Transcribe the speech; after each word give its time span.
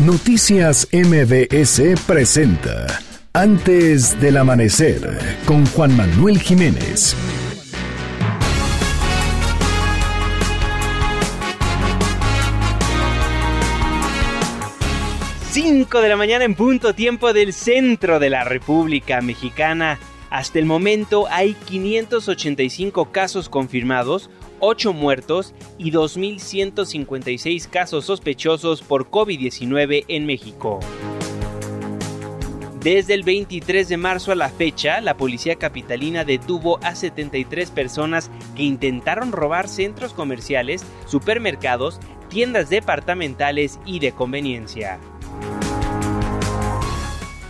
Noticias 0.00 0.86
MBS 0.92 2.00
presenta 2.06 2.86
Antes 3.32 4.18
del 4.20 4.36
Amanecer 4.36 5.18
con 5.44 5.66
Juan 5.66 5.96
Manuel 5.96 6.38
Jiménez. 6.38 7.16
Cinco 15.50 16.00
de 16.00 16.08
la 16.08 16.16
mañana 16.16 16.44
en 16.44 16.54
punto 16.54 16.94
tiempo 16.94 17.32
del 17.32 17.52
centro 17.52 18.20
de 18.20 18.30
la 18.30 18.44
República 18.44 19.20
Mexicana. 19.20 19.98
Hasta 20.30 20.58
el 20.58 20.66
momento 20.66 21.26
hay 21.30 21.54
585 21.54 23.10
casos 23.12 23.48
confirmados, 23.48 24.28
8 24.60 24.92
muertos 24.92 25.54
y 25.78 25.90
2.156 25.90 27.68
casos 27.68 28.04
sospechosos 28.04 28.82
por 28.82 29.10
COVID-19 29.10 30.04
en 30.08 30.26
México. 30.26 30.80
Desde 32.82 33.14
el 33.14 33.22
23 33.24 33.88
de 33.88 33.96
marzo 33.96 34.30
a 34.30 34.36
la 34.36 34.50
fecha, 34.50 35.00
la 35.00 35.16
policía 35.16 35.56
capitalina 35.56 36.24
detuvo 36.24 36.78
a 36.82 36.94
73 36.94 37.70
personas 37.70 38.30
que 38.54 38.62
intentaron 38.62 39.32
robar 39.32 39.68
centros 39.68 40.12
comerciales, 40.12 40.84
supermercados, 41.06 41.98
tiendas 42.28 42.70
departamentales 42.70 43.80
y 43.84 43.98
de 43.98 44.12
conveniencia. 44.12 45.00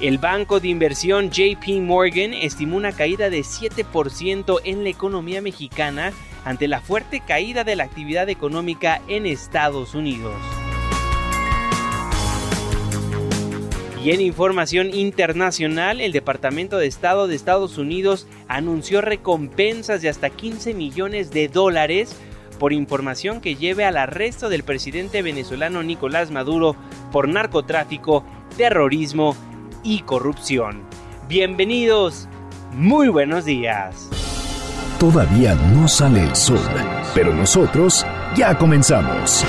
El 0.00 0.18
banco 0.18 0.60
de 0.60 0.68
inversión 0.68 1.30
JP 1.32 1.80
Morgan 1.80 2.32
estimó 2.32 2.76
una 2.76 2.92
caída 2.92 3.30
de 3.30 3.40
7% 3.40 4.60
en 4.62 4.84
la 4.84 4.90
economía 4.90 5.42
mexicana 5.42 6.12
ante 6.44 6.68
la 6.68 6.80
fuerte 6.80 7.18
caída 7.18 7.64
de 7.64 7.74
la 7.74 7.82
actividad 7.82 8.28
económica 8.28 9.02
en 9.08 9.26
Estados 9.26 9.96
Unidos. 9.96 10.34
Y 14.04 14.12
en 14.12 14.20
información 14.20 14.94
internacional, 14.94 16.00
el 16.00 16.12
Departamento 16.12 16.78
de 16.78 16.86
Estado 16.86 17.26
de 17.26 17.34
Estados 17.34 17.76
Unidos 17.76 18.28
anunció 18.46 19.00
recompensas 19.00 20.00
de 20.00 20.10
hasta 20.10 20.30
15 20.30 20.74
millones 20.74 21.32
de 21.32 21.48
dólares 21.48 22.14
por 22.60 22.72
información 22.72 23.40
que 23.40 23.56
lleve 23.56 23.84
al 23.84 23.96
arresto 23.96 24.48
del 24.48 24.62
presidente 24.62 25.22
venezolano 25.22 25.82
Nicolás 25.82 26.30
Maduro 26.30 26.76
por 27.10 27.28
narcotráfico, 27.28 28.24
terrorismo 28.56 29.36
y 29.82 30.00
corrupción. 30.00 30.82
Bienvenidos, 31.28 32.28
muy 32.72 33.08
buenos 33.08 33.44
días. 33.44 34.08
Todavía 34.98 35.54
no 35.72 35.86
sale 35.86 36.22
el 36.22 36.34
sol, 36.34 36.58
pero 37.14 37.32
nosotros 37.34 38.04
ya 38.36 38.56
comenzamos. 38.58 39.44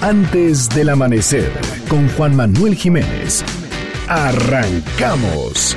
Antes 0.00 0.68
del 0.70 0.90
amanecer, 0.90 1.52
con 1.88 2.08
Juan 2.10 2.36
Manuel 2.36 2.74
Jiménez. 2.74 3.44
Arrancamos. 4.08 5.76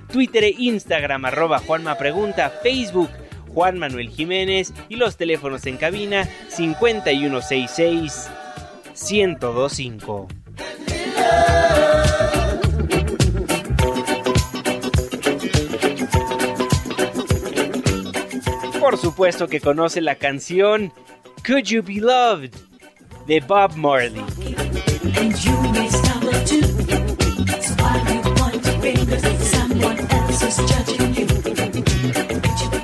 Twitter 0.11 0.43
e 0.43 0.55
Instagram 0.57 1.25
arroba 1.25 1.59
Juanma 1.59 1.95
Facebook 2.61 3.09
Juan 3.53 3.79
Manuel 3.79 4.09
Jiménez 4.09 4.73
y 4.89 4.95
los 4.95 5.17
teléfonos 5.17 5.65
en 5.65 5.77
cabina 5.77 6.27
5166 6.49 8.29
1025. 9.11 10.27
Por 18.79 18.97
supuesto 18.97 19.47
que 19.47 19.61
conoce 19.61 20.01
la 20.01 20.15
canción 20.15 20.91
Could 21.45 21.63
You 21.63 21.83
Be 21.83 22.01
Loved 22.01 22.51
de 23.27 23.39
Bob 23.39 23.75
Marley. 23.75 24.23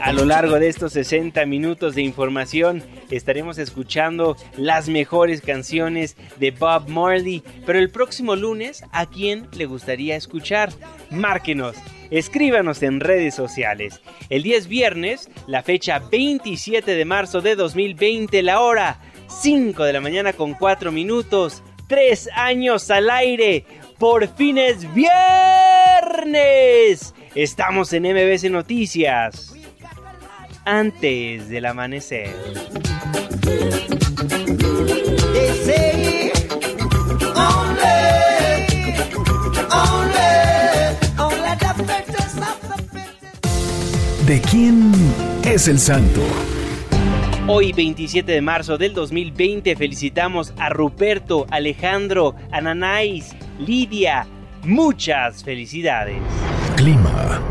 A 0.01 0.13
lo 0.13 0.23
largo 0.23 0.57
de 0.57 0.69
estos 0.69 0.93
60 0.93 1.45
minutos 1.45 1.95
de 1.95 2.01
información 2.01 2.81
estaremos 3.11 3.57
escuchando 3.57 4.37
las 4.55 4.87
mejores 4.87 5.41
canciones 5.41 6.15
de 6.37 6.51
Bob 6.51 6.87
Marley, 6.87 7.43
pero 7.65 7.77
el 7.77 7.89
próximo 7.89 8.35
lunes, 8.35 8.83
¿a 8.93 9.05
quién 9.05 9.49
le 9.51 9.65
gustaría 9.65 10.15
escuchar? 10.15 10.71
Márquenos, 11.09 11.75
escríbanos 12.09 12.83
en 12.83 13.01
redes 13.01 13.35
sociales. 13.35 13.99
El 14.29 14.43
día 14.43 14.57
es 14.57 14.67
viernes, 14.67 15.29
la 15.45 15.61
fecha 15.61 15.99
27 15.99 16.95
de 16.95 17.05
marzo 17.05 17.41
de 17.41 17.55
2020, 17.55 18.43
la 18.43 18.61
hora 18.61 19.01
5 19.27 19.83
de 19.83 19.93
la 19.93 19.99
mañana 19.99 20.31
con 20.31 20.53
4 20.53 20.91
minutos, 20.91 21.63
3 21.87 22.29
años 22.33 22.89
al 22.91 23.09
aire, 23.09 23.65
por 23.97 24.27
fin 24.35 24.57
es 24.57 24.91
viernes. 24.93 25.13
Estamos 27.35 27.93
en 27.93 28.03
MBC 28.03 28.49
Noticias. 28.49 29.53
Antes 30.65 31.49
del 31.49 31.65
amanecer. 31.65 32.35
¿De 44.25 44.41
quién 44.41 44.91
es 45.45 45.67
el 45.69 45.79
santo? 45.79 46.21
Hoy 47.49 47.71
27 47.71 48.29
de 48.29 48.41
marzo 48.41 48.77
del 48.77 48.93
2020 48.93 49.77
felicitamos 49.77 50.53
a 50.57 50.67
Ruperto, 50.67 51.47
Alejandro, 51.49 52.35
Ananáis, 52.51 53.33
Lidia. 53.59 54.27
Muchas 54.63 55.43
felicidades. 55.43 56.17
Clima. 56.75 57.41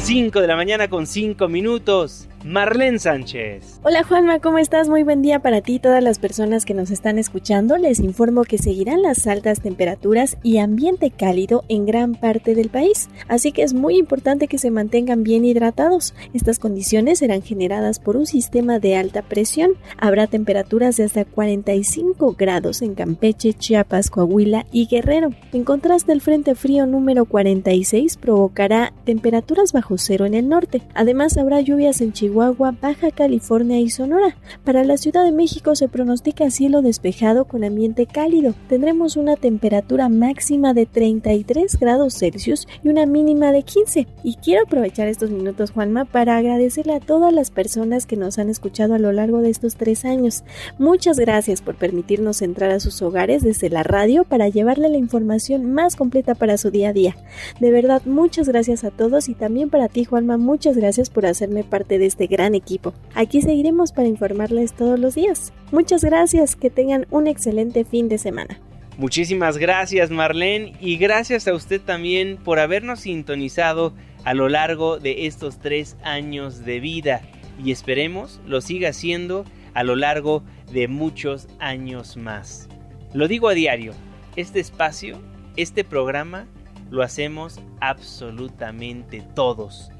5 0.00 0.40
de 0.40 0.46
la 0.46 0.56
mañana 0.56 0.88
con 0.88 1.06
5 1.06 1.48
minutos. 1.48 2.28
Marlene 2.46 3.00
Sánchez. 3.00 3.80
Hola 3.82 4.04
Juanma, 4.04 4.38
¿cómo 4.38 4.58
estás? 4.58 4.88
Muy 4.88 5.02
buen 5.02 5.20
día 5.20 5.40
para 5.40 5.62
ti 5.62 5.80
todas 5.80 6.00
las 6.00 6.20
personas 6.20 6.64
que 6.64 6.74
nos 6.74 6.92
están 6.92 7.18
escuchando. 7.18 7.76
Les 7.76 7.98
informo 7.98 8.44
que 8.44 8.56
seguirán 8.56 9.02
las 9.02 9.26
altas 9.26 9.60
temperaturas 9.60 10.38
y 10.44 10.58
ambiente 10.58 11.10
cálido 11.10 11.64
en 11.68 11.86
gran 11.86 12.14
parte 12.14 12.54
del 12.54 12.68
país, 12.68 13.08
así 13.26 13.50
que 13.50 13.64
es 13.64 13.74
muy 13.74 13.96
importante 13.96 14.46
que 14.46 14.58
se 14.58 14.70
mantengan 14.70 15.24
bien 15.24 15.44
hidratados. 15.44 16.14
Estas 16.34 16.60
condiciones 16.60 17.18
serán 17.18 17.42
generadas 17.42 17.98
por 17.98 18.16
un 18.16 18.26
sistema 18.26 18.78
de 18.78 18.94
alta 18.94 19.22
presión. 19.22 19.72
Habrá 19.98 20.28
temperaturas 20.28 20.96
de 20.96 21.02
hasta 21.02 21.24
45 21.24 22.36
grados 22.38 22.80
en 22.80 22.94
Campeche, 22.94 23.54
Chiapas, 23.54 24.08
Coahuila 24.08 24.66
y 24.70 24.86
Guerrero. 24.86 25.30
En 25.52 25.64
contraste, 25.64 26.12
el 26.12 26.20
Frente 26.20 26.54
Frío 26.54 26.86
número 26.86 27.24
46 27.24 28.18
provocará 28.18 28.92
temperaturas 29.04 29.72
bajo 29.72 29.98
cero 29.98 30.26
en 30.26 30.34
el 30.34 30.48
norte. 30.48 30.82
Además, 30.94 31.36
habrá 31.38 31.60
lluvias 31.60 32.00
en 32.00 32.12
Chihuahua 32.12 32.35
Baja 32.36 33.10
California 33.12 33.80
y 33.80 33.88
Sonora. 33.88 34.36
Para 34.62 34.84
la 34.84 34.98
Ciudad 34.98 35.24
de 35.24 35.32
México 35.32 35.74
se 35.74 35.88
pronostica 35.88 36.50
cielo 36.50 36.82
despejado 36.82 37.46
con 37.46 37.64
ambiente 37.64 38.04
cálido. 38.04 38.54
Tendremos 38.68 39.16
una 39.16 39.36
temperatura 39.36 40.10
máxima 40.10 40.74
de 40.74 40.84
33 40.84 41.78
grados 41.80 42.18
Celsius 42.18 42.68
y 42.84 42.90
una 42.90 43.06
mínima 43.06 43.52
de 43.52 43.62
15. 43.62 44.06
Y 44.22 44.34
quiero 44.34 44.64
aprovechar 44.64 45.08
estos 45.08 45.30
minutos, 45.30 45.70
Juanma, 45.70 46.04
para 46.04 46.36
agradecerle 46.36 46.94
a 46.94 47.00
todas 47.00 47.32
las 47.32 47.50
personas 47.50 48.04
que 48.04 48.16
nos 48.16 48.38
han 48.38 48.50
escuchado 48.50 48.92
a 48.92 48.98
lo 48.98 49.12
largo 49.12 49.40
de 49.40 49.48
estos 49.48 49.76
tres 49.76 50.04
años. 50.04 50.44
Muchas 50.78 51.18
gracias 51.18 51.62
por 51.62 51.76
permitirnos 51.76 52.42
entrar 52.42 52.70
a 52.70 52.80
sus 52.80 53.00
hogares 53.00 53.42
desde 53.44 53.70
la 53.70 53.82
radio 53.82 54.24
para 54.24 54.50
llevarle 54.50 54.90
la 54.90 54.98
información 54.98 55.72
más 55.72 55.96
completa 55.96 56.34
para 56.34 56.58
su 56.58 56.70
día 56.70 56.90
a 56.90 56.92
día. 56.92 57.16
De 57.60 57.70
verdad, 57.70 58.02
muchas 58.04 58.46
gracias 58.46 58.84
a 58.84 58.90
todos 58.90 59.30
y 59.30 59.34
también 59.34 59.70
para 59.70 59.88
ti, 59.88 60.04
Juanma, 60.04 60.36
muchas 60.36 60.76
gracias 60.76 61.08
por 61.08 61.24
hacerme 61.24 61.64
parte 61.64 61.98
de 61.98 62.04
este 62.04 62.25
este 62.26 62.36
gran 62.36 62.54
equipo. 62.54 62.92
Aquí 63.14 63.40
seguiremos 63.40 63.92
para 63.92 64.08
informarles 64.08 64.74
todos 64.74 64.98
los 64.98 65.14
días. 65.14 65.52
Muchas 65.70 66.02
gracias, 66.04 66.56
que 66.56 66.70
tengan 66.70 67.06
un 67.10 67.26
excelente 67.26 67.84
fin 67.84 68.08
de 68.08 68.18
semana. 68.18 68.60
Muchísimas 68.98 69.58
gracias 69.58 70.10
Marlene 70.10 70.72
y 70.80 70.96
gracias 70.96 71.46
a 71.46 71.54
usted 71.54 71.82
también 71.82 72.38
por 72.38 72.58
habernos 72.58 73.00
sintonizado 73.00 73.92
a 74.24 74.32
lo 74.32 74.48
largo 74.48 74.98
de 74.98 75.26
estos 75.26 75.60
tres 75.60 75.98
años 76.02 76.64
de 76.64 76.80
vida 76.80 77.20
y 77.62 77.72
esperemos 77.72 78.40
lo 78.46 78.62
siga 78.62 78.88
haciendo 78.88 79.44
a 79.74 79.84
lo 79.84 79.96
largo 79.96 80.42
de 80.72 80.88
muchos 80.88 81.46
años 81.58 82.16
más. 82.16 82.68
Lo 83.12 83.28
digo 83.28 83.48
a 83.48 83.54
diario, 83.54 83.92
este 84.34 84.60
espacio, 84.60 85.20
este 85.56 85.84
programa, 85.84 86.46
lo 86.90 87.02
hacemos 87.02 87.60
absolutamente 87.80 89.22
todos. 89.34 89.90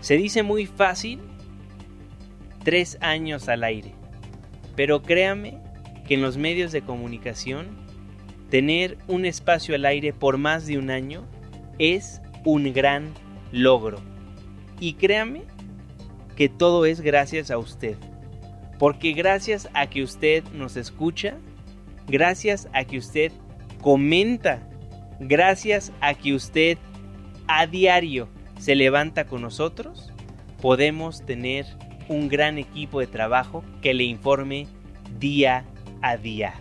Se 0.00 0.16
dice 0.16 0.42
muy 0.42 0.66
fácil, 0.66 1.20
tres 2.62 2.98
años 3.00 3.48
al 3.48 3.64
aire, 3.64 3.92
pero 4.76 5.02
créame 5.02 5.58
que 6.06 6.14
en 6.14 6.22
los 6.22 6.36
medios 6.36 6.72
de 6.72 6.82
comunicación 6.82 7.68
tener 8.50 8.98
un 9.08 9.24
espacio 9.24 9.74
al 9.74 9.84
aire 9.84 10.12
por 10.12 10.38
más 10.38 10.66
de 10.66 10.78
un 10.78 10.90
año 10.90 11.26
es 11.78 12.20
un 12.44 12.72
gran 12.72 13.12
logro. 13.50 14.00
Y 14.78 14.94
créame 14.94 15.42
que 16.36 16.48
todo 16.48 16.86
es 16.86 17.00
gracias 17.00 17.50
a 17.50 17.58
usted. 17.58 17.96
Porque 18.78 19.12
gracias 19.12 19.68
a 19.74 19.88
que 19.88 20.02
usted 20.02 20.44
nos 20.52 20.76
escucha, 20.76 21.36
gracias 22.08 22.68
a 22.72 22.84
que 22.84 22.98
usted 22.98 23.32
comenta, 23.80 24.68
gracias 25.20 25.92
a 26.00 26.14
que 26.14 26.34
usted 26.34 26.78
a 27.46 27.66
diario 27.66 28.28
se 28.58 28.74
levanta 28.74 29.26
con 29.26 29.42
nosotros, 29.42 30.12
podemos 30.60 31.24
tener 31.24 31.66
un 32.08 32.28
gran 32.28 32.58
equipo 32.58 33.00
de 33.00 33.06
trabajo 33.06 33.64
que 33.80 33.94
le 33.94 34.04
informe 34.04 34.66
día 35.18 35.64
a 36.00 36.16
día. 36.16 36.54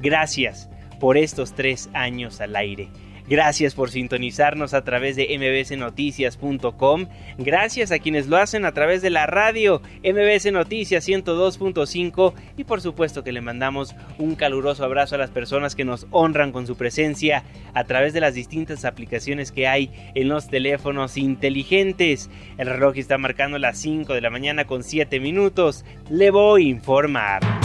Gracias 0.00 0.68
por 1.00 1.16
estos 1.16 1.54
tres 1.54 1.88
años 1.92 2.40
al 2.40 2.56
aire. 2.56 2.88
Gracias 3.26 3.74
por 3.74 3.90
sintonizarnos 3.90 4.74
a 4.74 4.84
través 4.84 5.16
de 5.16 5.38
mbsnoticias.com. 5.38 7.06
Gracias 7.38 7.90
a 7.90 7.98
quienes 7.98 8.26
lo 8.26 8.36
hacen 8.36 8.66
a 8.66 8.72
través 8.72 9.00
de 9.00 9.08
la 9.08 9.26
radio 9.26 9.80
MBS 10.02 10.52
Noticias 10.52 11.08
102.5 11.08 12.34
y 12.58 12.64
por 12.64 12.82
supuesto 12.82 13.24
que 13.24 13.32
le 13.32 13.40
mandamos 13.40 13.94
un 14.18 14.34
caluroso 14.34 14.84
abrazo 14.84 15.14
a 15.14 15.18
las 15.18 15.30
personas 15.30 15.74
que 15.74 15.86
nos 15.86 16.06
honran 16.10 16.52
con 16.52 16.66
su 16.66 16.76
presencia 16.76 17.44
a 17.72 17.84
través 17.84 18.12
de 18.12 18.20
las 18.20 18.34
distintas 18.34 18.84
aplicaciones 18.84 19.52
que 19.52 19.66
hay 19.68 19.90
en 20.14 20.28
los 20.28 20.48
teléfonos 20.48 21.16
inteligentes. 21.16 22.28
El 22.58 22.68
reloj 22.68 22.98
está 22.98 23.16
marcando 23.16 23.58
las 23.58 23.78
5 23.78 24.12
de 24.12 24.20
la 24.20 24.30
mañana 24.30 24.66
con 24.66 24.82
7 24.82 25.18
minutos. 25.18 25.84
Le 26.10 26.30
voy 26.30 26.66
a 26.66 26.68
informar. 26.68 27.63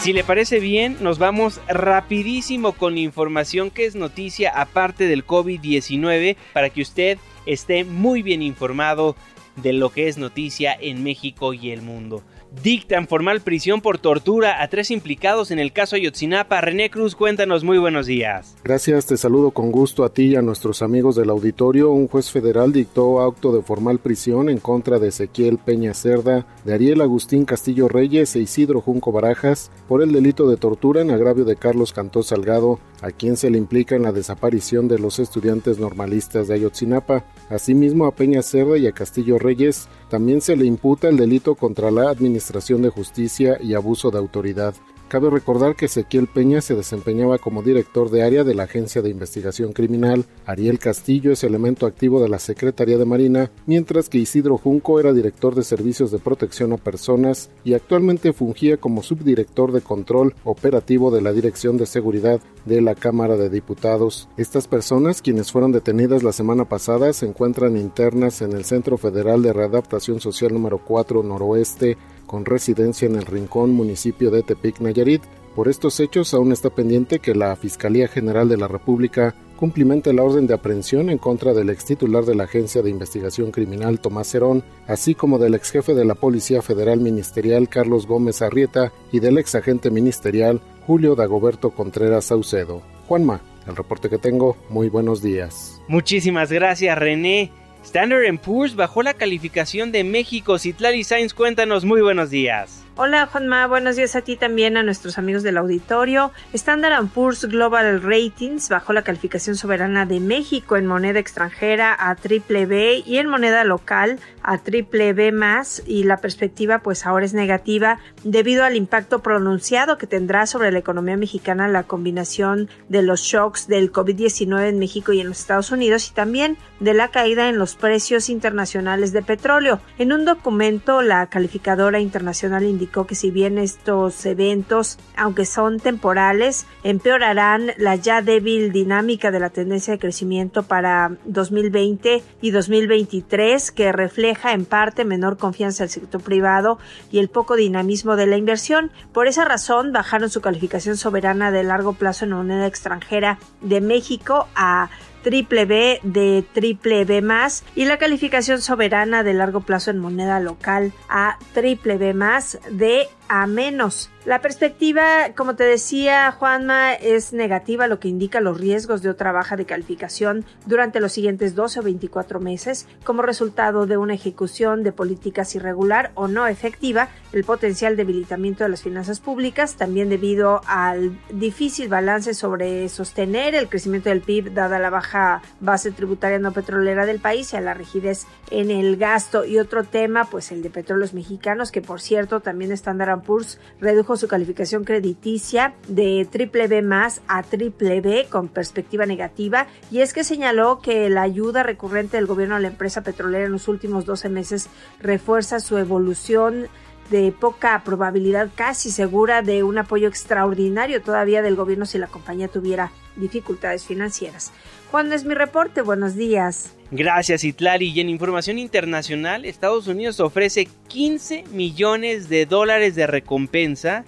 Si 0.00 0.12
le 0.12 0.22
parece 0.22 0.60
bien, 0.60 0.96
nos 1.00 1.18
vamos 1.18 1.60
rapidísimo 1.66 2.72
con 2.72 2.94
la 2.94 3.00
información 3.00 3.70
que 3.70 3.84
es 3.84 3.96
noticia 3.96 4.50
aparte 4.54 5.04
del 5.04 5.26
COVID-19 5.26 6.36
para 6.52 6.70
que 6.70 6.82
usted 6.82 7.18
esté 7.46 7.84
muy 7.84 8.22
bien 8.22 8.40
informado 8.40 9.16
de 9.56 9.72
lo 9.72 9.90
que 9.90 10.06
es 10.06 10.16
noticia 10.16 10.76
en 10.80 11.02
México 11.02 11.52
y 11.52 11.72
el 11.72 11.82
mundo. 11.82 12.22
Dictan 12.62 13.06
formal 13.06 13.42
prisión 13.42 13.82
por 13.82 13.98
tortura 13.98 14.62
a 14.62 14.68
tres 14.68 14.90
implicados 14.90 15.50
en 15.50 15.58
el 15.58 15.72
caso 15.72 15.96
Ayotzinapa. 15.96 16.62
René 16.62 16.88
Cruz, 16.88 17.14
cuéntanos, 17.14 17.62
muy 17.62 17.76
buenos 17.76 18.06
días. 18.06 18.56
Gracias, 18.64 19.04
te 19.04 19.18
saludo 19.18 19.50
con 19.50 19.70
gusto 19.70 20.02
a 20.02 20.08
ti 20.08 20.28
y 20.28 20.36
a 20.36 20.40
nuestros 20.40 20.80
amigos 20.80 21.14
del 21.14 21.28
auditorio. 21.28 21.90
Un 21.90 22.08
juez 22.08 22.30
federal 22.30 22.72
dictó 22.72 23.20
auto 23.20 23.52
de 23.52 23.62
formal 23.62 23.98
prisión 23.98 24.48
en 24.48 24.58
contra 24.58 24.98
de 24.98 25.08
Ezequiel 25.08 25.58
Peña 25.58 25.92
Cerda, 25.92 26.46
de 26.64 26.72
Ariel 26.72 27.02
Agustín 27.02 27.44
Castillo 27.44 27.86
Reyes 27.86 28.34
e 28.34 28.40
Isidro 28.40 28.80
Junco 28.80 29.12
Barajas 29.12 29.70
por 29.86 30.02
el 30.02 30.10
delito 30.10 30.48
de 30.48 30.56
tortura 30.56 31.02
en 31.02 31.10
agravio 31.10 31.44
de 31.44 31.56
Carlos 31.56 31.92
Cantó 31.92 32.22
Salgado, 32.22 32.80
a 33.02 33.10
quien 33.10 33.36
se 33.36 33.50
le 33.50 33.58
implica 33.58 33.94
en 33.94 34.02
la 34.02 34.12
desaparición 34.12 34.88
de 34.88 34.98
los 34.98 35.18
estudiantes 35.18 35.78
normalistas 35.78 36.48
de 36.48 36.54
Ayotzinapa. 36.54 37.24
Asimismo, 37.50 38.06
a 38.06 38.12
Peña 38.12 38.40
Cerda 38.40 38.78
y 38.78 38.86
a 38.86 38.92
Castillo 38.92 39.38
Reyes 39.38 39.86
también 40.08 40.40
se 40.40 40.56
le 40.56 40.64
imputa 40.64 41.08
el 41.08 41.18
delito 41.18 41.54
contra 41.54 41.90
la 41.90 42.08
Administración 42.08 42.47
de 42.52 42.88
Justicia 42.88 43.58
y 43.62 43.74
abuso 43.74 44.10
de 44.10 44.18
autoridad. 44.18 44.74
Cabe 45.08 45.30
recordar 45.30 45.74
que 45.74 45.86
Ezequiel 45.86 46.26
Peña 46.26 46.60
se 46.60 46.74
desempeñaba 46.74 47.38
como 47.38 47.62
director 47.62 48.10
de 48.10 48.22
área 48.22 48.44
de 48.44 48.54
la 48.54 48.64
Agencia 48.64 49.00
de 49.00 49.08
Investigación 49.08 49.72
Criminal, 49.72 50.26
Ariel 50.44 50.78
Castillo 50.78 51.32
es 51.32 51.44
elemento 51.44 51.86
activo 51.86 52.20
de 52.20 52.28
la 52.28 52.38
Secretaría 52.38 52.98
de 52.98 53.06
Marina, 53.06 53.50
mientras 53.64 54.10
que 54.10 54.18
Isidro 54.18 54.58
Junco 54.58 55.00
era 55.00 55.14
director 55.14 55.54
de 55.54 55.62
Servicios 55.62 56.10
de 56.10 56.18
Protección 56.18 56.74
a 56.74 56.76
Personas 56.76 57.48
y 57.64 57.72
actualmente 57.72 58.34
fungía 58.34 58.76
como 58.76 59.02
subdirector 59.02 59.72
de 59.72 59.80
control 59.80 60.34
operativo 60.44 61.10
de 61.10 61.22
la 61.22 61.32
Dirección 61.32 61.78
de 61.78 61.86
Seguridad 61.86 62.42
de 62.66 62.82
la 62.82 62.94
Cámara 62.94 63.38
de 63.38 63.48
Diputados. 63.48 64.28
Estas 64.36 64.68
personas, 64.68 65.22
quienes 65.22 65.50
fueron 65.50 65.72
detenidas 65.72 66.22
la 66.22 66.32
semana 66.32 66.66
pasada, 66.66 67.14
se 67.14 67.24
encuentran 67.24 67.78
internas 67.78 68.42
en 68.42 68.52
el 68.52 68.66
Centro 68.66 68.98
Federal 68.98 69.40
de 69.40 69.54
Readaptación 69.54 70.20
Social 70.20 70.52
número 70.52 70.84
4 70.84 71.22
Noroeste 71.22 71.96
con 72.28 72.44
residencia 72.44 73.06
en 73.06 73.16
el 73.16 73.26
Rincón, 73.26 73.72
municipio 73.72 74.30
de 74.30 74.44
Tepic, 74.44 74.78
Nayarit. 74.78 75.22
Por 75.56 75.66
estos 75.66 75.98
hechos 75.98 76.34
aún 76.34 76.52
está 76.52 76.70
pendiente 76.70 77.18
que 77.18 77.34
la 77.34 77.56
Fiscalía 77.56 78.06
General 78.06 78.48
de 78.48 78.58
la 78.58 78.68
República 78.68 79.34
cumplimente 79.56 80.12
la 80.12 80.22
orden 80.22 80.46
de 80.46 80.54
aprehensión 80.54 81.10
en 81.10 81.18
contra 81.18 81.52
del 81.52 81.70
ex 81.70 81.84
titular 81.84 82.24
de 82.24 82.36
la 82.36 82.44
Agencia 82.44 82.80
de 82.80 82.90
Investigación 82.90 83.50
Criminal 83.50 83.98
Tomás 83.98 84.32
Herón, 84.32 84.62
así 84.86 85.16
como 85.16 85.38
del 85.38 85.54
ex 85.54 85.72
jefe 85.72 85.94
de 85.94 86.04
la 86.04 86.14
Policía 86.14 86.62
Federal 86.62 87.00
Ministerial 87.00 87.68
Carlos 87.68 88.06
Gómez 88.06 88.40
Arrieta 88.40 88.92
y 89.10 89.18
del 89.18 89.36
ex 89.36 89.56
agente 89.56 89.90
ministerial 89.90 90.60
Julio 90.86 91.16
Dagoberto 91.16 91.70
Contreras 91.70 92.26
Saucedo. 92.26 92.82
Juanma, 93.08 93.40
el 93.66 93.74
reporte 93.74 94.08
que 94.08 94.18
tengo, 94.18 94.56
muy 94.70 94.88
buenos 94.88 95.22
días. 95.22 95.82
Muchísimas 95.88 96.52
gracias 96.52 96.96
René. 96.96 97.50
Standard 97.88 98.38
Poor's 98.38 98.76
bajó 98.76 99.02
la 99.02 99.14
calificación 99.14 99.92
de 99.92 100.04
México. 100.04 100.58
Citlali 100.58 101.04
Sainz, 101.04 101.32
cuéntanos, 101.32 101.86
muy 101.86 102.02
buenos 102.02 102.28
días. 102.28 102.84
Hola 103.00 103.28
Juanma, 103.28 103.68
buenos 103.68 103.94
días 103.94 104.16
a 104.16 104.22
ti 104.22 104.34
también, 104.34 104.76
a 104.76 104.82
nuestros 104.82 105.18
amigos 105.18 105.44
del 105.44 105.56
auditorio. 105.56 106.32
Standard 106.52 107.06
Poor's 107.06 107.44
Global 107.44 108.02
Ratings 108.02 108.68
bajó 108.68 108.92
la 108.92 109.02
calificación 109.02 109.54
soberana 109.54 110.04
de 110.04 110.18
México 110.18 110.76
en 110.76 110.88
moneda 110.88 111.20
extranjera 111.20 111.96
a 111.96 112.16
triple 112.16 112.66
B 112.66 113.04
y 113.06 113.18
en 113.18 113.28
moneda 113.28 113.62
local 113.62 114.18
a 114.42 114.58
triple 114.58 115.12
B 115.12 115.30
más 115.30 115.80
y 115.86 116.02
la 116.02 116.16
perspectiva 116.16 116.80
pues 116.80 117.06
ahora 117.06 117.24
es 117.24 117.34
negativa 117.34 118.00
debido 118.24 118.64
al 118.64 118.74
impacto 118.74 119.20
pronunciado 119.20 119.96
que 119.96 120.08
tendrá 120.08 120.46
sobre 120.46 120.72
la 120.72 120.80
economía 120.80 121.16
mexicana 121.16 121.68
la 121.68 121.84
combinación 121.84 122.68
de 122.88 123.02
los 123.02 123.20
shocks 123.20 123.68
del 123.68 123.92
COVID-19 123.92 124.70
en 124.70 124.80
México 124.80 125.12
y 125.12 125.20
en 125.20 125.28
los 125.28 125.38
Estados 125.38 125.70
Unidos 125.70 126.08
y 126.08 126.14
también 126.14 126.56
de 126.80 126.94
la 126.94 127.12
caída 127.12 127.48
en 127.48 127.58
los 127.58 127.76
precios 127.76 128.28
internacionales 128.28 129.12
de 129.12 129.22
petróleo. 129.22 129.80
En 129.98 130.12
un 130.12 130.24
documento 130.24 131.00
la 131.00 131.28
calificadora 131.28 132.00
internacional 132.00 132.64
indicó 132.64 132.87
que 132.88 133.14
si 133.14 133.30
bien 133.30 133.58
estos 133.58 134.24
eventos, 134.26 134.98
aunque 135.16 135.44
son 135.44 135.78
temporales, 135.78 136.66
empeorarán 136.82 137.72
la 137.76 137.96
ya 137.96 138.22
débil 138.22 138.72
dinámica 138.72 139.30
de 139.30 139.40
la 139.40 139.50
tendencia 139.50 139.92
de 139.92 139.98
crecimiento 139.98 140.62
para 140.62 141.16
2020 141.24 142.22
y 142.40 142.50
2023, 142.50 143.70
que 143.70 143.92
refleja 143.92 144.52
en 144.52 144.64
parte 144.64 145.04
menor 145.04 145.36
confianza 145.36 145.84
del 145.84 145.90
sector 145.90 146.22
privado 146.22 146.78
y 147.10 147.18
el 147.18 147.28
poco 147.28 147.56
dinamismo 147.56 148.16
de 148.16 148.26
la 148.26 148.36
inversión. 148.36 148.90
Por 149.12 149.26
esa 149.26 149.44
razón, 149.44 149.92
bajaron 149.92 150.30
su 150.30 150.40
calificación 150.40 150.96
soberana 150.96 151.50
de 151.50 151.62
largo 151.62 151.92
plazo 151.92 152.24
en 152.24 152.32
moneda 152.32 152.66
extranjera 152.66 153.38
de 153.60 153.80
México 153.80 154.48
a 154.54 154.90
triple 155.22 155.64
B 155.64 156.00
de 156.02 156.44
triple 156.52 157.04
B 157.04 157.22
más 157.22 157.64
y 157.74 157.84
la 157.84 157.98
calificación 157.98 158.60
soberana 158.60 159.22
de 159.22 159.34
largo 159.34 159.60
plazo 159.60 159.90
en 159.90 159.98
moneda 159.98 160.40
local 160.40 160.92
a 161.08 161.38
triple 161.52 161.98
B 161.98 162.14
más 162.14 162.58
de 162.70 163.08
a 163.28 163.46
menos. 163.46 164.10
La 164.24 164.42
perspectiva, 164.42 165.32
como 165.34 165.56
te 165.56 165.64
decía 165.64 166.30
Juanma, 166.32 166.92
es 166.92 167.32
negativa, 167.32 167.86
lo 167.86 167.98
que 167.98 168.08
indica 168.08 168.40
los 168.40 168.60
riesgos 168.60 169.00
de 169.00 169.08
otra 169.08 169.32
baja 169.32 169.56
de 169.56 169.64
calificación 169.64 170.44
durante 170.66 171.00
los 171.00 171.12
siguientes 171.12 171.54
12 171.54 171.80
o 171.80 171.82
24 171.82 172.38
meses 172.38 172.86
como 173.04 173.22
resultado 173.22 173.86
de 173.86 173.96
una 173.96 174.14
ejecución 174.14 174.82
de 174.82 174.92
políticas 174.92 175.54
irregular 175.54 176.10
o 176.14 176.28
no 176.28 176.46
efectiva, 176.46 177.08
el 177.32 177.44
potencial 177.44 177.96
debilitamiento 177.96 178.64
de 178.64 178.70
las 178.70 178.82
finanzas 178.82 179.20
públicas, 179.20 179.76
también 179.76 180.10
debido 180.10 180.60
al 180.66 181.18
difícil 181.30 181.88
balance 181.88 182.34
sobre 182.34 182.88
sostener 182.90 183.54
el 183.54 183.68
crecimiento 183.68 184.10
del 184.10 184.20
PIB 184.20 184.52
dada 184.52 184.78
la 184.78 184.90
baja 184.90 185.40
base 185.60 185.90
tributaria 185.90 186.38
no 186.38 186.52
petrolera 186.52 187.06
del 187.06 187.20
país 187.20 187.52
y 187.52 187.56
a 187.56 187.60
la 187.60 187.74
rigidez 187.74 188.26
en 188.50 188.70
el 188.70 188.96
gasto. 188.96 189.44
Y 189.44 189.58
otro 189.58 189.84
tema, 189.84 190.26
pues 190.26 190.52
el 190.52 190.62
de 190.62 190.70
petróleos 190.70 191.14
mexicanos, 191.14 191.72
que 191.72 191.80
por 191.80 192.00
cierto 192.00 192.40
también 192.40 192.72
están 192.72 192.98
dando 192.98 193.17
Poor's 193.22 193.58
redujo 193.80 194.16
su 194.16 194.28
calificación 194.28 194.84
crediticia 194.84 195.74
de 195.88 196.26
triple 196.30 196.68
B 196.68 196.82
más 196.82 197.20
a 197.28 197.42
triple 197.42 198.00
B 198.00 198.26
con 198.30 198.48
perspectiva 198.48 199.06
negativa. 199.06 199.66
Y 199.90 200.00
es 200.00 200.12
que 200.12 200.24
señaló 200.24 200.80
que 200.80 201.08
la 201.10 201.22
ayuda 201.22 201.62
recurrente 201.62 202.16
del 202.16 202.26
gobierno 202.26 202.56
a 202.56 202.60
la 202.60 202.68
empresa 202.68 203.02
petrolera 203.02 203.46
en 203.46 203.52
los 203.52 203.68
últimos 203.68 204.04
12 204.04 204.28
meses 204.28 204.68
refuerza 205.00 205.60
su 205.60 205.78
evolución 205.78 206.68
de 207.10 207.32
poca 207.32 207.82
probabilidad 207.84 208.50
casi 208.54 208.90
segura 208.90 209.42
de 209.42 209.62
un 209.62 209.78
apoyo 209.78 210.08
extraordinario 210.08 211.02
todavía 211.02 211.42
del 211.42 211.56
gobierno 211.56 211.86
si 211.86 211.98
la 211.98 212.06
compañía 212.06 212.48
tuviera 212.48 212.92
dificultades 213.16 213.84
financieras. 213.84 214.52
Juan 214.90 215.12
es 215.12 215.24
mi 215.24 215.34
reporte, 215.34 215.82
buenos 215.82 216.14
días. 216.14 216.74
Gracias 216.90 217.44
Itlali 217.44 217.90
y 217.90 218.00
en 218.00 218.08
información 218.08 218.58
internacional 218.58 219.44
Estados 219.44 219.88
Unidos 219.88 220.20
ofrece 220.20 220.68
15 220.88 221.44
millones 221.52 222.30
de 222.30 222.46
dólares 222.46 222.94
de 222.94 223.06
recompensa 223.06 224.04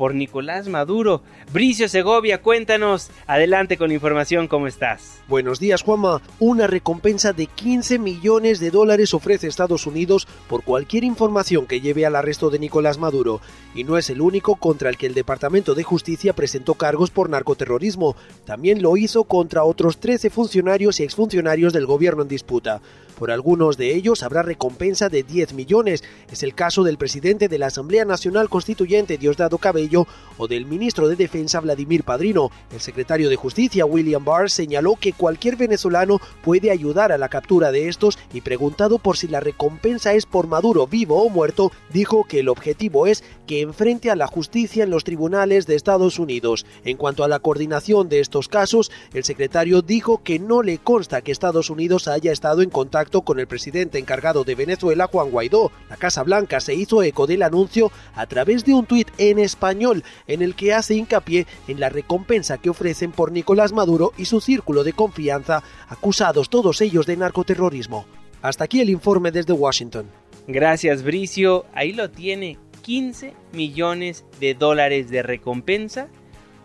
por 0.00 0.14
Nicolás 0.14 0.66
Maduro. 0.66 1.20
Bricio 1.52 1.86
Segovia, 1.86 2.40
cuéntanos. 2.40 3.10
Adelante 3.26 3.76
con 3.76 3.92
información, 3.92 4.48
¿cómo 4.48 4.66
estás? 4.66 5.20
Buenos 5.28 5.60
días, 5.60 5.82
Juanma. 5.82 6.22
Una 6.38 6.66
recompensa 6.66 7.34
de 7.34 7.44
15 7.44 7.98
millones 7.98 8.60
de 8.60 8.70
dólares 8.70 9.12
ofrece 9.12 9.46
Estados 9.46 9.86
Unidos 9.86 10.26
por 10.48 10.64
cualquier 10.64 11.04
información 11.04 11.66
que 11.66 11.82
lleve 11.82 12.06
al 12.06 12.16
arresto 12.16 12.48
de 12.48 12.58
Nicolás 12.58 12.96
Maduro. 12.96 13.42
Y 13.74 13.84
no 13.84 13.98
es 13.98 14.08
el 14.08 14.22
único 14.22 14.56
contra 14.56 14.88
el 14.88 14.96
que 14.96 15.04
el 15.04 15.12
Departamento 15.12 15.74
de 15.74 15.82
Justicia 15.82 16.32
presentó 16.32 16.76
cargos 16.76 17.10
por 17.10 17.28
narcoterrorismo. 17.28 18.16
También 18.46 18.80
lo 18.80 18.96
hizo 18.96 19.24
contra 19.24 19.64
otros 19.64 20.00
13 20.00 20.30
funcionarios 20.30 20.98
y 20.98 21.02
exfuncionarios 21.02 21.74
del 21.74 21.84
gobierno 21.84 22.22
en 22.22 22.28
disputa. 22.28 22.80
Por 23.20 23.30
algunos 23.30 23.76
de 23.76 23.94
ellos 23.94 24.22
habrá 24.22 24.42
recompensa 24.42 25.10
de 25.10 25.22
10 25.22 25.52
millones. 25.52 26.02
Es 26.32 26.42
el 26.42 26.54
caso 26.54 26.84
del 26.84 26.96
presidente 26.96 27.48
de 27.48 27.58
la 27.58 27.66
Asamblea 27.66 28.06
Nacional 28.06 28.48
Constituyente, 28.48 29.18
Diosdado 29.18 29.58
Cabello, 29.58 30.06
o 30.38 30.48
del 30.48 30.64
ministro 30.64 31.06
de 31.06 31.16
Defensa, 31.16 31.60
Vladimir 31.60 32.02
Padrino. 32.02 32.50
El 32.72 32.80
secretario 32.80 33.28
de 33.28 33.36
Justicia, 33.36 33.84
William 33.84 34.24
Barr, 34.24 34.48
señaló 34.48 34.96
que 34.98 35.12
cualquier 35.12 35.56
venezolano 35.56 36.18
puede 36.42 36.70
ayudar 36.70 37.12
a 37.12 37.18
la 37.18 37.28
captura 37.28 37.70
de 37.72 37.88
estos 37.88 38.18
y 38.32 38.40
preguntado 38.40 38.98
por 38.98 39.18
si 39.18 39.28
la 39.28 39.40
recompensa 39.40 40.14
es 40.14 40.24
por 40.24 40.46
Maduro 40.46 40.86
vivo 40.86 41.22
o 41.22 41.28
muerto, 41.28 41.72
dijo 41.92 42.24
que 42.24 42.40
el 42.40 42.48
objetivo 42.48 43.06
es 43.06 43.22
que 43.46 43.60
enfrente 43.60 44.10
a 44.10 44.16
la 44.16 44.28
justicia 44.28 44.82
en 44.82 44.88
los 44.88 45.04
tribunales 45.04 45.66
de 45.66 45.74
Estados 45.74 46.18
Unidos. 46.18 46.64
En 46.84 46.96
cuanto 46.96 47.22
a 47.22 47.28
la 47.28 47.40
coordinación 47.40 48.08
de 48.08 48.20
estos 48.20 48.48
casos, 48.48 48.90
el 49.12 49.24
secretario 49.24 49.82
dijo 49.82 50.22
que 50.22 50.38
no 50.38 50.62
le 50.62 50.78
consta 50.78 51.20
que 51.20 51.32
Estados 51.32 51.68
Unidos 51.68 52.08
haya 52.08 52.32
estado 52.32 52.62
en 52.62 52.70
contacto 52.70 53.09
con 53.10 53.40
el 53.40 53.48
presidente 53.48 53.98
encargado 53.98 54.44
de 54.44 54.54
Venezuela, 54.54 55.08
Juan 55.10 55.30
Guaidó. 55.30 55.72
La 55.88 55.96
Casa 55.96 56.22
Blanca 56.22 56.60
se 56.60 56.74
hizo 56.74 57.02
eco 57.02 57.26
del 57.26 57.42
anuncio 57.42 57.90
a 58.14 58.26
través 58.26 58.64
de 58.64 58.74
un 58.74 58.86
tuit 58.86 59.08
en 59.18 59.40
español 59.40 60.04
en 60.28 60.42
el 60.42 60.54
que 60.54 60.72
hace 60.72 60.94
hincapié 60.94 61.46
en 61.66 61.80
la 61.80 61.88
recompensa 61.88 62.58
que 62.58 62.70
ofrecen 62.70 63.10
por 63.10 63.32
Nicolás 63.32 63.72
Maduro 63.72 64.12
y 64.16 64.26
su 64.26 64.40
círculo 64.40 64.84
de 64.84 64.92
confianza, 64.92 65.64
acusados 65.88 66.48
todos 66.48 66.80
ellos 66.80 67.06
de 67.06 67.16
narcoterrorismo. 67.16 68.06
Hasta 68.40 68.64
aquí 68.64 68.80
el 68.80 68.90
informe 68.90 69.32
desde 69.32 69.52
Washington. 69.52 70.06
Gracias, 70.46 71.02
Bricio. 71.02 71.66
Ahí 71.74 71.92
lo 71.92 72.10
tiene. 72.10 72.58
15 72.82 73.34
millones 73.52 74.24
de 74.40 74.54
dólares 74.54 75.10
de 75.10 75.22
recompensa 75.22 76.08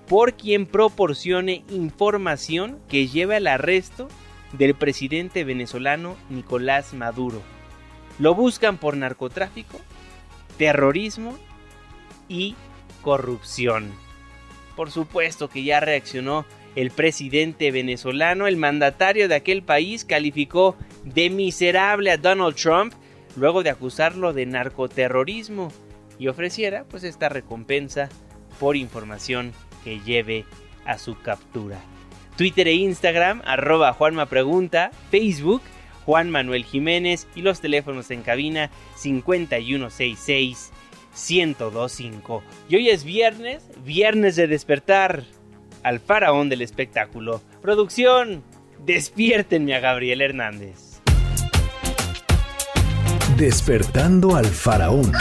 por 0.07 0.33
quien 0.33 0.65
proporcione 0.65 1.63
información 1.69 2.79
que 2.87 3.07
lleve 3.07 3.35
al 3.35 3.47
arresto 3.47 4.07
del 4.57 4.75
presidente 4.75 5.43
venezolano 5.43 6.15
Nicolás 6.29 6.93
Maduro. 6.93 7.41
Lo 8.19 8.33
buscan 8.35 8.77
por 8.77 8.95
narcotráfico, 8.95 9.79
terrorismo 10.57 11.37
y 12.29 12.55
corrupción. 13.01 13.91
Por 14.75 14.91
supuesto 14.91 15.49
que 15.49 15.63
ya 15.63 15.79
reaccionó 15.79 16.45
el 16.75 16.91
presidente 16.91 17.71
venezolano, 17.71 18.47
el 18.47 18.57
mandatario 18.57 19.27
de 19.27 19.35
aquel 19.35 19.63
país 19.63 20.03
calificó 20.03 20.75
de 21.03 21.29
miserable 21.29 22.11
a 22.11 22.17
Donald 22.17 22.55
Trump 22.55 22.93
luego 23.37 23.63
de 23.63 23.69
acusarlo 23.69 24.33
de 24.33 24.45
narcoterrorismo 24.45 25.71
y 26.19 26.27
ofreciera 26.27 26.85
pues 26.85 27.03
esta 27.03 27.29
recompensa 27.29 28.09
por 28.59 28.75
información 28.75 29.53
que 29.83 29.99
lleve 29.99 30.45
a 30.85 30.97
su 30.97 31.19
captura. 31.21 31.81
Twitter 32.37 32.67
e 32.67 32.73
Instagram, 32.73 33.41
arroba 33.45 33.93
Juanma 33.93 34.25
Pregunta, 34.25 34.91
Facebook, 35.09 35.61
Juan 36.05 36.29
Manuel 36.29 36.65
Jiménez 36.65 37.27
y 37.35 37.41
los 37.41 37.61
teléfonos 37.61 38.11
en 38.11 38.21
cabina 38.21 38.69
5166 38.95 40.71
1025. 41.15 42.43
Y 42.69 42.75
hoy 42.75 42.89
es 42.89 43.03
viernes, 43.03 43.63
viernes 43.83 44.35
de 44.35 44.47
despertar 44.47 45.23
al 45.83 45.99
faraón 45.99 46.49
del 46.49 46.61
espectáculo. 46.61 47.41
Producción, 47.61 48.43
despiértenme 48.85 49.75
a 49.75 49.79
Gabriel 49.79 50.21
Hernández. 50.21 51.01
Despertando 53.37 54.35
al 54.35 54.45
faraón. 54.45 55.11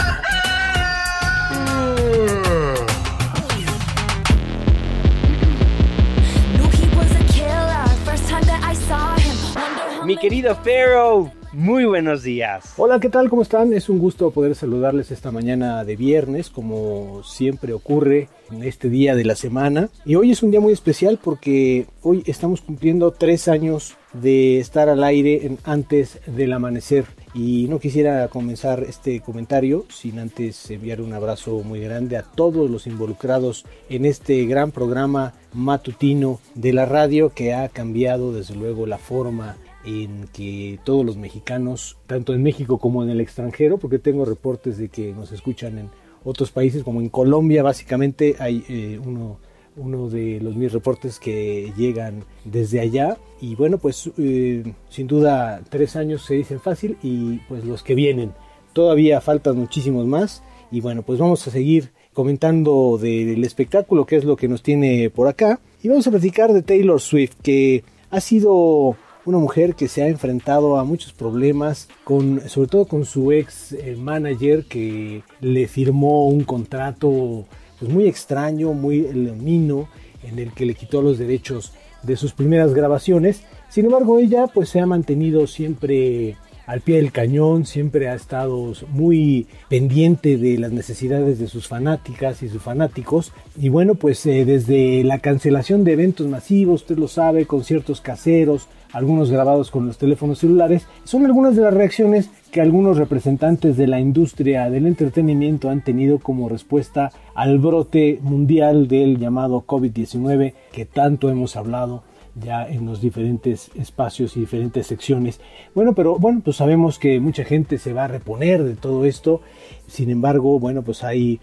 Mi 10.05 10.17
querido 10.17 10.55
Pharaoh, 10.57 11.31
muy 11.51 11.85
buenos 11.85 12.21
días. 12.21 12.75
Hola, 12.77 12.99
¿qué 12.99 13.09
tal? 13.09 13.27
¿Cómo 13.27 13.41
están? 13.41 13.73
Es 13.73 13.89
un 13.89 13.97
gusto 13.97 14.29
poder 14.29 14.53
saludarles 14.53 15.09
esta 15.09 15.31
mañana 15.31 15.83
de 15.83 15.95
viernes, 15.95 16.51
como 16.51 17.23
siempre 17.23 17.73
ocurre 17.73 18.29
en 18.51 18.63
este 18.63 18.87
día 18.87 19.15
de 19.15 19.25
la 19.25 19.35
semana. 19.35 19.89
Y 20.05 20.13
hoy 20.13 20.29
es 20.29 20.43
un 20.43 20.51
día 20.51 20.59
muy 20.59 20.73
especial 20.73 21.17
porque 21.23 21.87
hoy 22.03 22.21
estamos 22.27 22.61
cumpliendo 22.61 23.09
tres 23.09 23.47
años 23.47 23.97
de 24.13 24.59
estar 24.59 24.89
al 24.89 25.03
aire 25.03 25.47
en 25.47 25.57
antes 25.63 26.19
del 26.27 26.53
amanecer. 26.53 27.05
Y 27.33 27.65
no 27.67 27.79
quisiera 27.79 28.27
comenzar 28.27 28.83
este 28.83 29.21
comentario 29.21 29.85
sin 29.89 30.19
antes 30.19 30.69
enviar 30.69 31.01
un 31.01 31.13
abrazo 31.13 31.63
muy 31.63 31.79
grande 31.79 32.15
a 32.15 32.21
todos 32.21 32.69
los 32.69 32.85
involucrados 32.85 33.65
en 33.89 34.05
este 34.05 34.45
gran 34.45 34.71
programa 34.71 35.33
matutino 35.51 36.39
de 36.53 36.73
la 36.73 36.85
radio 36.85 37.31
que 37.33 37.55
ha 37.55 37.69
cambiado 37.69 38.33
desde 38.33 38.53
luego 38.53 38.85
la 38.85 38.99
forma 38.99 39.57
en 39.85 40.27
que 40.33 40.79
todos 40.83 41.05
los 41.05 41.17
mexicanos, 41.17 41.97
tanto 42.07 42.33
en 42.33 42.43
México 42.43 42.77
como 42.77 43.03
en 43.03 43.09
el 43.09 43.21
extranjero, 43.21 43.77
porque 43.77 43.99
tengo 43.99 44.25
reportes 44.25 44.77
de 44.77 44.89
que 44.89 45.13
nos 45.13 45.31
escuchan 45.31 45.77
en 45.77 45.89
otros 46.23 46.51
países, 46.51 46.83
como 46.83 47.01
en 47.01 47.09
Colombia, 47.09 47.61
básicamente 47.61 48.35
hay 48.39 48.63
eh, 48.67 48.99
uno, 49.05 49.37
uno 49.77 50.09
de 50.09 50.39
los 50.41 50.55
mis 50.55 50.73
reportes 50.73 51.19
que 51.19 51.71
llegan 51.77 52.23
desde 52.43 52.79
allá. 52.79 53.17
Y 53.39 53.55
bueno, 53.55 53.77
pues 53.77 54.09
eh, 54.17 54.73
sin 54.89 55.07
duda 55.07 55.61
tres 55.69 55.95
años 55.95 56.25
se 56.25 56.33
dicen 56.33 56.59
fácil 56.59 56.97
y 57.03 57.37
pues 57.47 57.63
los 57.63 57.83
que 57.83 57.93
vienen. 57.93 58.33
Todavía 58.73 59.21
faltan 59.21 59.57
muchísimos 59.57 60.05
más 60.05 60.41
y 60.71 60.81
bueno, 60.81 61.03
pues 61.03 61.19
vamos 61.19 61.47
a 61.47 61.51
seguir 61.51 61.91
comentando 62.13 62.97
del 62.99 63.43
espectáculo, 63.43 64.05
que 64.05 64.15
es 64.15 64.23
lo 64.23 64.35
que 64.35 64.47
nos 64.47 64.63
tiene 64.63 65.09
por 65.09 65.27
acá. 65.27 65.59
Y 65.83 65.89
vamos 65.89 66.07
a 66.07 66.11
platicar 66.11 66.53
de 66.53 66.63
Taylor 66.63 66.99
Swift, 66.99 67.35
que 67.43 67.83
ha 68.09 68.19
sido 68.19 68.95
una 69.25 69.39
mujer 69.39 69.75
que 69.75 69.87
se 69.87 70.03
ha 70.03 70.07
enfrentado 70.07 70.77
a 70.77 70.83
muchos 70.83 71.11
problemas, 71.11 71.87
con, 72.03 72.47
sobre 72.47 72.69
todo 72.69 72.85
con 72.85 73.05
su 73.05 73.31
ex 73.31 73.73
eh, 73.73 73.95
manager 73.97 74.65
que 74.65 75.23
le 75.41 75.67
firmó 75.67 76.27
un 76.27 76.43
contrato 76.43 77.45
pues, 77.79 77.91
muy 77.91 78.07
extraño, 78.07 78.73
muy 78.73 79.01
lemino, 79.11 79.89
en 80.23 80.39
el 80.39 80.53
que 80.53 80.65
le 80.65 80.75
quitó 80.75 81.01
los 81.01 81.17
derechos 81.17 81.73
de 82.03 82.15
sus 82.15 82.33
primeras 82.33 82.73
grabaciones. 82.73 83.41
Sin 83.69 83.85
embargo, 83.85 84.19
ella 84.19 84.47
pues 84.47 84.69
se 84.69 84.79
ha 84.79 84.85
mantenido 84.85 85.47
siempre 85.47 86.37
al 86.65 86.81
pie 86.81 86.97
del 86.97 87.11
cañón, 87.11 87.65
siempre 87.65 88.09
ha 88.09 88.15
estado 88.15 88.73
muy 88.89 89.47
pendiente 89.69 90.37
de 90.37 90.57
las 90.57 90.71
necesidades 90.71 91.39
de 91.39 91.47
sus 91.47 91.67
fanáticas 91.67 92.41
y 92.43 92.49
sus 92.49 92.61
fanáticos. 92.61 93.33
Y 93.57 93.69
bueno, 93.69 93.95
pues 93.95 94.25
eh, 94.25 94.45
desde 94.45 95.03
la 95.03 95.19
cancelación 95.19 95.83
de 95.83 95.93
eventos 95.93 96.27
masivos, 96.27 96.81
usted 96.81 96.97
lo 96.97 97.07
sabe, 97.07 97.45
conciertos 97.45 98.01
caseros, 98.01 98.67
algunos 98.91 99.29
grabados 99.29 99.71
con 99.71 99.87
los 99.87 99.97
teléfonos 99.97 100.39
celulares, 100.39 100.87
son 101.03 101.25
algunas 101.25 101.55
de 101.55 101.63
las 101.63 101.73
reacciones 101.73 102.29
que 102.51 102.61
algunos 102.61 102.97
representantes 102.97 103.75
de 103.75 103.87
la 103.87 103.99
industria 103.99 104.69
del 104.69 104.87
entretenimiento 104.87 105.69
han 105.69 105.83
tenido 105.83 106.19
como 106.19 106.47
respuesta 106.47 107.11
al 107.33 107.59
brote 107.59 108.19
mundial 108.21 108.87
del 108.87 109.19
llamado 109.19 109.65
COVID-19 109.67 110.53
que 110.71 110.85
tanto 110.85 111.29
hemos 111.29 111.57
hablado 111.57 112.03
ya 112.35 112.67
en 112.67 112.85
los 112.85 113.01
diferentes 113.01 113.71
espacios 113.75 114.35
y 114.35 114.41
diferentes 114.41 114.87
secciones. 114.87 115.39
Bueno, 115.73 115.93
pero 115.93 116.17
bueno, 116.19 116.41
pues 116.43 116.57
sabemos 116.57 116.99
que 116.99 117.19
mucha 117.19 117.43
gente 117.43 117.77
se 117.77 117.93
va 117.93 118.05
a 118.05 118.09
reponer 118.09 118.63
de 118.63 118.75
todo 118.75 119.05
esto. 119.05 119.41
Sin 119.87 120.09
embargo, 120.09 120.59
bueno, 120.59 120.81
pues 120.83 121.03
hay 121.03 121.39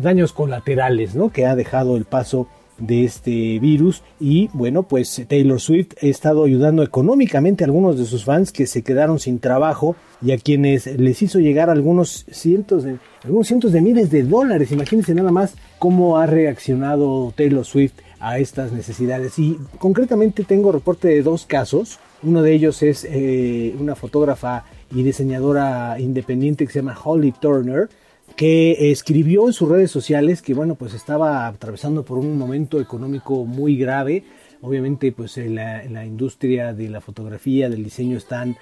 daños 0.00 0.32
colaterales, 0.32 1.14
¿no? 1.14 1.30
Que 1.30 1.46
ha 1.46 1.56
dejado 1.56 1.96
el 1.96 2.04
paso 2.04 2.48
de 2.78 3.04
este 3.04 3.58
virus 3.58 4.02
y 4.20 4.50
bueno 4.52 4.82
pues 4.82 5.24
Taylor 5.28 5.60
Swift 5.60 5.92
ha 6.02 6.06
estado 6.06 6.44
ayudando 6.44 6.82
económicamente 6.82 7.64
a 7.64 7.66
algunos 7.66 7.98
de 7.98 8.04
sus 8.04 8.24
fans 8.24 8.52
que 8.52 8.66
se 8.66 8.82
quedaron 8.82 9.18
sin 9.18 9.38
trabajo 9.38 9.96
y 10.20 10.32
a 10.32 10.38
quienes 10.38 10.86
les 10.86 11.22
hizo 11.22 11.38
llegar 11.38 11.70
algunos 11.70 12.26
cientos 12.30 12.84
de 12.84 12.98
algunos 13.24 13.46
cientos 13.46 13.72
de 13.72 13.80
miles 13.80 14.10
de 14.10 14.24
dólares 14.24 14.72
imagínense 14.72 15.14
nada 15.14 15.32
más 15.32 15.54
cómo 15.78 16.18
ha 16.18 16.26
reaccionado 16.26 17.32
Taylor 17.34 17.64
Swift 17.64 17.94
a 18.20 18.38
estas 18.38 18.72
necesidades. 18.72 19.38
Y 19.38 19.58
concretamente 19.78 20.44
tengo 20.44 20.72
reporte 20.72 21.08
de 21.08 21.22
dos 21.22 21.46
casos. 21.46 21.98
Uno 22.22 22.42
de 22.42 22.52
ellos 22.52 22.82
es 22.82 23.06
eh, 23.08 23.74
una 23.78 23.94
fotógrafa 23.94 24.64
y 24.94 25.02
diseñadora 25.02 25.98
independiente 25.98 26.66
que 26.66 26.72
se 26.72 26.80
llama 26.80 26.98
Holly 27.02 27.32
Turner 27.32 27.88
que 28.36 28.90
escribió 28.90 29.46
en 29.46 29.52
sus 29.52 29.68
redes 29.68 29.90
sociales 29.90 30.42
que 30.42 30.52
bueno 30.52 30.74
pues 30.74 30.92
estaba 30.92 31.46
atravesando 31.46 32.04
por 32.04 32.18
un 32.18 32.36
momento 32.36 32.80
económico 32.80 33.44
muy 33.44 33.76
grave. 33.76 34.24
Obviamente 34.62 35.12
pues 35.12 35.36
la, 35.36 35.84
la 35.84 36.04
industria 36.04 36.72
de 36.72 36.88
la 36.88 37.00
fotografía 37.00 37.68
del 37.68 37.84
diseño 37.84 38.16
están 38.16 38.56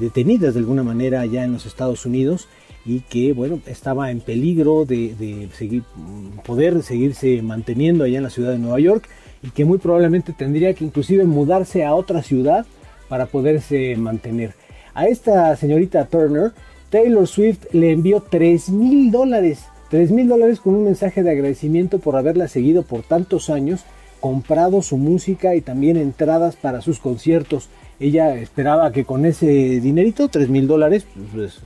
detenidas 0.00 0.54
de 0.54 0.60
alguna 0.60 0.82
manera 0.82 1.26
ya 1.26 1.44
en 1.44 1.52
los 1.52 1.66
Estados 1.66 2.06
Unidos 2.06 2.48
y 2.84 3.00
que 3.00 3.32
bueno 3.32 3.60
estaba 3.66 4.10
en 4.10 4.20
peligro 4.20 4.84
de, 4.84 5.48
poder 6.44 6.82
seguirse 6.82 7.42
manteniendo 7.42 8.04
allá 8.04 8.18
en 8.18 8.24
la 8.24 8.30
ciudad 8.30 8.52
de 8.52 8.58
Nueva 8.58 8.80
York 8.80 9.08
y 9.42 9.50
que 9.50 9.64
muy 9.64 9.78
probablemente 9.78 10.32
tendría 10.32 10.74
que 10.74 10.84
inclusive 10.84 11.24
mudarse 11.24 11.84
a 11.84 11.94
otra 11.94 12.22
ciudad 12.22 12.66
para 13.08 13.26
poderse 13.26 13.96
mantener. 13.96 14.54
A 14.94 15.06
esta 15.06 15.54
señorita 15.56 16.06
Turner 16.06 16.52
Taylor 16.90 17.26
Swift 17.28 17.72
le 17.72 17.92
envió 17.92 18.20
3 18.20 18.70
mil 18.70 19.12
dólares, 19.12 19.64
3 19.90 20.10
mil 20.10 20.28
dólares 20.28 20.58
con 20.58 20.74
un 20.74 20.84
mensaje 20.84 21.22
de 21.22 21.30
agradecimiento 21.30 22.00
por 22.00 22.16
haberla 22.16 22.48
seguido 22.48 22.82
por 22.82 23.02
tantos 23.02 23.48
años, 23.48 23.84
comprado 24.18 24.82
su 24.82 24.96
música 24.96 25.54
y 25.54 25.60
también 25.60 25.96
entradas 25.96 26.56
para 26.56 26.80
sus 26.80 26.98
conciertos. 26.98 27.68
Ella 28.00 28.34
esperaba 28.34 28.90
que 28.90 29.04
con 29.04 29.24
ese 29.24 29.46
dinerito, 29.80 30.28
3 30.28 30.48
mil 30.48 30.66
dólares, 30.66 31.06
pues 31.32 31.60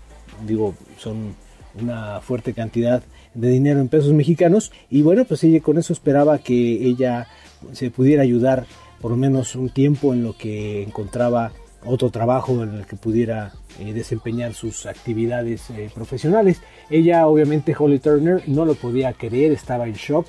digo, 0.47 0.75
son 0.99 1.35
una 1.81 2.21
fuerte 2.21 2.53
cantidad 2.53 3.03
de 3.35 3.49
dinero 3.49 3.81
en 3.81 3.89
pesos 3.89 4.13
mexicanos 4.13 4.73
y 4.91 5.03
bueno, 5.03 5.25
pues 5.25 5.43
ella 5.45 5.61
con 5.61 5.79
eso 5.79 5.93
esperaba 5.93 6.39
que 6.39 6.55
ella 6.55 7.27
se 7.73 7.91
pudiera 7.91 8.23
ayudar 8.23 8.67
por 9.01 9.11
lo 9.11 9.17
menos 9.17 9.55
un 9.57 9.69
tiempo 9.69 10.15
en 10.15 10.23
lo 10.23 10.37
que 10.37 10.83
encontraba 10.83 11.53
otro 11.85 12.11
trabajo 12.11 12.63
en 12.63 12.77
el 12.77 12.87
que 12.87 12.97
pudiera 12.97 13.53
eh, 13.79 13.93
desempeñar 13.93 14.55
sus 14.55 14.87
actividades 14.87 15.69
eh, 15.71 15.91
profesionales. 15.95 16.63
Ella, 16.91 17.27
obviamente, 17.27 17.75
Holly 17.79 17.99
Turner, 17.99 18.43
no 18.47 18.65
lo 18.65 18.75
podía 18.75 19.13
creer, 19.13 19.53
estaba 19.53 19.87
en 19.87 19.95
shock 19.95 20.29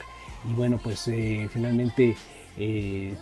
y 0.50 0.54
bueno, 0.54 0.80
pues 0.84 1.08
eh, 1.08 1.48
finalmente 1.52 2.16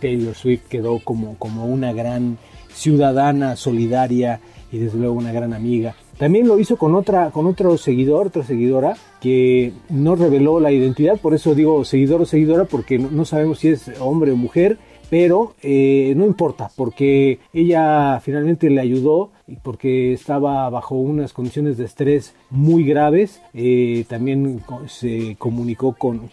Taylor 0.00 0.34
Swift 0.34 0.68
quedó 0.68 1.00
como, 1.00 1.36
como 1.38 1.66
una 1.66 1.92
gran 1.92 2.38
ciudadana 2.72 3.56
solidaria 3.56 4.40
y 4.70 4.78
desde 4.78 4.98
luego 4.98 5.14
una 5.14 5.32
gran 5.32 5.52
amiga. 5.52 5.96
También 6.18 6.46
lo 6.46 6.58
hizo 6.58 6.76
con 6.76 6.94
otra, 6.94 7.30
con 7.30 7.46
otro 7.46 7.76
seguidor, 7.76 8.28
otra 8.28 8.44
seguidora, 8.44 8.96
que 9.20 9.72
no 9.88 10.14
reveló 10.14 10.60
la 10.60 10.72
identidad, 10.72 11.18
por 11.20 11.34
eso 11.34 11.54
digo 11.54 11.84
seguidor 11.84 12.22
o 12.22 12.26
seguidora, 12.26 12.64
porque 12.64 12.98
no 12.98 13.24
sabemos 13.24 13.58
si 13.58 13.68
es 13.68 13.90
hombre 14.00 14.32
o 14.32 14.36
mujer 14.36 14.78
pero 15.10 15.54
eh, 15.62 16.14
no 16.16 16.26
importa 16.26 16.70
porque 16.76 17.38
ella 17.52 18.20
finalmente 18.20 18.70
le 18.70 18.80
ayudó 18.80 19.30
porque 19.62 20.12
estaba 20.12 20.68
bajo 20.70 20.96
unas 20.96 21.32
condiciones 21.32 21.76
de 21.76 21.84
estrés 21.84 22.34
muy 22.50 22.84
graves 22.84 23.40
eh, 23.52 24.04
también 24.08 24.62
se 24.86 25.36
comunicó 25.38 25.92
con, 25.92 26.28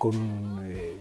eh, 0.65 0.95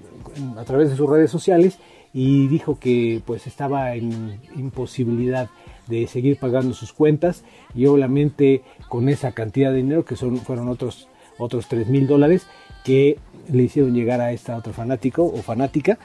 a 0.57 0.65
través 0.65 0.91
de 0.91 0.97
sus 0.97 1.09
redes 1.09 1.31
sociales 1.31 1.79
y 2.13 2.49
dijo 2.49 2.79
que 2.79 3.23
pues 3.25 3.47
estaba 3.47 3.95
en 3.95 4.41
imposibilidad 4.57 5.49
de 5.87 6.07
seguir 6.07 6.39
pagando 6.39 6.75
sus 6.75 6.93
cuentas 6.93 7.45
y 7.75 7.87
obviamente 7.87 8.63
con 8.89 9.09
esa 9.09 9.33
cantidad 9.33 9.71
de 9.71 9.79
dinero 9.79 10.05
que 10.05 10.17
son, 10.17 10.39
fueron 10.39 10.69
otros 10.69 11.09
otros 11.39 11.69
3 11.69 11.89
mil 11.89 12.07
dólares 12.07 12.47
que 12.85 13.19
le 13.51 13.65
hicieron 13.65 13.95
llegar 13.95 14.21
a 14.21 14.33
esta 14.33 14.57
otra 14.57 14.73
fanático 14.73 15.25
o 15.25 15.43
fanática 15.43 15.99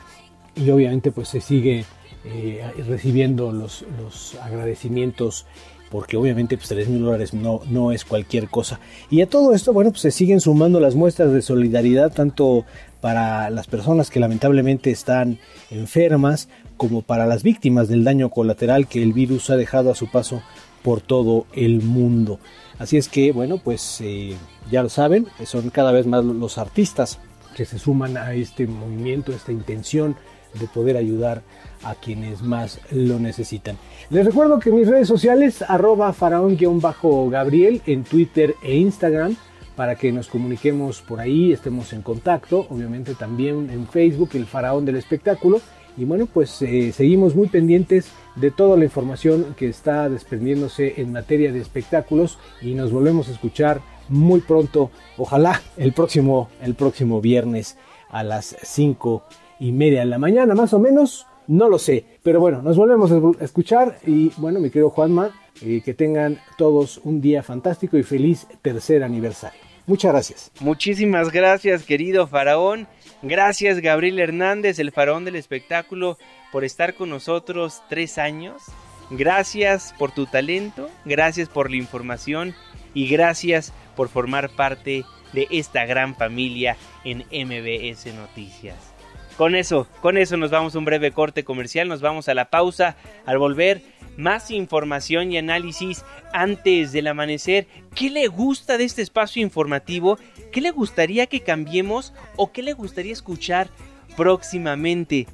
y 0.56 0.70
obviamente 0.70 1.12
pues 1.12 1.28
se 1.28 1.42
sigue 1.42 1.86
eh, 2.24 2.64
recibiendo 2.88 3.52
los, 3.52 3.86
los, 4.02 4.36
agradecimientos 4.42 5.46
porque 5.92 6.18
obviamente 6.18 6.58
pues 6.58 6.70
3 6.70 6.90
mil 6.90 7.04
dólares 7.04 7.34
no, 7.34 7.62
no 7.70 7.92
es 7.92 8.04
cualquier 8.04 8.50
cosa. 8.50 8.80
Y 9.12 9.22
a 9.22 9.28
todo 9.28 9.54
esto, 9.54 9.72
bueno, 9.72 9.92
pues 9.92 10.02
se 10.02 10.12
siguen 10.12 10.42
sumando 10.42 10.80
las 10.80 10.96
muestras 10.96 11.32
de 11.32 11.42
solidaridad 11.42 12.12
tanto 12.12 12.66
para 13.06 13.52
las 13.52 13.68
personas 13.68 14.10
que 14.10 14.20
lamentablemente 14.20 14.90
están 14.90 15.38
enfermas 15.70 16.50
como 16.76 17.04
para 17.04 17.28
las 17.28 17.44
víctimas 17.44 17.88
del 17.88 18.04
daño 18.04 18.32
colateral 18.32 18.88
que 18.88 19.04
el 19.04 19.14
virus 19.14 19.52
ha 19.52 19.58
dejado 19.58 19.92
a 19.92 19.96
su 19.96 20.10
paso 20.10 20.42
por 20.82 21.02
todo 21.02 21.46
el 21.54 21.84
mundo. 21.84 22.40
Así 22.80 22.98
es 22.98 23.08
que, 23.08 23.32
bueno, 23.32 23.60
pues 23.64 24.02
eh, 24.02 24.36
ya 24.72 24.82
lo 24.82 24.90
saben, 24.90 25.28
son 25.46 25.70
cada 25.70 25.92
vez 25.92 26.08
más 26.08 26.26
los 26.26 26.58
artistas 26.58 27.20
que 27.56 27.66
se 27.66 27.78
suman 27.78 28.18
a 28.18 28.34
este 28.34 28.66
movimiento, 28.66 29.34
esta 29.34 29.52
intención 29.52 30.16
de 30.60 30.66
poder 30.66 30.98
ayudar 30.98 31.44
a 31.84 31.94
quienes 31.94 32.42
más 32.42 32.80
lo 32.90 33.20
necesitan. 33.20 33.78
Les 34.10 34.26
recuerdo 34.26 34.58
que 34.58 34.72
mis 34.72 34.88
redes 34.88 35.08
sociales, 35.08 35.62
arroba 35.62 36.12
faraón-gabriel 36.12 37.84
en 37.86 38.04
Twitter 38.04 38.56
e 38.64 38.78
Instagram, 38.78 39.38
para 39.76 39.96
que 39.96 40.12
nos 40.12 40.28
comuniquemos 40.28 41.02
por 41.02 41.20
ahí, 41.20 41.52
estemos 41.52 41.92
en 41.94 42.02
contacto, 42.02 42.66
obviamente 42.70 43.16
también 43.16 43.70
en 43.70 43.88
Facebook, 43.88 44.30
el 44.34 44.46
faraón 44.46 44.86
del 44.86 44.96
espectáculo. 44.96 45.62
Y 45.98 46.04
bueno, 46.04 46.26
pues 46.26 46.62
eh, 46.62 46.92
seguimos 46.92 47.36
muy 47.36 47.48
pendientes 47.48 48.12
de 48.36 48.52
toda 48.52 48.76
la 48.78 48.84
información 48.84 49.56
que 49.58 49.70
está 49.70 50.10
desprendiéndose 50.10 51.00
en 51.02 51.14
materia 51.14 51.54
de 51.54 51.62
espectáculos 51.62 52.38
y 52.62 52.74
nos 52.74 52.92
volvemos 52.92 53.30
a 53.30 53.32
escuchar 53.32 53.82
muy 54.10 54.42
pronto, 54.42 54.92
ojalá 55.18 55.62
el 55.78 55.94
próximo, 55.94 56.50
el 56.62 56.76
próximo 56.76 57.22
viernes 57.22 57.78
a 58.10 58.24
las 58.24 58.56
5 58.62 59.24
y 59.60 59.72
media 59.72 60.02
de 60.02 60.06
la 60.06 60.18
mañana, 60.18 60.54
más 60.54 60.74
o 60.74 60.80
menos. 60.80 61.26
No 61.48 61.70
lo 61.70 61.78
sé, 61.78 62.06
pero 62.24 62.40
bueno, 62.40 62.62
nos 62.62 62.76
volvemos 62.76 63.12
a 63.12 63.44
escuchar 63.44 64.00
y 64.06 64.32
bueno, 64.38 64.60
mi 64.60 64.70
querido 64.70 64.90
Juanma, 64.90 65.30
eh, 65.62 65.82
que 65.86 65.94
tengan 65.94 66.40
todos 66.58 67.00
un 67.04 67.22
día 67.22 67.44
fantástico 67.44 67.98
y 67.98 68.04
feliz 68.04 68.48
tercer 68.62 69.04
aniversario. 69.04 69.65
Muchas 69.88 70.12
gracias. 70.12 70.52
Muchísimas 70.60 71.32
gracias, 71.32 71.84
querido 71.84 72.28
faraón. 72.28 72.88
Gracias, 73.22 73.80
Gabriel 73.80 74.20
Hernández, 74.20 74.80
el 74.80 74.92
faraón 74.92 75.26
del 75.26 75.36
espectáculo, 75.36 76.18
por 76.52 76.64
estar 76.64 76.96
con 76.96 77.10
nosotros 77.10 77.82
tres 77.90 78.18
años. 78.18 78.64
Gracias 79.12 79.94
por 80.00 80.12
tu 80.12 80.26
talento, 80.26 80.90
gracias 81.06 81.48
por 81.48 81.70
la 81.70 81.78
información 81.78 82.56
y 82.96 83.08
gracias 83.08 83.72
por 83.96 84.10
formar 84.10 84.50
parte 84.50 85.06
de 85.34 85.48
esta 85.52 85.86
gran 85.86 86.16
familia 86.16 86.76
en 87.04 87.20
MBS 87.20 88.08
Noticias. 88.16 88.95
Con 89.38 89.56
eso, 89.56 89.88
con 90.02 90.18
eso 90.18 90.38
nos 90.38 90.50
vamos 90.52 90.76
a 90.76 90.80
un 90.80 90.86
breve 90.86 91.12
corte 91.12 91.44
comercial, 91.44 91.90
nos 91.90 92.02
vamos 92.02 92.30
a 92.30 92.34
la 92.34 92.50
pausa. 92.50 92.96
Al 93.26 93.38
volver, 93.38 93.82
más 94.18 94.50
información 94.50 95.32
y 95.32 95.38
análisis 95.38 96.06
antes 96.32 96.94
del 96.94 97.08
amanecer. 97.08 97.68
¿Qué 97.94 98.10
le 98.10 98.28
gusta 98.28 98.78
de 98.78 98.86
este 98.86 99.02
espacio 99.02 99.42
informativo? 99.42 100.18
¿Qué 100.54 100.62
le 100.62 100.72
gustaría 100.72 101.28
que 101.28 101.42
cambiemos 101.42 102.14
o 102.38 102.52
qué 102.54 102.64
le 102.64 102.74
gustaría 102.74 103.12
escuchar 103.12 103.68
próximamente? 104.16 105.28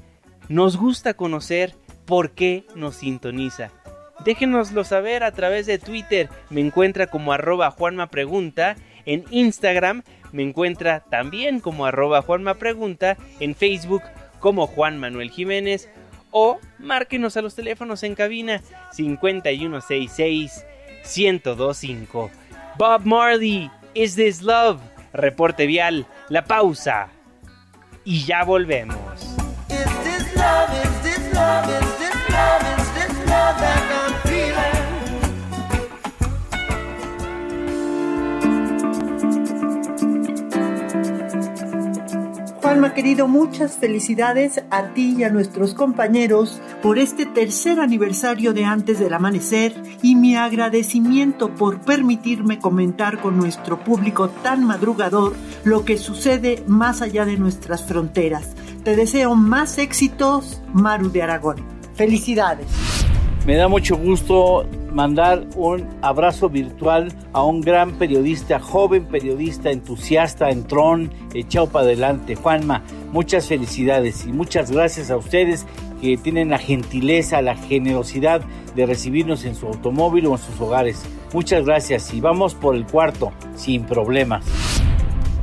Nos 0.48 0.76
gusta 0.76 1.14
conocer 1.14 1.74
por 2.04 2.32
qué 2.32 2.66
nos 2.74 2.96
sintoniza. 2.96 3.70
Déjenoslo 4.24 4.84
saber 4.84 5.22
a 5.22 5.32
través 5.32 5.66
de 5.66 5.78
Twitter. 5.78 6.28
Me 6.50 6.60
encuentra 6.60 7.06
como 7.06 7.32
arroba. 7.32 7.74
En 9.06 9.24
Instagram 9.30 10.02
me 10.32 10.42
encuentra 10.42 11.00
también 11.00 11.60
como 11.60 11.86
arroba 11.86 12.22
Juanma 12.22 12.54
Pregunta, 12.54 13.16
en 13.40 13.54
Facebook 13.54 14.02
como 14.40 14.66
Juan 14.66 14.98
Manuel 14.98 15.30
Jiménez 15.30 15.88
o 16.30 16.58
márquenos 16.78 17.36
a 17.36 17.42
los 17.42 17.54
teléfonos 17.54 18.02
en 18.02 18.14
cabina 18.14 18.62
5166 18.92 20.64
1025. 21.04 22.30
Bob 22.78 23.04
Marley, 23.04 23.70
Is 23.94 24.16
This 24.16 24.42
Love? 24.42 24.80
Reporte 25.12 25.66
vial, 25.66 26.06
la 26.28 26.44
pausa. 26.44 27.08
Y 28.04 28.24
ya 28.24 28.44
volvemos. 28.44 28.96
Juanma 42.62 42.94
querido, 42.94 43.26
muchas 43.26 43.76
felicidades 43.76 44.62
a 44.70 44.94
ti 44.94 45.16
y 45.18 45.24
a 45.24 45.30
nuestros 45.30 45.74
compañeros 45.74 46.62
por 46.80 46.96
este 46.96 47.26
tercer 47.26 47.80
aniversario 47.80 48.52
de 48.52 48.64
Antes 48.64 49.00
del 49.00 49.14
Amanecer 49.14 49.74
y 50.00 50.14
mi 50.14 50.36
agradecimiento 50.36 51.52
por 51.52 51.80
permitirme 51.80 52.60
comentar 52.60 53.20
con 53.20 53.36
nuestro 53.36 53.82
público 53.82 54.28
tan 54.28 54.64
madrugador 54.64 55.34
lo 55.64 55.84
que 55.84 55.98
sucede 55.98 56.62
más 56.68 57.02
allá 57.02 57.24
de 57.24 57.36
nuestras 57.36 57.82
fronteras 57.82 58.50
Te 58.84 58.94
deseo 58.94 59.34
más 59.34 59.78
éxitos, 59.78 60.62
Maru 60.72 61.10
de 61.10 61.22
Aragón. 61.22 61.56
Felicidades. 61.96 63.01
Me 63.44 63.56
da 63.56 63.66
mucho 63.66 63.96
gusto 63.96 64.64
mandar 64.92 65.44
un 65.56 65.88
abrazo 66.00 66.48
virtual 66.48 67.12
a 67.32 67.42
un 67.42 67.60
gran 67.60 67.98
periodista, 67.98 68.60
joven 68.60 69.06
periodista, 69.06 69.72
entusiasta, 69.72 70.50
entrón, 70.50 71.10
echado 71.34 71.66
para 71.68 71.86
adelante. 71.86 72.36
Juanma, 72.36 72.82
muchas 73.10 73.48
felicidades 73.48 74.24
y 74.26 74.32
muchas 74.32 74.70
gracias 74.70 75.10
a 75.10 75.16
ustedes 75.16 75.66
que 76.00 76.16
tienen 76.16 76.50
la 76.50 76.58
gentileza, 76.58 77.42
la 77.42 77.56
generosidad 77.56 78.42
de 78.76 78.86
recibirnos 78.86 79.44
en 79.44 79.56
su 79.56 79.66
automóvil 79.66 80.26
o 80.26 80.32
en 80.32 80.38
sus 80.38 80.60
hogares. 80.60 81.02
Muchas 81.32 81.64
gracias 81.64 82.14
y 82.14 82.20
vamos 82.20 82.54
por 82.54 82.76
el 82.76 82.86
cuarto, 82.86 83.32
sin 83.56 83.84
problemas. 83.86 84.44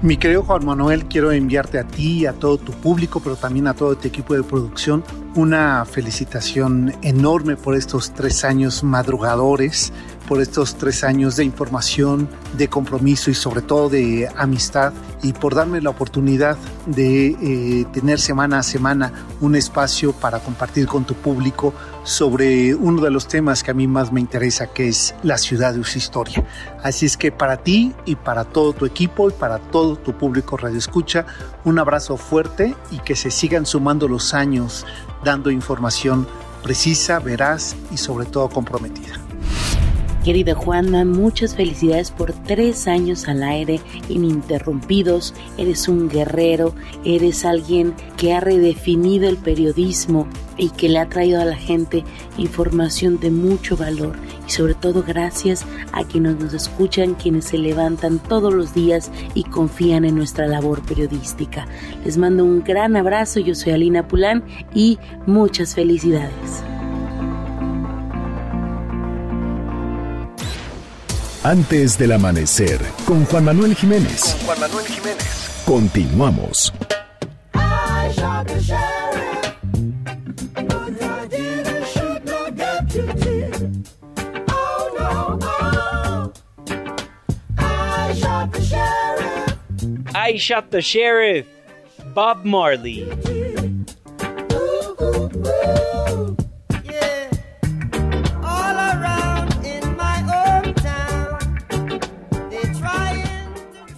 Mi 0.01 0.15
querido 0.15 0.43
Juan 0.43 0.65
Manuel, 0.65 1.07
quiero 1.07 1.33
enviarte 1.33 1.77
a 1.77 1.83
ti 1.85 2.19
y 2.19 2.25
a 2.25 2.31
todo 2.31 2.57
tu 2.57 2.71
público, 2.71 3.19
pero 3.19 3.35
también 3.35 3.67
a 3.67 3.73
todo 3.73 3.97
tu 3.97 4.07
equipo 4.07 4.33
de 4.33 4.43
producción, 4.43 5.03
una 5.35 5.83
felicitación 5.83 6.93
enorme 7.01 7.57
por 7.57 7.75
estos 7.75 8.13
tres 8.13 8.45
años 8.45 8.81
madrugadores, 8.81 9.91
por 10.29 10.41
estos 10.41 10.75
tres 10.75 11.03
años 11.03 11.35
de 11.37 11.43
información, 11.43 12.29
de 12.55 12.67
compromiso 12.67 13.31
y 13.31 13.33
sobre 13.33 13.63
todo 13.63 13.89
de 13.89 14.29
amistad 14.37 14.93
y 15.23 15.33
por 15.33 15.55
darme 15.55 15.81
la 15.81 15.89
oportunidad 15.89 16.55
de 16.85 17.29
eh, 17.29 17.85
tener 17.91 18.19
semana 18.19 18.59
a 18.59 18.63
semana 18.63 19.11
un 19.41 19.55
espacio 19.55 20.13
para 20.13 20.39
compartir 20.39 20.85
con 20.85 21.03
tu 21.03 21.15
público 21.15 21.73
sobre 22.03 22.75
uno 22.75 23.01
de 23.01 23.09
los 23.09 23.27
temas 23.27 23.63
que 23.63 23.71
a 23.71 23.73
mí 23.73 23.87
más 23.87 24.11
me 24.11 24.21
interesa, 24.21 24.67
que 24.67 24.87
es 24.87 25.15
la 25.23 25.39
ciudad 25.39 25.73
de 25.73 25.83
su 25.83 25.97
historia. 25.97 26.45
Así 26.83 27.07
es 27.07 27.17
que 27.17 27.31
para 27.31 27.57
ti 27.57 27.95
y 28.05 28.15
para 28.15 28.45
todo 28.45 28.73
tu 28.73 28.85
equipo 28.85 29.29
y 29.29 29.33
para 29.33 29.57
todo 29.57 29.95
tu 29.95 30.15
público 30.15 30.57
Radio 30.57 30.77
Escucha, 30.77 31.25
un 31.65 31.79
abrazo 31.79 32.17
fuerte 32.17 32.75
y 32.91 32.99
que 32.99 33.15
se 33.15 33.31
sigan 33.31 33.65
sumando 33.65 34.07
los 34.07 34.35
años 34.35 34.85
dando 35.23 35.49
información 35.49 36.27
precisa, 36.61 37.17
veraz 37.17 37.75
y 37.91 37.97
sobre 37.97 38.27
todo 38.27 38.47
comprometida. 38.47 39.28
Querida 40.29 40.53
Juana, 40.53 41.05
muchas 41.05 41.55
felicidades 41.55 42.11
por 42.11 42.33
tres 42.33 42.87
años 42.87 43.27
al 43.27 43.41
aire 43.41 43.79
ininterrumpidos. 44.09 45.33
Eres 45.57 45.87
un 45.87 46.07
guerrero, 46.07 46.75
eres 47.03 47.45
alguien 47.45 47.95
que 48.15 48.35
ha 48.35 48.39
redefinido 48.39 49.27
el 49.27 49.37
periodismo 49.37 50.27
y 50.55 50.69
que 50.69 50.87
le 50.87 50.99
ha 50.99 51.09
traído 51.09 51.41
a 51.41 51.45
la 51.45 51.55
gente 51.55 52.03
información 52.37 53.19
de 53.19 53.31
mucho 53.31 53.75
valor. 53.75 54.17
Y 54.47 54.51
sobre 54.51 54.75
todo 54.75 55.01
gracias 55.01 55.65
a 55.93 56.03
quienes 56.03 56.35
nos 56.35 56.53
escuchan, 56.53 57.15
quienes 57.15 57.45
se 57.45 57.57
levantan 57.57 58.19
todos 58.19 58.53
los 58.53 58.75
días 58.75 59.09
y 59.33 59.45
confían 59.45 60.05
en 60.05 60.13
nuestra 60.13 60.45
labor 60.45 60.83
periodística. 60.83 61.65
Les 62.05 62.17
mando 62.17 62.45
un 62.45 62.63
gran 62.63 62.95
abrazo, 62.95 63.39
yo 63.39 63.55
soy 63.55 63.71
Alina 63.71 64.07
Pulán 64.07 64.43
y 64.75 64.99
muchas 65.25 65.73
felicidades. 65.73 66.63
Antes 71.49 71.97
del 71.97 72.11
amanecer, 72.11 72.79
con 73.07 73.25
Juan 73.25 73.43
Manuel 73.43 73.73
Jiménez. 73.75 74.21
Con 74.21 74.45
Juan 74.45 74.59
Manuel 74.59 74.85
Jiménez. 74.85 75.63
Continuamos. 75.65 76.71
I 90.13 90.37
shot 90.37 90.69
the 90.69 90.81
sheriff. 90.81 91.47
Bob 92.13 92.45
Marley. 92.45 93.48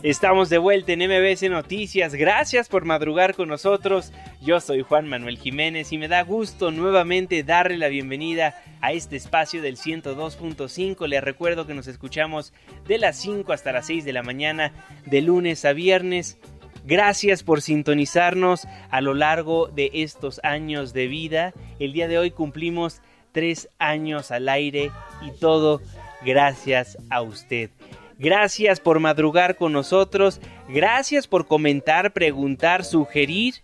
Estamos 0.04 0.50
de 0.50 0.58
vuelta 0.58 0.94
en 0.94 1.00
MBS 1.02 1.44
Noticias. 1.44 2.16
Gracias 2.16 2.70
por 2.70 2.86
madrugar 2.86 3.36
con 3.36 3.48
nosotros. 3.50 4.12
Yo 4.42 4.60
soy 4.60 4.82
Juan 4.82 5.08
Manuel 5.08 5.38
Jiménez 5.38 5.94
y 5.94 6.00
me 6.00 6.08
da 6.08 6.24
gusto 6.24 6.72
nuevamente 6.72 7.44
darle 7.44 7.78
la 7.78 7.88
bienvenida 7.88 8.56
a 8.82 8.94
este 8.94 9.16
espacio 9.16 9.62
del 9.62 9.78
102.5. 9.78 11.08
Les 11.08 11.24
recuerdo 11.24 11.68
que 11.68 11.76
nos 11.76 11.86
escuchamos 11.86 12.52
de 12.88 12.98
las 12.98 13.18
5 13.18 13.54
hasta 13.54 13.72
las 13.72 13.86
6 13.86 14.04
de 14.04 14.14
la 14.14 14.24
mañana, 14.24 14.74
de 15.06 15.22
lunes 15.22 15.66
a 15.66 15.74
viernes. 15.74 16.40
Gracias 16.84 17.44
por 17.44 17.62
sintonizarnos 17.62 18.68
a 18.90 19.02
lo 19.02 19.14
largo 19.14 19.68
de 19.68 19.92
estos 19.94 20.42
años 20.44 20.94
de 20.94 21.06
vida. 21.06 21.54
El 21.78 21.94
día 21.94 22.08
de 22.08 22.18
hoy 22.18 22.32
cumplimos 22.32 23.02
tres 23.34 23.70
años 23.78 24.32
al 24.32 24.50
aire 24.50 24.90
y 25.22 25.30
todo 25.40 25.80
gracias 26.26 26.98
a 27.12 27.22
usted. 27.22 27.70
Gracias 28.22 28.80
por 28.80 29.00
madrugar 29.00 29.56
con 29.56 29.74
nosotros. 29.74 30.40
Gracias 30.70 31.26
por 31.26 31.48
comentar, 31.48 32.14
preguntar, 32.14 32.86
sugerir 32.86 33.56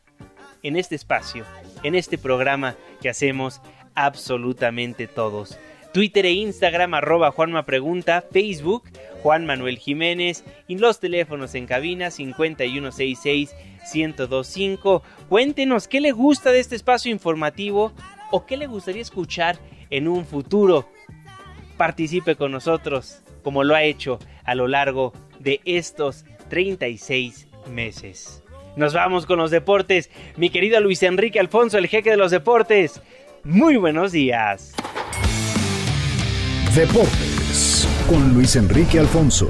en 0.63 0.77
este 0.77 0.95
espacio, 0.95 1.45
en 1.83 1.93
este 1.93 2.17
programa 2.17 2.75
que 2.99 3.07
hacemos 3.07 3.61
absolutamente 3.93 5.05
todos. 5.05 5.59
Twitter 5.93 6.25
e 6.25 6.31
Instagram 6.31 6.95
arroba 6.95 7.29
Juanma 7.29 7.67
Pregunta, 7.67 8.25
Facebook 8.31 8.85
Juan 9.21 9.45
Manuel 9.45 9.77
Jiménez 9.77 10.43
y 10.67 10.79
los 10.79 10.99
teléfonos 10.99 11.53
en 11.53 11.67
cabina 11.67 12.07
5166-1025. 12.07 15.03
Cuéntenos 15.29 15.87
qué 15.87 16.01
le 16.01 16.13
gusta 16.13 16.51
de 16.51 16.61
este 16.61 16.75
espacio 16.75 17.11
informativo 17.11 17.93
o 18.31 18.47
qué 18.47 18.57
le 18.57 18.65
gustaría 18.65 19.03
escuchar 19.03 19.59
en 19.91 20.07
un 20.07 20.25
futuro. 20.25 20.89
Participe 21.77 22.35
con 22.35 22.51
nosotros 22.51 23.21
como 23.47 23.63
lo 23.63 23.75
ha 23.75 23.83
hecho 23.83 24.19
a 24.43 24.55
lo 24.55 24.67
largo 24.67 25.13
de 25.39 25.61
estos 25.63 26.25
36 26.49 27.47
meses. 27.71 28.43
Nos 28.75 28.93
vamos 28.93 29.25
con 29.25 29.39
los 29.39 29.51
deportes. 29.51 30.09
Mi 30.35 30.49
querido 30.49 30.81
Luis 30.81 31.01
Enrique 31.01 31.39
Alfonso, 31.39 31.77
el 31.77 31.87
jeque 31.87 32.09
de 32.09 32.17
los 32.17 32.31
deportes. 32.31 33.01
Muy 33.45 33.77
buenos 33.77 34.11
días. 34.11 34.73
Deportes 36.75 37.87
con 38.09 38.33
Luis 38.33 38.57
Enrique 38.57 38.99
Alfonso. 38.99 39.49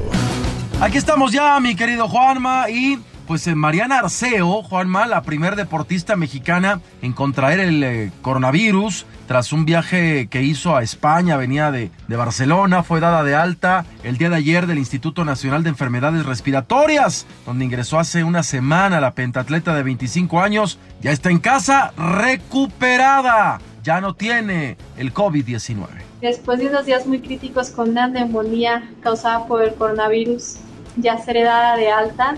Aquí 0.80 1.00
estamos 1.00 1.32
ya, 1.32 1.60
mi 1.60 1.76
querido 1.76 2.08
Juanma, 2.08 2.70
y 2.70 3.00
pues 3.28 3.46
eh, 3.46 3.56
Mariana 3.56 4.00
Arceo, 4.00 4.64
Juanma, 4.64 5.06
la 5.06 5.22
primer 5.22 5.56
deportista 5.56 6.16
mexicana 6.16 6.80
en 7.02 7.12
contraer 7.14 7.60
el 7.60 7.84
eh, 7.84 8.12
coronavirus 8.22 9.06
tras 9.28 9.52
un 9.52 9.66
viaje 9.66 10.28
que 10.28 10.42
hizo 10.42 10.76
a 10.76 10.84
España, 10.84 11.36
venía 11.36 11.70
de, 11.70 11.92
de, 12.08 12.16
Barcelona, 12.16 12.82
fue 12.82 13.02
dada 13.02 13.24
de 13.24 13.36
alta 13.36 13.86
el 14.04 14.18
día 14.18 14.30
de 14.30 14.38
ayer 14.38 14.66
del 14.66 14.78
Instituto 14.78 15.26
Nacional 15.26 15.64
de 15.64 15.70
Enfermedades 15.70 16.26
Respiratorias, 16.26 17.28
donde 17.46 17.66
ingresó 17.66 18.00
hace 18.00 18.24
una 18.24 18.42
semana 18.42 19.02
la 19.02 19.14
pentatleta 19.14 19.76
de 19.76 19.84
25 19.84 20.40
años, 20.40 20.80
ya 21.02 21.12
está 21.12 21.30
en 21.30 21.40
casa 21.40 21.92
recuperada, 21.98 23.60
ya 23.84 24.00
no 24.00 24.16
tiene 24.16 24.78
el 24.98 25.14
COVID-19. 25.14 25.88
Después 26.22 26.60
de 26.60 26.68
unos 26.68 26.86
días 26.86 27.06
muy 27.06 27.20
críticos 27.20 27.70
con 27.70 27.90
una 27.90 28.08
neumonía 28.08 28.90
causada 29.02 29.46
por 29.46 29.62
el 29.62 29.74
coronavirus, 29.76 30.56
ya 30.96 31.18
seré 31.18 31.44
dada 31.44 31.76
de 31.76 31.92
alta 31.92 32.38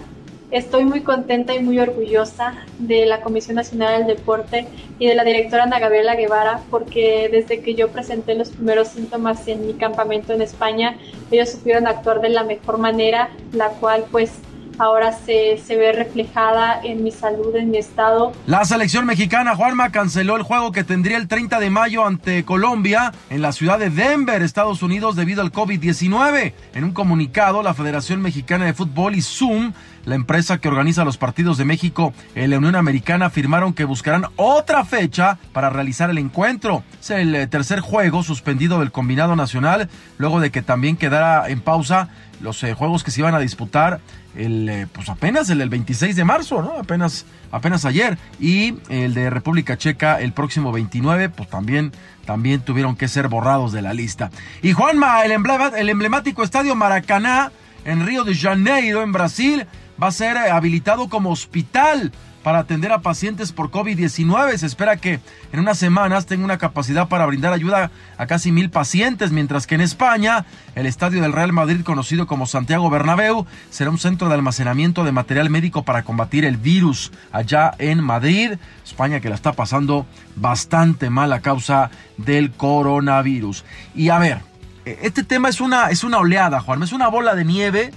Estoy 0.52 0.84
muy 0.84 1.02
contenta 1.02 1.54
y 1.54 1.60
muy 1.60 1.80
orgullosa 1.80 2.56
de 2.80 3.06
la 3.06 3.22
Comisión 3.22 3.56
Nacional 3.56 4.00
del 4.00 4.18
Deporte 4.18 4.68
y 4.98 5.06
de 5.06 5.14
la 5.14 5.24
directora 5.24 5.64
Ana 5.64 5.78
Gabriela 5.78 6.16
Guevara 6.16 6.62
porque 6.72 7.30
desde 7.32 7.62
que 7.62 7.76
yo 7.76 7.90
presenté 7.90 8.34
los 8.34 8.50
primeros 8.50 8.88
síntomas 8.88 9.48
en 9.48 9.68
mi 9.68 9.74
campamento 9.74 10.34
en 10.34 10.42
España, 10.42 10.98
ellos 11.30 11.52
supieron 11.52 11.86
actuar 11.86 12.22
de 12.22 12.30
la 12.30 12.44
mejor 12.44 12.80
manera, 12.80 13.30
la 13.52 13.70
cual 13.70 14.06
pues 14.10 14.32
ahora 14.80 15.12
se, 15.12 15.58
se, 15.64 15.76
ve 15.76 15.92
reflejada 15.92 16.80
en 16.84 17.04
mi 17.04 17.12
salud, 17.12 17.56
en 17.56 17.70
mi 17.70 17.78
estado. 17.78 18.32
La 18.48 18.64
selección 18.66 19.06
mexicana, 19.06 19.56
Juanma, 19.56 19.92
canceló 19.92 20.38
el 20.38 20.44
juego 20.44 20.72
que 20.72 20.84
tendría 20.84 21.18
el 21.18 21.28
30 21.28 21.60
de 21.60 21.70
mayo 21.70 22.06
ante 22.06 22.44
Colombia 22.46 23.12
en 23.30 23.42
la 23.42 23.52
ciudad 23.52 23.78
de 23.78 23.90
Denver, 23.90 24.42
Estados 24.42 24.82
Unidos, 24.82 25.16
debido 25.16 25.42
al 25.42 25.52
COVID-19. 25.52 26.54
En 26.74 26.84
un 26.86 26.94
comunicado, 26.94 27.62
la 27.62 27.74
Federación 27.74 28.22
Mexicana 28.22 28.66
de 28.66 28.74
Fútbol 28.74 29.16
y 29.16 29.22
Zoom 29.22 29.74
la 30.06 30.16
empresa 30.16 30.60
que 30.60 30.68
organiza 30.68 31.06
los 31.06 31.18
partidos 31.18 31.58
de 31.58 31.66
México 31.66 32.14
en 32.36 32.50
la 32.50 32.58
Unión 32.58 32.76
Americana 32.76 33.28
afirmaron 33.28 33.74
que 33.74 33.86
buscarán 33.86 34.26
otra 34.36 34.86
fecha 34.86 35.38
para 35.54 35.70
realizar 35.70 36.10
el 36.10 36.18
encuentro. 36.18 36.84
Es 37.00 37.12
el 37.12 37.36
eh, 37.36 37.48
tercer 37.48 37.80
juego 37.80 38.24
suspendido 38.24 38.80
del 38.80 38.92
combinado 38.92 39.36
nacional, 39.36 39.90
luego 40.18 40.40
de 40.40 40.52
que 40.52 40.62
también 40.62 40.98
quedara 40.98 41.50
en 41.50 41.62
pausa 41.62 42.10
los 42.42 42.64
eh, 42.64 42.74
juegos 42.74 43.04
que 43.04 43.12
se 43.12 43.22
iban 43.22 43.36
a 43.36 43.40
disputar 43.40 44.00
el 44.36 44.70
eh, 44.70 44.88
pues 44.92 45.10
apenas 45.10 45.50
el 45.50 45.58
del 45.58 45.70
26 45.70 46.16
de 46.16 46.24
marzo, 46.24 46.62
¿no? 46.62 46.80
Apenas 46.80 47.26
apenas 47.52 47.84
ayer 47.86 48.18
y 48.40 48.76
el 48.90 49.14
de 49.14 49.30
República 49.30 49.78
Checa 49.78 50.20
el 50.22 50.34
próximo 50.34 50.72
29, 50.72 51.30
pues 51.30 51.50
también 51.50 51.92
también 52.26 52.62
tuvieron 52.62 52.96
que 52.96 53.08
ser 53.08 53.28
borrados 53.28 53.72
de 53.72 53.82
la 53.82 53.94
lista. 53.94 54.30
Y 54.62 54.74
Juanma, 54.74 55.24
el, 55.26 55.32
el 55.78 55.90
emblemático 55.90 56.44
estadio 56.44 56.76
Maracaná 56.76 57.52
en 57.86 58.06
Río 58.06 58.24
de 58.24 58.36
Janeiro 58.36 59.02
en 59.02 59.12
Brasil 59.12 59.66
va 60.02 60.08
a 60.08 60.12
ser 60.12 60.38
habilitado 60.38 61.10
como 61.10 61.32
hospital 61.32 62.12
para 62.44 62.60
atender 62.60 62.92
a 62.92 63.02
pacientes 63.02 63.52
por 63.52 63.70
COVID-19. 63.70 64.58
Se 64.58 64.66
espera 64.66 64.98
que 64.98 65.20
en 65.52 65.60
unas 65.60 65.78
semanas 65.78 66.26
tenga 66.26 66.46
una 66.46 66.58
capacidad 66.58 67.10
para 67.10 67.26
brindar 67.26 67.54
ayuda 67.54 67.92
a 68.18 68.28
casi 68.28 68.52
mil 68.52 68.70
pacientes, 68.70 69.32
mientras 69.32 69.68
que 69.68 69.76
en 69.76 69.82
España 69.82 70.46
el 70.76 70.86
estadio 70.86 71.22
del 71.22 71.34
Real 71.34 71.52
Madrid, 71.52 71.82
conocido 71.84 72.28
como 72.28 72.46
Santiago 72.46 72.90
Bernabéu, 72.90 73.46
será 73.70 73.90
un 73.90 73.98
centro 73.98 74.30
de 74.30 74.36
almacenamiento 74.36 75.04
de 75.04 75.12
material 75.12 75.50
médico 75.50 75.84
para 75.84 76.04
combatir 76.04 76.46
el 76.46 76.58
virus 76.58 77.12
allá 77.32 77.74
en 77.78 78.04
Madrid. 78.04 78.54
España 78.86 79.20
que 79.20 79.30
la 79.30 79.36
está 79.36 79.54
pasando 79.54 80.06
bastante 80.36 81.10
mal 81.10 81.34
a 81.34 81.42
causa 81.42 81.92
del 82.18 82.52
coronavirus. 82.52 83.66
Y 83.94 84.10
a 84.10 84.18
ver, 84.18 84.40
este 84.86 85.24
tema 85.24 85.50
es 85.50 85.60
una, 85.62 85.90
es 85.90 86.04
una 86.04 86.20
oleada, 86.20 86.62
Juan, 86.62 86.84
es 86.84 86.94
una 86.94 87.10
bola 87.10 87.36
de 87.36 87.46
nieve 87.46 87.92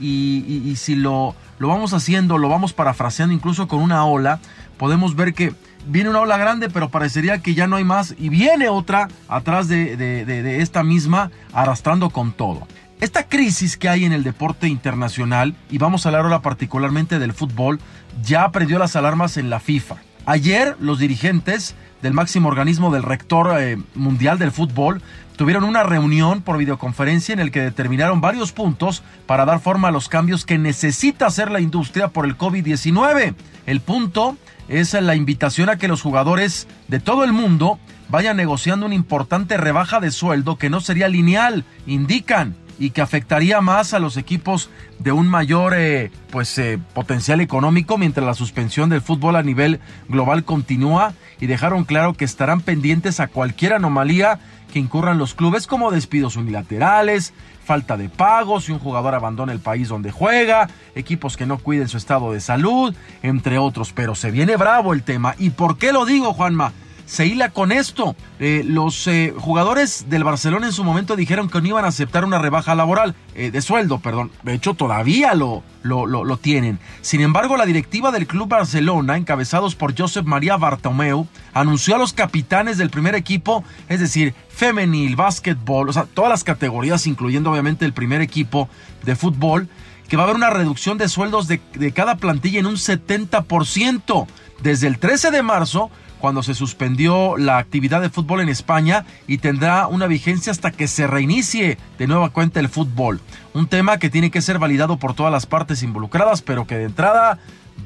y, 0.00 0.74
si 0.76 0.94
lo, 0.94 1.34
lo 1.58 1.68
vamos 1.68 1.92
haciendo, 1.92 2.38
lo 2.38 2.48
vamos 2.48 2.72
parafraseando 2.72 3.34
incluso 3.34 3.68
con 3.68 3.80
una 3.80 4.04
ola, 4.04 4.40
podemos 4.78 5.16
ver 5.16 5.34
que 5.34 5.54
viene 5.86 6.10
una 6.10 6.20
ola 6.20 6.36
grande, 6.36 6.68
pero 6.68 6.90
parecería 6.90 7.38
que 7.38 7.54
ya 7.54 7.66
no 7.66 7.76
hay 7.76 7.84
más 7.84 8.14
y 8.18 8.28
viene 8.28 8.68
otra 8.68 9.08
atrás 9.28 9.68
de, 9.68 10.58
esta 10.60 10.82
misma 10.82 11.30
arrastrando 11.52 12.10
con 12.10 12.32
todo. 12.32 12.66
Esta 13.00 13.28
crisis 13.28 13.76
que 13.76 13.88
hay 13.88 14.04
en 14.04 14.12
el 14.12 14.22
deporte 14.22 14.68
internacional, 14.68 15.54
y 15.70 15.78
vamos 15.78 16.06
a 16.06 16.08
hablar 16.08 16.22
ahora 16.22 16.40
particularmente 16.40 17.18
del 17.18 17.34
fútbol, 17.34 17.78
ya 18.22 18.50
prendió 18.52 18.78
las 18.78 18.96
alarmas 18.96 19.36
en 19.36 19.50
la 19.50 19.60
FIFA. 19.60 19.96
Ayer 20.24 20.76
los 20.80 20.98
dirigentes 20.98 21.74
del 22.02 22.14
máximo 22.14 22.48
organismo 22.48 22.90
del 22.90 23.02
rector 23.02 23.60
eh, 23.60 23.78
mundial 23.94 24.38
del 24.38 24.50
fútbol 24.50 25.02
tuvieron 25.36 25.64
una 25.64 25.82
reunión 25.82 26.42
por 26.42 26.58
videoconferencia 26.58 27.32
en 27.32 27.40
el 27.40 27.50
que 27.50 27.60
determinaron 27.60 28.20
varios 28.20 28.52
puntos 28.52 29.02
para 29.26 29.44
dar 29.44 29.60
forma 29.60 29.88
a 29.88 29.92
los 29.92 30.08
cambios 30.08 30.44
que 30.44 30.58
necesita 30.58 31.26
hacer 31.26 31.50
la 31.50 31.60
industria 31.60 32.08
por 32.08 32.24
el 32.24 32.36
COVID-19. 32.36 33.34
El 33.66 33.80
punto 33.80 34.36
es 34.68 34.94
la 34.94 35.14
invitación 35.14 35.68
a 35.68 35.76
que 35.76 35.88
los 35.88 36.02
jugadores 36.02 36.66
de 36.88 37.00
todo 37.00 37.24
el 37.24 37.32
mundo 37.32 37.78
vayan 38.08 38.36
negociando 38.36 38.86
una 38.86 38.94
importante 38.94 39.56
rebaja 39.56 40.00
de 40.00 40.10
sueldo 40.10 40.56
que 40.56 40.70
no 40.70 40.80
sería 40.80 41.08
lineal, 41.08 41.64
indican, 41.86 42.56
y 42.78 42.90
que 42.90 43.00
afectaría 43.00 43.60
más 43.60 43.94
a 43.94 43.98
los 43.98 44.16
equipos 44.16 44.70
de 44.98 45.12
un 45.12 45.28
mayor 45.28 45.74
eh, 45.74 46.10
pues, 46.30 46.58
eh, 46.58 46.78
potencial 46.94 47.40
económico 47.40 47.98
mientras 47.98 48.26
la 48.26 48.34
suspensión 48.34 48.90
del 48.90 49.00
fútbol 49.00 49.36
a 49.36 49.42
nivel 49.42 49.80
global 50.08 50.44
continúa 50.44 51.14
y 51.40 51.46
dejaron 51.46 51.84
claro 51.84 52.14
que 52.14 52.24
estarán 52.24 52.60
pendientes 52.60 53.20
a 53.20 53.28
cualquier 53.28 53.72
anomalía 53.72 54.40
que 54.76 54.80
incurran 54.80 55.16
los 55.16 55.32
clubes 55.32 55.66
como 55.66 55.90
despidos 55.90 56.36
unilaterales, 56.36 57.32
falta 57.64 57.96
de 57.96 58.10
pagos, 58.10 58.64
si 58.64 58.72
un 58.72 58.78
jugador 58.78 59.14
abandona 59.14 59.54
el 59.54 59.58
país 59.58 59.88
donde 59.88 60.10
juega, 60.10 60.68
equipos 60.94 61.38
que 61.38 61.46
no 61.46 61.56
cuiden 61.56 61.88
su 61.88 61.96
estado 61.96 62.30
de 62.30 62.40
salud, 62.40 62.94
entre 63.22 63.56
otros. 63.56 63.94
Pero 63.94 64.14
se 64.14 64.30
viene 64.30 64.54
bravo 64.58 64.92
el 64.92 65.02
tema. 65.02 65.34
¿Y 65.38 65.48
por 65.48 65.78
qué 65.78 65.94
lo 65.94 66.04
digo, 66.04 66.34
Juanma? 66.34 66.74
Se 67.06 67.26
hila 67.26 67.50
con 67.50 67.72
esto. 67.72 68.16
Eh, 68.38 68.62
los 68.66 69.06
eh, 69.06 69.32
jugadores 69.36 70.06
del 70.10 70.24
Barcelona 70.24 70.66
en 70.66 70.72
su 70.72 70.84
momento 70.84 71.16
dijeron 71.16 71.48
que 71.48 71.60
no 71.60 71.68
iban 71.68 71.84
a 71.84 71.88
aceptar 71.88 72.24
una 72.24 72.38
rebaja 72.38 72.74
laboral, 72.74 73.14
eh, 73.34 73.50
de 73.50 73.62
sueldo, 73.62 74.00
perdón. 74.00 74.30
De 74.42 74.52
hecho, 74.52 74.74
todavía 74.74 75.34
lo, 75.34 75.62
lo, 75.82 76.06
lo, 76.06 76.36
tienen. 76.36 76.78
Sin 77.00 77.20
embargo, 77.20 77.56
la 77.56 77.64
directiva 77.64 78.10
del 78.10 78.26
Club 78.26 78.48
Barcelona, 78.48 79.16
encabezados 79.16 79.76
por 79.76 79.96
Josep 79.96 80.26
María 80.26 80.56
Bartomeu, 80.56 81.26
anunció 81.54 81.94
a 81.94 81.98
los 81.98 82.12
capitanes 82.12 82.76
del 82.76 82.90
primer 82.90 83.14
equipo, 83.14 83.64
es 83.88 84.00
decir, 84.00 84.34
femenil, 84.48 85.16
básquetbol, 85.16 85.88
o 85.88 85.92
sea, 85.92 86.04
todas 86.04 86.30
las 86.30 86.44
categorías, 86.44 87.06
incluyendo 87.06 87.52
obviamente 87.52 87.84
el 87.84 87.92
primer 87.92 88.20
equipo 88.20 88.68
de 89.04 89.14
fútbol, 89.14 89.68
que 90.08 90.16
va 90.16 90.24
a 90.24 90.26
haber 90.26 90.36
una 90.36 90.50
reducción 90.50 90.98
de 90.98 91.08
sueldos 91.08 91.48
de, 91.48 91.60
de 91.74 91.92
cada 91.92 92.16
plantilla 92.16 92.60
en 92.60 92.66
un 92.66 92.76
70%. 92.76 94.26
Desde 94.62 94.86
el 94.86 94.98
13 94.98 95.30
de 95.30 95.42
marzo, 95.42 95.90
cuando 96.20 96.42
se 96.42 96.54
suspendió 96.54 97.36
la 97.36 97.58
actividad 97.58 98.00
de 98.00 98.10
fútbol 98.10 98.40
en 98.40 98.48
España 98.48 99.04
y 99.26 99.38
tendrá 99.38 99.86
una 99.86 100.06
vigencia 100.06 100.52
hasta 100.52 100.70
que 100.70 100.88
se 100.88 101.06
reinicie 101.06 101.78
de 101.98 102.06
nueva 102.06 102.30
cuenta 102.30 102.60
el 102.60 102.68
fútbol. 102.68 103.20
Un 103.54 103.66
tema 103.66 103.98
que 103.98 104.10
tiene 104.10 104.30
que 104.30 104.42
ser 104.42 104.58
validado 104.58 104.98
por 104.98 105.14
todas 105.14 105.32
las 105.32 105.46
partes 105.46 105.82
involucradas, 105.82 106.42
pero 106.42 106.66
que 106.66 106.76
de 106.76 106.84
entrada 106.84 107.38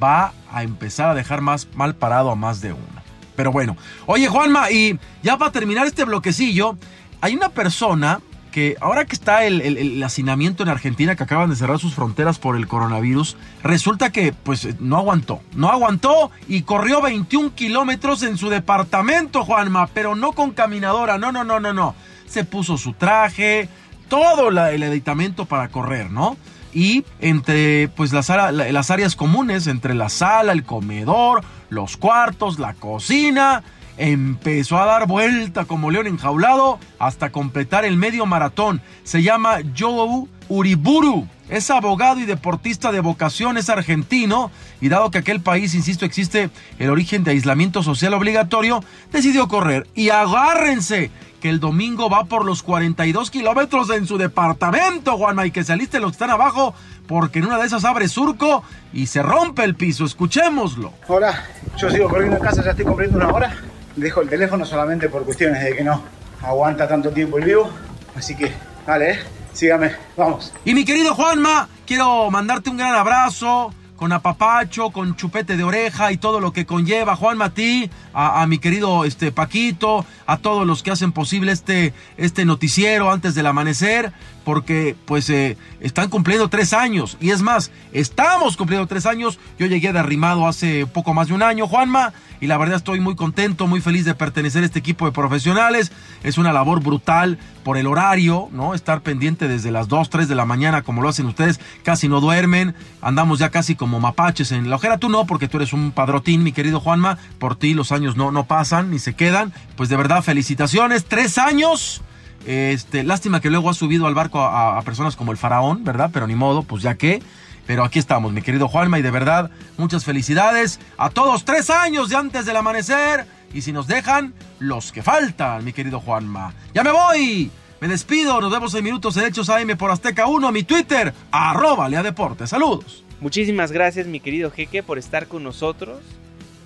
va 0.03 0.33
a 0.51 0.63
empezar 0.63 1.09
a 1.09 1.15
dejar 1.15 1.41
más 1.41 1.69
mal 1.75 1.95
parado 1.95 2.31
a 2.31 2.37
más 2.37 2.61
de 2.61 2.73
uno. 2.73 3.01
Pero 3.37 3.53
bueno, 3.53 3.77
oye 4.07 4.29
Juanma, 4.29 4.71
y 4.71 4.99
ya 5.23 5.39
para 5.39 5.53
terminar 5.53 5.87
este 5.87 6.05
bloquecillo, 6.05 6.77
hay 7.21 7.35
una 7.35 7.49
persona 7.49 8.21
que 8.51 8.77
ahora 8.81 9.05
que 9.05 9.15
está 9.15 9.45
el, 9.45 10.03
hacinamiento 10.03 10.63
en 10.63 10.69
Argentina, 10.69 11.17
que 11.17 11.23
acaban 11.23 11.51
de 11.51 11.57
cerrar 11.57 11.79
sus 11.79 11.95
fronteras 11.95 12.39
por 12.39 12.57
el 12.57 12.67
coronavirus, 12.67 13.37
resulta 13.63 14.11
que 14.11 14.33
pues 14.33 14.81
no 14.81 14.97
aguantó, 14.97 15.41
no 15.55 15.69
aguantó 15.69 16.31
y 16.49 16.63
corrió 16.63 17.01
21 17.01 17.55
kilómetros 17.55 18.23
en 18.23 18.37
su 18.37 18.49
departamento, 18.49 19.45
Juanma, 19.45 19.87
pero 19.89 20.15
no 20.15 20.33
con 20.33 20.51
caminadora, 20.51 21.19
no, 21.19 21.33
no, 21.33 21.45
no, 21.45 21.61
no, 21.61 21.73
no. 21.73 21.95
Se 22.27 22.45
puso 22.45 22.77
su 22.77 22.93
traje, 22.93 23.69
todo 24.09 24.49
el 24.49 24.83
editamento 24.83 25.47
para 25.47 25.69
correr, 25.69 26.11
¿no? 26.11 26.37
Y 26.73 27.05
entre 27.21 27.89
pues 27.89 28.13
las, 28.13 28.29
las 28.29 28.91
áreas 28.91 29.17
comunes, 29.17 29.67
entre 29.67 29.95
la 29.95 30.09
sala, 30.09 30.53
el 30.53 30.65
comedor, 30.65 31.43
los 31.69 31.97
cuartos, 31.97 32.59
la 32.59 32.75
cocina, 32.75 33.63
empezó 34.01 34.79
a 34.79 34.87
dar 34.87 35.07
vuelta 35.07 35.67
como 35.67 35.91
león 35.91 36.07
enjaulado 36.07 36.79
hasta 36.99 37.31
completar 37.31 37.85
el 37.85 37.99
medio 37.99 38.25
maratón. 38.25 38.81
Se 39.05 39.23
llama 39.23 39.59
Joe 39.79 40.27
Uriburu. 40.49 41.29
Es 41.51 41.71
abogado 41.71 42.19
y 42.19 42.25
deportista 42.25 42.93
de 42.93 43.01
vocación, 43.01 43.59
es 43.59 43.69
argentino 43.69 44.51
y 44.81 44.89
dado 44.89 45.11
que 45.11 45.19
aquel 45.19 45.41
país, 45.41 45.75
insisto, 45.75 46.07
existe 46.07 46.49
el 46.79 46.89
origen 46.89 47.25
de 47.25 47.33
aislamiento 47.33 47.83
social 47.83 48.15
obligatorio, 48.15 48.83
decidió 49.13 49.49
correr. 49.49 49.87
Y 49.95 50.09
agárrense 50.11 51.11
que 51.41 51.51
el 51.51 51.61
domingo 51.61 52.09
va 52.09 52.25
por 52.25 52.47
los 52.47 52.63
42 52.63 53.31
kilómetros 53.31 53.91
en 53.91 54.07
su 54.07 54.17
departamento, 54.17 55.19
Juanma, 55.19 55.45
y 55.45 55.51
que 55.51 55.65
se 55.65 55.73
alisten 55.73 56.03
los 56.03 56.13
que 56.13 56.15
están 56.15 56.31
abajo, 56.31 56.75
porque 57.07 57.41
en 57.41 57.47
una 57.47 57.59
de 57.59 57.67
esas 57.67 57.85
abre 57.85 58.09
surco 58.09 58.63
y 58.95 59.07
se 59.07 59.23
rompe 59.23 59.65
el 59.65 59.75
piso. 59.75 60.05
Escuchémoslo. 60.05 60.93
Hola, 61.09 61.45
yo 61.77 61.91
sigo 61.91 62.09
corriendo 62.09 62.37
en 62.37 62.43
casa, 62.43 62.65
ya 62.65 62.71
estoy 62.71 62.87
corriendo 62.87 63.19
una 63.19 63.29
hora 63.29 63.57
dejo 64.01 64.23
el 64.23 64.29
teléfono 64.29 64.65
solamente 64.65 65.09
por 65.09 65.25
cuestiones 65.25 65.63
de 65.63 65.77
que 65.77 65.85
no 65.85 66.03
aguanta 66.43 66.89
tanto 66.89 67.11
tiempo 67.11 67.39
el 67.39 67.45
vivo. 67.45 67.71
Así 68.17 68.35
que, 68.37 68.53
dale, 68.87 69.13
¿eh? 69.13 69.19
sígame, 69.53 69.93
vamos. 70.17 70.53
Y 70.65 70.75
mi 70.75 70.85
querido 70.85 71.15
Juanma, 71.15 71.69
quiero 71.87 72.31
mandarte 72.31 72.71
un 72.71 72.77
gran 72.77 72.95
abrazo 72.95 73.73
con 74.01 74.13
apapacho, 74.13 74.89
con 74.91 75.15
chupete 75.15 75.59
de 75.59 75.63
oreja 75.63 76.11
y 76.11 76.17
todo 76.17 76.41
lo 76.41 76.55
que 76.55 76.65
conlleva. 76.65 77.17
Juan 77.17 77.37
Matí, 77.37 77.91
a, 78.15 78.47
mi 78.47 78.59
querido 78.59 79.05
este, 79.05 79.31
Paquito, 79.31 80.07
a 80.27 80.39
todos 80.39 80.67
los 80.67 80.83
que 80.83 80.91
hacen 80.91 81.13
posible 81.13 81.53
este, 81.53 81.93
este 82.17 82.47
noticiero 82.47 83.13
antes 83.13 83.35
del 83.35 83.47
amanecer, 83.47 84.11
porque 84.45 84.97
pues 85.05 85.29
eh, 85.31 85.57
están 85.81 86.09
cumpliendo 86.09 86.49
tres 86.49 86.73
años. 86.73 87.17
Y 87.21 87.31
es 87.31 87.43
más, 87.43 87.71
estamos 87.93 88.57
cumpliendo 88.57 88.87
tres 88.87 89.07
años. 89.07 89.39
Yo 89.59 89.67
llegué 89.67 89.93
de 89.93 89.99
arrimado 89.99 90.47
hace 90.47 90.87
poco 90.87 91.15
más 91.15 91.29
de 91.29 91.35
un 91.35 91.43
año, 91.43 91.67
Juanma, 91.67 92.13
y 92.41 92.47
la 92.47 92.57
verdad 92.59 92.77
estoy 92.77 93.01
muy 93.01 93.17
contento, 93.17 93.67
muy 93.67 93.81
feliz 93.81 94.05
de 94.05 94.15
pertenecer 94.15 94.63
a 94.63 94.67
este 94.67 94.79
equipo 94.79 95.07
de 95.07 95.13
profesionales. 95.13 95.93
Es 96.23 96.39
una 96.39 96.53
labor 96.53 96.83
brutal 96.83 97.39
por 97.63 97.77
el 97.77 97.87
horario, 97.87 98.49
¿no? 98.53 98.75
Estar 98.75 99.03
pendiente 99.03 99.49
desde 99.49 99.71
las 99.71 99.89
2, 99.89 100.09
3 100.09 100.29
de 100.29 100.35
la 100.35 100.47
mañana 100.47 100.83
como 100.83 101.03
lo 101.03 101.09
hacen 101.09 101.27
ustedes, 101.27 101.61
casi 101.83 102.09
no 102.09 102.21
duermen, 102.21 102.75
andamos 103.03 103.39
ya 103.39 103.51
casi 103.51 103.75
como 103.75 104.01
mapaches 104.01 104.53
en 104.53 104.71
la 104.71 104.77
ojera, 104.77 104.99
tú 104.99 105.09
no, 105.09 105.27
porque 105.27 105.49
tú 105.49 105.59
eres 105.59 105.73
un 105.73 105.93
padrotín, 105.93 106.43
mi 106.43 106.53
querido 106.53 106.81
Juanma, 106.81 107.19
por 107.39 107.57
ti 107.57 107.75
los 107.75 107.93
años 107.93 108.17
no, 108.17 108.33
no 108.33 108.45
pasan 108.45 108.91
ni 108.91 108.99
se 108.99 109.15
quedan, 109.15 109.53
pues 109.77 109.89
de 109.89 109.97
verdad 109.97 110.23
felicitaciones, 110.23 111.05
tres 111.05 111.39
años. 111.39 112.03
Este, 112.47 113.05
lástima 113.05 113.41
que 113.41 113.51
luego 113.51 113.69
ha 113.69 113.75
subido 113.75 114.07
al 114.07 114.15
barco 114.15 114.41
a, 114.41 114.81
personas 114.83 115.17
como 115.17 115.33
el 115.33 115.39
faraón, 115.39 115.85
¿verdad? 115.85 116.11
Pero 116.13 116.27
ni 116.27 116.35
modo, 116.35 116.63
pues 116.63 116.83
ya 116.83 116.95
que, 116.95 117.23
pero 117.67 117.85
aquí 117.85 117.99
estamos, 117.99 118.33
mi 118.33 118.43
querido 118.43 118.69
Juanma, 118.69 118.99
y 118.99 119.03
de 119.03 119.11
verdad, 119.11 119.51
muchas 119.77 120.05
felicidades 120.05 120.81
a 120.97 121.11
todos. 121.11 121.45
Tres 121.45 121.71
años 121.71 122.09
de 122.09 122.17
antes 122.17 122.47
del 122.47 122.57
amanecer. 122.57 123.27
Y 123.53 123.63
si 123.63 123.73
nos 123.73 123.89
dejan, 123.89 124.33
los 124.61 124.93
que 124.93 125.03
faltan, 125.03 125.65
mi 125.65 125.73
querido 125.73 126.01
Juanma. 126.01 126.55
¡Ya 126.73 126.85
me 126.85 126.93
voy! 126.93 127.51
Me 127.81 127.89
despido, 127.89 128.41
nos 128.41 128.53
vemos 128.53 128.75
en 128.75 128.85
Minutos 128.85 129.15
de 129.15 129.27
Hechos 129.27 129.49
AM 129.49 129.77
por 129.79 129.91
Azteca 129.91 130.27
1, 130.27 130.53
mi 130.53 130.65
Twitter, 130.65 131.15
arroba 131.33 131.89
Lea 131.89 132.03
Deportes. 132.03 132.51
Saludos. 132.51 133.05
Muchísimas 133.21 133.73
gracias, 133.73 134.07
mi 134.07 134.21
querido 134.21 134.51
Jeque, 134.51 134.83
por 134.83 134.99
estar 134.99 135.27
con 135.27 135.43
nosotros, 135.43 135.99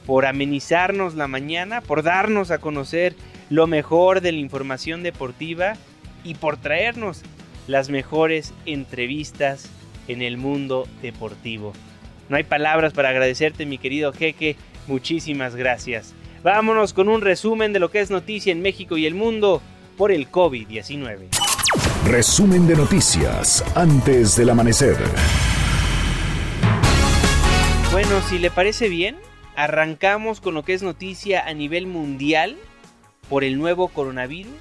por 0.06 0.26
amenizarnos 0.26 1.14
la 1.14 1.28
mañana, 1.28 1.80
por 1.80 2.02
darnos 2.02 2.50
a 2.50 2.58
conocer 2.58 3.14
lo 3.54 3.68
mejor 3.68 4.20
de 4.20 4.32
la 4.32 4.38
información 4.38 5.04
deportiva 5.04 5.74
y 6.24 6.34
por 6.34 6.56
traernos 6.56 7.22
las 7.68 7.88
mejores 7.88 8.52
entrevistas 8.66 9.68
en 10.08 10.22
el 10.22 10.38
mundo 10.38 10.88
deportivo. 11.02 11.72
No 12.28 12.36
hay 12.36 12.42
palabras 12.42 12.92
para 12.92 13.10
agradecerte, 13.10 13.64
mi 13.64 13.78
querido 13.78 14.12
Jeque. 14.12 14.56
Muchísimas 14.88 15.54
gracias. 15.54 16.14
Vámonos 16.42 16.92
con 16.92 17.08
un 17.08 17.20
resumen 17.20 17.72
de 17.72 17.78
lo 17.78 17.92
que 17.92 18.00
es 18.00 18.10
noticia 18.10 18.50
en 18.50 18.60
México 18.60 18.96
y 18.96 19.06
el 19.06 19.14
mundo 19.14 19.62
por 19.96 20.10
el 20.10 20.30
COVID-19. 20.32 21.28
Resumen 22.06 22.66
de 22.66 22.74
noticias 22.74 23.64
antes 23.76 24.36
del 24.36 24.50
amanecer. 24.50 24.96
Bueno, 27.92 28.20
si 28.28 28.40
le 28.40 28.50
parece 28.50 28.88
bien, 28.88 29.16
arrancamos 29.54 30.40
con 30.40 30.54
lo 30.54 30.64
que 30.64 30.74
es 30.74 30.82
noticia 30.82 31.46
a 31.46 31.54
nivel 31.54 31.86
mundial 31.86 32.56
por 33.28 33.44
el 33.44 33.58
nuevo 33.58 33.88
coronavirus 33.88 34.54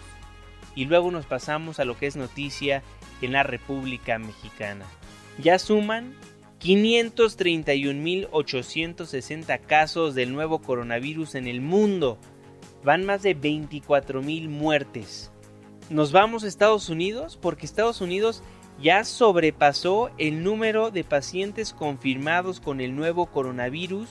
y 0.76 0.86
luego 0.86 1.12
nos 1.12 1.26
pasamos 1.26 1.80
a 1.80 1.86
lo 1.86 1.97
que 1.97 2.08
es 2.08 2.15
noticia 2.15 2.84
en 3.21 3.32
la 3.32 3.43
República 3.43 4.17
Mexicana. 4.19 4.86
Ya 5.41 5.60
suman 5.60 6.15
531.860 6.63 9.60
casos 9.62 10.15
del 10.15 10.34
nuevo 10.34 10.62
coronavirus 10.62 11.36
en 11.36 11.47
el 11.47 11.62
mundo. 11.62 12.17
Van 12.84 13.06
más 13.06 13.21
de 13.21 13.38
24.000 13.38 14.47
muertes. 14.47 15.32
Nos 15.89 16.13
vamos 16.13 16.43
a 16.43 16.47
Estados 16.47 16.89
Unidos 16.89 17.38
porque 17.41 17.65
Estados 17.65 18.02
Unidos 18.02 18.43
ya 18.82 19.04
sobrepasó 19.04 20.10
el 20.17 20.43
número 20.43 20.89
de 20.89 21.04
pacientes 21.04 21.73
confirmados 21.73 22.60
con 22.60 22.82
el 22.82 22.95
nuevo 22.95 23.28
coronavirus. 23.28 24.10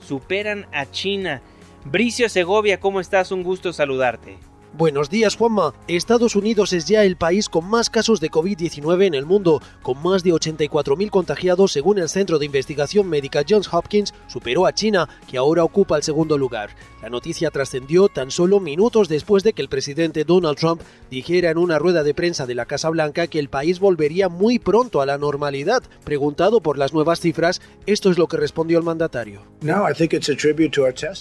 Superan 0.00 0.66
a 0.72 0.90
China. 0.90 1.40
Bricio 1.84 2.28
Segovia, 2.28 2.78
¿cómo 2.78 3.00
estás? 3.00 3.32
Un 3.32 3.42
gusto 3.42 3.72
saludarte. 3.72 4.38
Buenos 4.74 5.10
días, 5.10 5.36
Juanma. 5.36 5.74
Estados 5.86 6.34
Unidos 6.34 6.72
es 6.72 6.86
ya 6.86 7.04
el 7.04 7.16
país 7.16 7.50
con 7.50 7.68
más 7.68 7.90
casos 7.90 8.20
de 8.20 8.30
COVID-19 8.30 9.04
en 9.04 9.12
el 9.14 9.26
mundo, 9.26 9.60
con 9.82 10.02
más 10.02 10.22
de 10.22 10.32
84.000 10.32 11.10
contagiados 11.10 11.72
según 11.72 11.98
el 11.98 12.08
Centro 12.08 12.38
de 12.38 12.46
Investigación 12.46 13.06
Médica 13.06 13.42
Johns 13.46 13.68
Hopkins, 13.70 14.14
superó 14.28 14.64
a 14.64 14.72
China, 14.72 15.10
que 15.30 15.36
ahora 15.36 15.62
ocupa 15.62 15.98
el 15.98 16.02
segundo 16.02 16.38
lugar. 16.38 16.70
La 17.02 17.10
noticia 17.10 17.50
trascendió 17.50 18.08
tan 18.08 18.30
solo 18.30 18.60
minutos 18.60 19.10
después 19.10 19.42
de 19.42 19.52
que 19.52 19.60
el 19.60 19.68
presidente 19.68 20.24
Donald 20.24 20.56
Trump 20.56 20.80
dijera 21.10 21.50
en 21.50 21.58
una 21.58 21.78
rueda 21.78 22.02
de 22.02 22.14
prensa 22.14 22.46
de 22.46 22.54
la 22.54 22.64
Casa 22.64 22.88
Blanca 22.88 23.26
que 23.26 23.40
el 23.40 23.50
país 23.50 23.78
volvería 23.78 24.30
muy 24.30 24.58
pronto 24.58 25.02
a 25.02 25.06
la 25.06 25.18
normalidad. 25.18 25.82
Preguntado 26.04 26.62
por 26.62 26.78
las 26.78 26.94
nuevas 26.94 27.20
cifras, 27.20 27.60
esto 27.84 28.10
es 28.10 28.16
lo 28.16 28.26
que 28.26 28.38
respondió 28.38 28.78
el 28.78 28.84
mandatario. 28.84 29.42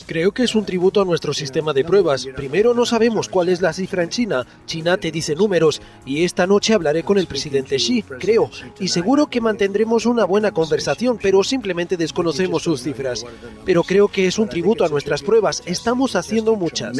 Creo 0.07 0.31
que 0.31 0.43
es 0.43 0.55
un 0.55 0.65
tributo 0.65 1.01
a 1.01 1.05
nuestro 1.05 1.33
sistema 1.33 1.73
de 1.73 1.83
pruebas. 1.83 2.27
Primero 2.35 2.73
no 2.73 2.85
sabemos 2.85 3.27
cuál 3.27 3.40
es 3.49 3.61
la 3.61 3.73
cifra 3.73 4.03
en 4.03 4.09
China. 4.09 4.45
China 4.65 4.97
te 4.97 5.11
dice 5.11 5.35
números 5.35 5.81
y 6.05 6.23
esta 6.23 6.47
noche 6.47 6.73
hablaré 6.73 7.03
con 7.03 7.17
el 7.17 7.27
presidente 7.27 7.77
Xi, 7.77 8.03
creo. 8.19 8.49
Y 8.79 8.89
seguro 8.89 9.27
que 9.27 9.41
mantendremos 9.41 10.05
una 10.05 10.25
buena 10.25 10.51
conversación, 10.51 11.17
pero 11.21 11.43
simplemente 11.43 11.97
desconocemos 11.97 12.63
sus 12.63 12.81
cifras. 12.81 13.25
Pero 13.65 13.83
creo 13.83 14.07
que 14.07 14.27
es 14.27 14.39
un 14.39 14.49
tributo 14.49 14.85
a 14.85 14.89
nuestras 14.89 15.21
pruebas. 15.21 15.63
Estamos 15.65 16.15
haciendo 16.15 16.55
muchas. 16.55 16.95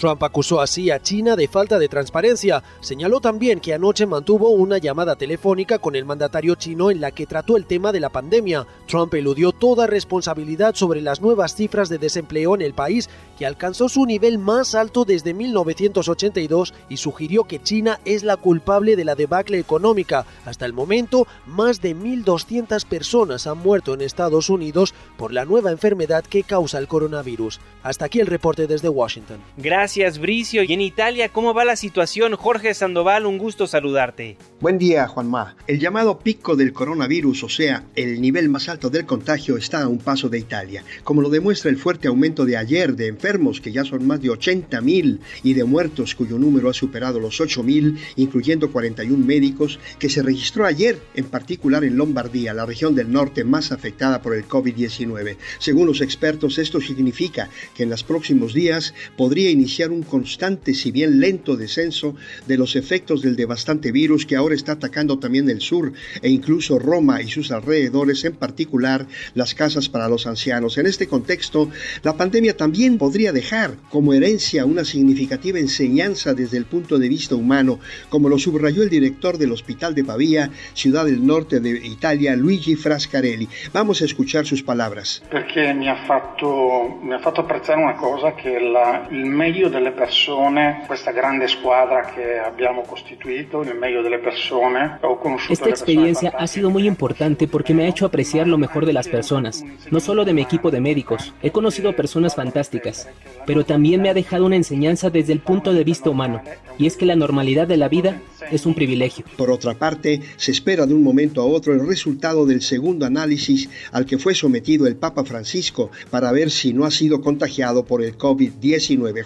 Trump 0.00 0.22
acusó 0.22 0.62
así 0.62 0.90
a 0.90 1.02
China 1.02 1.36
de 1.36 1.46
falta 1.46 1.78
de 1.78 1.86
transparencia. 1.86 2.62
Señaló 2.80 3.20
también 3.20 3.60
que 3.60 3.74
anoche 3.74 4.06
mantuvo 4.06 4.48
una 4.48 4.78
llamada 4.78 5.14
telefónica 5.14 5.78
con 5.78 5.94
el 5.94 6.06
mandatario 6.06 6.54
chino 6.54 6.90
en 6.90 7.02
la 7.02 7.10
que 7.10 7.26
trató 7.26 7.58
el 7.58 7.66
tema 7.66 7.92
de 7.92 8.00
la 8.00 8.08
pandemia. 8.08 8.66
Trump 8.86 9.12
eludió 9.12 9.52
toda 9.52 9.86
responsabilidad 9.86 10.74
sobre 10.74 11.02
las 11.02 11.20
nuevas 11.20 11.54
cifras 11.54 11.90
de 11.90 11.98
desempleo 11.98 12.54
en 12.54 12.62
el 12.62 12.72
país, 12.72 13.10
que 13.38 13.44
alcanzó 13.44 13.90
su 13.90 14.06
nivel 14.06 14.38
más 14.38 14.74
alto 14.74 15.04
desde 15.04 15.34
1982 15.34 16.72
y 16.88 16.96
sugirió 16.96 17.44
que 17.44 17.62
China 17.62 18.00
es 18.06 18.22
la 18.22 18.38
culpable 18.38 18.96
de 18.96 19.04
la 19.04 19.16
debacle 19.16 19.58
económica. 19.58 20.24
Hasta 20.46 20.64
el 20.64 20.72
momento, 20.72 21.26
más 21.44 21.82
de 21.82 21.94
1.200 21.94 22.86
personas 22.86 23.46
han 23.46 23.58
muerto 23.58 23.92
en 23.92 24.00
Estados 24.00 24.48
Unidos 24.48 24.94
por 25.18 25.30
la 25.30 25.44
nueva 25.44 25.70
enfermedad 25.72 26.24
que 26.24 26.42
causa 26.42 26.78
el 26.78 26.88
coronavirus. 26.88 27.60
Hasta 27.82 28.06
aquí 28.06 28.20
el 28.20 28.28
reporte 28.28 28.66
desde 28.66 28.88
Washington. 28.88 29.40
Gracias. 29.58 29.89
Gracias, 29.90 30.20
Bricio. 30.20 30.62
Y 30.62 30.72
en 30.72 30.82
Italia, 30.82 31.30
¿cómo 31.30 31.52
va 31.52 31.64
la 31.64 31.74
situación? 31.74 32.36
Jorge 32.36 32.74
Sandoval, 32.74 33.26
un 33.26 33.38
gusto 33.38 33.66
saludarte. 33.66 34.36
Buen 34.60 34.78
día, 34.78 35.08
Juanma. 35.08 35.56
El 35.66 35.80
llamado 35.80 36.20
pico 36.20 36.54
del 36.54 36.72
coronavirus, 36.72 37.42
o 37.42 37.48
sea, 37.48 37.82
el 37.96 38.20
nivel 38.20 38.48
más 38.48 38.68
alto 38.68 38.88
del 38.88 39.04
contagio, 39.04 39.56
está 39.56 39.82
a 39.82 39.88
un 39.88 39.98
paso 39.98 40.28
de 40.28 40.38
Italia, 40.38 40.84
como 41.02 41.22
lo 41.22 41.28
demuestra 41.28 41.72
el 41.72 41.76
fuerte 41.76 42.06
aumento 42.06 42.44
de 42.44 42.56
ayer 42.56 42.94
de 42.94 43.08
enfermos, 43.08 43.60
que 43.60 43.72
ya 43.72 43.84
son 43.84 44.06
más 44.06 44.22
de 44.22 44.28
80.000, 44.28 45.18
y 45.42 45.54
de 45.54 45.64
muertos, 45.64 46.14
cuyo 46.14 46.38
número 46.38 46.70
ha 46.70 46.74
superado 46.74 47.18
los 47.18 47.40
8.000, 47.40 47.98
incluyendo 48.14 48.70
41 48.70 49.26
médicos, 49.26 49.80
que 49.98 50.08
se 50.08 50.22
registró 50.22 50.66
ayer, 50.66 51.00
en 51.14 51.24
particular 51.24 51.82
en 51.82 51.96
Lombardía, 51.96 52.54
la 52.54 52.64
región 52.64 52.94
del 52.94 53.10
norte 53.10 53.42
más 53.42 53.72
afectada 53.72 54.22
por 54.22 54.36
el 54.36 54.46
COVID-19. 54.46 55.36
Según 55.58 55.88
los 55.88 56.00
expertos, 56.00 56.58
esto 56.58 56.80
significa 56.80 57.50
que 57.74 57.82
en 57.82 57.90
los 57.90 58.04
próximos 58.04 58.54
días 58.54 58.94
podría 59.16 59.50
iniciar 59.50 59.79
un 59.88 60.02
constante, 60.02 60.74
si 60.74 60.90
bien 60.90 61.20
lento, 61.20 61.56
descenso 61.56 62.14
de 62.46 62.58
los 62.58 62.76
efectos 62.76 63.22
del 63.22 63.36
devastante 63.36 63.92
virus 63.92 64.26
que 64.26 64.36
ahora 64.36 64.54
está 64.54 64.72
atacando 64.72 65.18
también 65.18 65.48
el 65.48 65.60
sur 65.60 65.92
e 66.20 66.28
incluso 66.28 66.78
Roma 66.78 67.22
y 67.22 67.28
sus 67.28 67.50
alrededores, 67.50 68.24
en 68.24 68.34
particular 68.34 69.06
las 69.34 69.54
casas 69.54 69.88
para 69.88 70.08
los 70.08 70.26
ancianos. 70.26 70.76
En 70.78 70.86
este 70.86 71.06
contexto, 71.06 71.70
la 72.02 72.16
pandemia 72.16 72.56
también 72.56 72.98
podría 72.98 73.32
dejar 73.32 73.76
como 73.90 74.12
herencia 74.12 74.64
una 74.64 74.84
significativa 74.84 75.58
enseñanza 75.58 76.34
desde 76.34 76.58
el 76.58 76.66
punto 76.66 76.98
de 76.98 77.08
vista 77.08 77.34
humano, 77.34 77.78
como 78.08 78.28
lo 78.28 78.38
subrayó 78.38 78.82
el 78.82 78.90
director 78.90 79.38
del 79.38 79.52
Hospital 79.52 79.94
de 79.94 80.04
Pavia, 80.04 80.50
ciudad 80.74 81.04
del 81.04 81.24
norte 81.24 81.60
de 81.60 81.70
Italia, 81.86 82.36
Luigi 82.36 82.74
Frascarelli. 82.74 83.48
Vamos 83.72 84.02
a 84.02 84.04
escuchar 84.04 84.46
sus 84.46 84.62
palabras. 84.62 85.22
Porque 85.30 85.72
me 85.74 85.88
ha 85.88 86.06
fatto, 86.06 86.98
me 87.02 87.14
ha 87.14 87.18
fatto 87.18 87.42
apprezzare 87.42 87.82
una 87.82 87.94
cosa 87.94 88.34
che 88.34 88.58
la, 88.58 89.08
il 89.10 89.26
meglio 89.26 89.59
delle 89.68 89.92
persone, 89.92 90.84
questa 90.86 91.12
grande 91.12 91.46
squadra 91.48 92.12
che 92.14 92.38
abbiamo 92.38 92.82
costituito, 92.82 93.62
il 93.62 93.76
meglio 93.76 94.02
delle 94.02 94.18
persone. 94.18 94.98
Ho 95.02 95.18
conosciuto 95.18 95.52
Esta 95.52 95.68
experiencia 95.68 96.32
ha 96.34 96.46
sido 96.46 96.70
muy 96.70 96.86
importante 96.86 97.46
porque 97.46 97.74
me 97.74 97.84
ha 97.84 97.88
hecho 97.88 98.06
apreciar 98.06 98.46
lo 98.46 98.58
mejor 98.58 98.86
de 98.86 98.92
las 98.92 99.08
personas, 99.08 99.64
no 99.90 100.00
solo 100.00 100.24
de 100.24 100.32
mi 100.32 100.42
equipo 100.42 100.70
de 100.70 100.80
médicos. 100.80 101.34
He 101.42 101.50
conocido 101.50 101.94
personas 101.94 102.34
fantásticas, 102.34 103.08
pero 103.46 103.64
también 103.64 104.00
me 104.00 104.08
ha 104.08 104.14
dejado 104.14 104.46
una 104.46 104.56
enseñanza 104.56 105.10
desde 105.10 105.32
el 105.32 105.40
punto 105.40 105.72
de 105.72 105.84
vista 105.84 106.10
humano, 106.10 106.42
y 106.78 106.86
es 106.86 106.96
que 106.96 107.06
la 107.06 107.16
normalidad 107.16 107.66
de 107.66 107.76
la 107.76 107.88
vida 107.88 108.20
es 108.50 108.66
un 108.66 108.74
privilegio. 108.74 109.24
Por 109.36 109.50
otra 109.50 109.74
parte, 109.74 110.20
se 110.36 110.50
espera 110.50 110.86
de 110.86 110.94
un 110.94 111.02
momento 111.02 111.40
a 111.40 111.44
otro 111.44 111.72
el 111.74 111.86
resultado 111.86 112.46
del 112.46 112.62
segundo 112.62 113.06
análisis 113.06 113.68
al 113.92 114.06
que 114.06 114.18
fue 114.18 114.34
sometido 114.34 114.86
el 114.86 114.96
Papa 114.96 115.24
Francisco 115.24 115.90
para 116.10 116.32
ver 116.32 116.50
si 116.50 116.72
no 116.72 116.84
ha 116.84 116.90
sido 116.90 117.20
contagiado 117.20 117.84
por 117.84 118.02
el 118.02 118.16
COVID-19. 118.16 119.24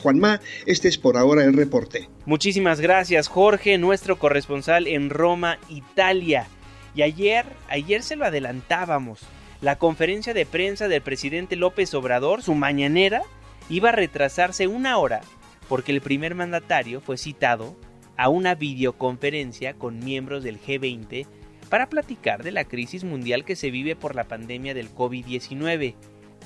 Este 0.66 0.88
es 0.88 0.98
por 0.98 1.16
ahora 1.16 1.44
el 1.44 1.54
reporte. 1.54 2.08
Muchísimas 2.26 2.80
gracias, 2.80 3.28
Jorge, 3.28 3.78
nuestro 3.78 4.18
corresponsal 4.18 4.86
en 4.86 5.10
Roma, 5.10 5.58
Italia. 5.68 6.46
Y 6.94 7.02
ayer, 7.02 7.44
ayer 7.68 8.02
se 8.02 8.16
lo 8.16 8.24
adelantábamos. 8.24 9.20
La 9.60 9.76
conferencia 9.76 10.34
de 10.34 10.46
prensa 10.46 10.88
del 10.88 11.02
presidente 11.02 11.56
López 11.56 11.94
Obrador, 11.94 12.42
su 12.42 12.54
mañanera, 12.54 13.22
iba 13.68 13.88
a 13.88 13.92
retrasarse 13.92 14.66
una 14.66 14.98
hora 14.98 15.22
porque 15.68 15.92
el 15.92 16.00
primer 16.00 16.34
mandatario 16.34 17.00
fue 17.00 17.16
citado 17.16 17.76
a 18.16 18.28
una 18.28 18.54
videoconferencia 18.54 19.74
con 19.74 19.98
miembros 19.98 20.44
del 20.44 20.60
G20 20.60 21.26
para 21.68 21.88
platicar 21.88 22.42
de 22.42 22.52
la 22.52 22.64
crisis 22.64 23.04
mundial 23.04 23.44
que 23.44 23.56
se 23.56 23.70
vive 23.70 23.96
por 23.96 24.14
la 24.14 24.24
pandemia 24.24 24.74
del 24.74 24.94
COVID-19. 24.94 25.94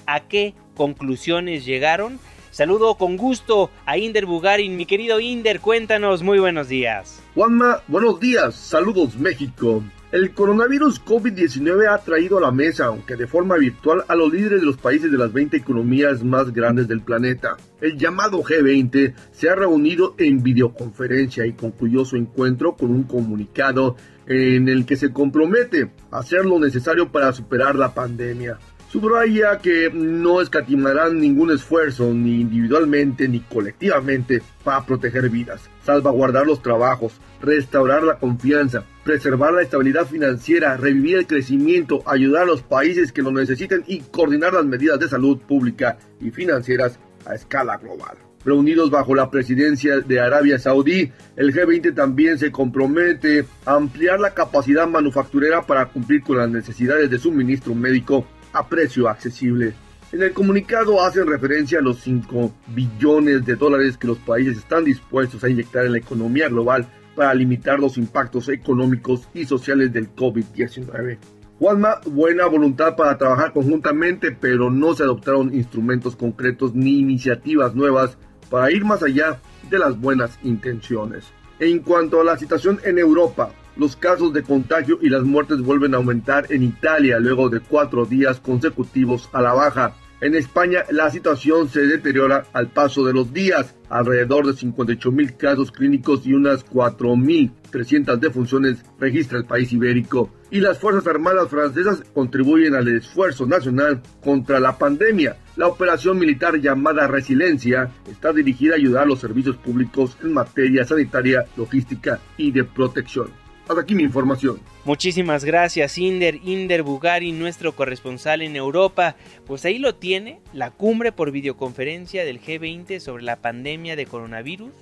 ¿A 0.06 0.20
qué 0.20 0.54
conclusiones 0.74 1.66
llegaron? 1.66 2.18
Saludo 2.50 2.94
con 2.94 3.16
gusto 3.16 3.70
a 3.86 3.98
Inder 3.98 4.26
Bugarin. 4.26 4.76
Mi 4.76 4.86
querido 4.86 5.20
Inder, 5.20 5.60
cuéntanos, 5.60 6.22
muy 6.22 6.38
buenos 6.38 6.68
días. 6.68 7.22
Juanma, 7.34 7.82
buenos 7.88 8.18
días, 8.18 8.54
saludos 8.54 9.16
México. 9.16 9.82
El 10.10 10.32
coronavirus 10.32 11.04
COVID-19 11.04 11.86
ha 11.86 11.98
traído 11.98 12.38
a 12.38 12.40
la 12.40 12.50
mesa, 12.50 12.86
aunque 12.86 13.14
de 13.14 13.26
forma 13.26 13.58
virtual, 13.58 14.04
a 14.08 14.14
los 14.14 14.32
líderes 14.32 14.60
de 14.60 14.66
los 14.66 14.78
países 14.78 15.12
de 15.12 15.18
las 15.18 15.34
20 15.34 15.58
economías 15.58 16.24
más 16.24 16.50
grandes 16.50 16.88
del 16.88 17.02
planeta. 17.02 17.58
El 17.82 17.98
llamado 17.98 18.42
G20 18.42 19.12
se 19.32 19.50
ha 19.50 19.54
reunido 19.54 20.14
en 20.16 20.42
videoconferencia 20.42 21.44
y 21.44 21.52
concluyó 21.52 22.06
su 22.06 22.16
encuentro 22.16 22.74
con 22.74 22.90
un 22.90 23.02
comunicado 23.02 23.96
en 24.26 24.70
el 24.70 24.86
que 24.86 24.96
se 24.96 25.12
compromete 25.12 25.90
a 26.10 26.20
hacer 26.20 26.46
lo 26.46 26.58
necesario 26.58 27.12
para 27.12 27.30
superar 27.34 27.76
la 27.76 27.92
pandemia. 27.92 28.58
Subraya 28.90 29.58
que 29.58 29.90
no 29.92 30.40
escatimarán 30.40 31.20
ningún 31.20 31.50
esfuerzo, 31.50 32.14
ni 32.14 32.40
individualmente 32.40 33.28
ni 33.28 33.40
colectivamente, 33.40 34.40
para 34.64 34.86
proteger 34.86 35.28
vidas, 35.28 35.68
salvaguardar 35.84 36.46
los 36.46 36.62
trabajos, 36.62 37.12
restaurar 37.42 38.02
la 38.02 38.18
confianza, 38.18 38.84
preservar 39.04 39.52
la 39.52 39.60
estabilidad 39.60 40.06
financiera, 40.06 40.78
revivir 40.78 41.18
el 41.18 41.26
crecimiento, 41.26 42.02
ayudar 42.06 42.44
a 42.44 42.46
los 42.46 42.62
países 42.62 43.12
que 43.12 43.20
lo 43.20 43.30
necesiten 43.30 43.84
y 43.86 44.00
coordinar 44.00 44.54
las 44.54 44.64
medidas 44.64 44.98
de 44.98 45.08
salud 45.08 45.36
pública 45.36 45.98
y 46.18 46.30
financieras 46.30 46.98
a 47.26 47.34
escala 47.34 47.76
global. 47.76 48.16
Reunidos 48.42 48.90
bajo 48.90 49.14
la 49.14 49.30
presidencia 49.30 50.00
de 50.00 50.20
Arabia 50.20 50.58
Saudí, 50.58 51.12
el 51.36 51.52
G20 51.52 51.94
también 51.94 52.38
se 52.38 52.50
compromete 52.50 53.44
a 53.66 53.74
ampliar 53.74 54.18
la 54.18 54.32
capacidad 54.32 54.88
manufacturera 54.88 55.66
para 55.66 55.90
cumplir 55.90 56.22
con 56.22 56.38
las 56.38 56.48
necesidades 56.48 57.10
de 57.10 57.18
suministro 57.18 57.74
médico 57.74 58.26
a 58.52 58.68
precio 58.68 59.08
accesible. 59.08 59.74
En 60.10 60.22
el 60.22 60.32
comunicado 60.32 61.02
hacen 61.02 61.26
referencia 61.26 61.80
a 61.80 61.82
los 61.82 62.00
5 62.00 62.52
billones 62.68 63.44
de 63.44 63.56
dólares 63.56 63.98
que 63.98 64.06
los 64.06 64.18
países 64.18 64.56
están 64.56 64.84
dispuestos 64.84 65.44
a 65.44 65.50
inyectar 65.50 65.84
en 65.84 65.92
la 65.92 65.98
economía 65.98 66.48
global 66.48 66.88
para 67.14 67.34
limitar 67.34 67.78
los 67.78 67.98
impactos 67.98 68.48
económicos 68.48 69.28
y 69.34 69.44
sociales 69.44 69.92
del 69.92 70.14
COVID-19. 70.14 71.18
Juanma, 71.58 72.00
buena 72.06 72.46
voluntad 72.46 72.94
para 72.94 73.18
trabajar 73.18 73.52
conjuntamente, 73.52 74.30
pero 74.30 74.70
no 74.70 74.94
se 74.94 75.02
adoptaron 75.02 75.52
instrumentos 75.52 76.14
concretos 76.14 76.74
ni 76.74 77.00
iniciativas 77.00 77.74
nuevas 77.74 78.16
para 78.48 78.70
ir 78.70 78.84
más 78.84 79.02
allá 79.02 79.40
de 79.68 79.78
las 79.78 80.00
buenas 80.00 80.38
intenciones. 80.44 81.24
En 81.58 81.80
cuanto 81.80 82.20
a 82.20 82.24
la 82.24 82.38
situación 82.38 82.78
en 82.84 82.98
Europa, 82.98 83.50
los 83.78 83.96
casos 83.96 84.32
de 84.32 84.42
contagio 84.42 84.98
y 85.00 85.08
las 85.08 85.22
muertes 85.22 85.62
vuelven 85.62 85.94
a 85.94 85.98
aumentar 85.98 86.52
en 86.52 86.64
Italia 86.64 87.18
luego 87.18 87.48
de 87.48 87.60
cuatro 87.60 88.04
días 88.04 88.40
consecutivos 88.40 89.30
a 89.32 89.40
la 89.40 89.54
baja. 89.54 89.94
En 90.20 90.34
España 90.34 90.82
la 90.90 91.10
situación 91.10 91.68
se 91.68 91.86
deteriora 91.86 92.44
al 92.52 92.68
paso 92.68 93.06
de 93.06 93.12
los 93.12 93.32
días. 93.32 93.76
Alrededor 93.88 94.48
de 94.48 94.52
58 94.52 95.12
mil 95.12 95.36
casos 95.36 95.70
clínicos 95.70 96.26
y 96.26 96.34
unas 96.34 96.66
4.300 96.66 98.16
defunciones 98.18 98.84
registra 98.98 99.38
el 99.38 99.44
país 99.44 99.72
ibérico. 99.72 100.30
Y 100.50 100.60
las 100.60 100.80
Fuerzas 100.80 101.06
Armadas 101.06 101.48
francesas 101.48 102.02
contribuyen 102.12 102.74
al 102.74 102.88
esfuerzo 102.88 103.46
nacional 103.46 104.02
contra 104.20 104.58
la 104.58 104.76
pandemia. 104.76 105.36
La 105.56 105.68
operación 105.68 106.18
militar 106.18 106.56
llamada 106.56 107.06
Resiliencia 107.06 107.90
está 108.10 108.32
dirigida 108.32 108.74
a 108.74 108.78
ayudar 108.78 109.04
a 109.04 109.06
los 109.06 109.20
servicios 109.20 109.56
públicos 109.56 110.18
en 110.20 110.32
materia 110.32 110.84
sanitaria, 110.84 111.44
logística 111.56 112.18
y 112.36 112.50
de 112.50 112.64
protección. 112.64 113.30
Hasta 113.68 113.82
aquí 113.82 113.94
mi 113.94 114.02
información. 114.02 114.58
Muchísimas 114.86 115.44
gracias, 115.44 115.98
Inder, 115.98 116.36
Inder 116.42 116.82
Bugari, 116.82 117.32
nuestro 117.32 117.76
corresponsal 117.76 118.40
en 118.40 118.56
Europa. 118.56 119.14
Pues 119.46 119.66
ahí 119.66 119.78
lo 119.78 119.94
tiene, 119.94 120.40
la 120.54 120.70
cumbre 120.70 121.12
por 121.12 121.32
videoconferencia 121.32 122.24
del 122.24 122.40
G20 122.40 122.98
sobre 122.98 123.24
la 123.24 123.36
pandemia 123.36 123.94
de 123.94 124.06
coronavirus 124.06 124.72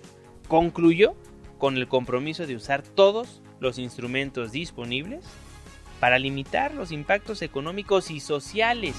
concluyó 0.47 1.17
con 1.59 1.77
el 1.77 1.89
compromiso 1.89 2.47
de 2.47 2.55
usar 2.55 2.83
todos 2.83 3.43
los 3.59 3.79
instrumentos 3.79 4.53
disponibles 4.53 5.25
para 5.99 6.21
limitar 6.21 6.73
los 6.73 6.93
impactos 6.93 7.43
económicos 7.43 8.13
y 8.13 8.21
sociales. 8.21 8.95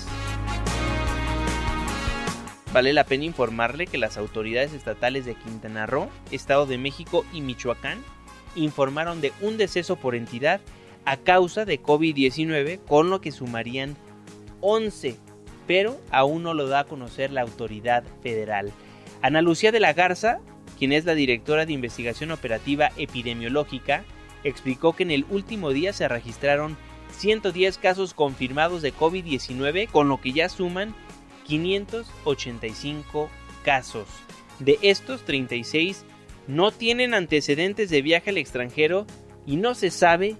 Vale 2.73 2.91
la 2.91 3.05
pena 3.05 3.23
informarle 3.23 3.87
que 3.87 3.97
las 3.97 4.17
autoridades 4.17 4.73
estatales 4.73 5.25
de 5.25 5.35
Quintana 5.35 5.85
Roo, 5.85 6.09
Estado 6.31 6.65
de 6.65 6.77
México 6.77 7.25
y 7.31 7.39
Michoacán 7.39 8.03
informaron 8.57 9.21
de 9.21 9.31
un 9.41 9.57
deceso 9.57 9.95
por 9.95 10.15
entidad 10.15 10.61
a 11.05 11.17
causa 11.17 11.63
de 11.63 11.81
COVID-19, 11.81 12.79
con 12.85 13.09
lo 13.09 13.21
que 13.21 13.31
sumarían 13.31 13.95
11, 14.61 15.15
pero 15.65 15.99
aún 16.11 16.43
no 16.43 16.53
lo 16.53 16.67
da 16.67 16.81
a 16.81 16.85
conocer 16.85 17.31
la 17.31 17.41
autoridad 17.41 18.03
federal. 18.21 18.73
Ana 19.21 19.41
Lucía 19.41 19.71
de 19.71 19.79
la 19.79 19.93
Garza, 19.93 20.39
quien 20.77 20.91
es 20.91 21.05
la 21.05 21.15
directora 21.15 21.65
de 21.65 21.73
investigación 21.73 22.31
operativa 22.31 22.91
epidemiológica, 22.97 24.03
explicó 24.43 24.93
que 24.93 25.03
en 25.03 25.11
el 25.11 25.25
último 25.29 25.71
día 25.71 25.93
se 25.93 26.07
registraron 26.07 26.77
110 27.17 27.77
casos 27.77 28.13
confirmados 28.13 28.81
de 28.81 28.93
COVID-19, 28.93 29.89
con 29.89 30.09
lo 30.09 30.19
que 30.19 30.33
ya 30.33 30.49
suman 30.49 30.93
585 31.45 33.29
casos. 33.63 34.07
De 34.59 34.77
estos, 34.81 35.23
36 35.23 36.05
no 36.47 36.71
tienen 36.71 37.13
antecedentes 37.13 37.89
de 37.89 38.01
viaje 38.01 38.29
al 38.29 38.37
extranjero 38.37 39.05
y 39.45 39.57
no 39.57 39.75
se 39.75 39.91
sabe 39.91 40.35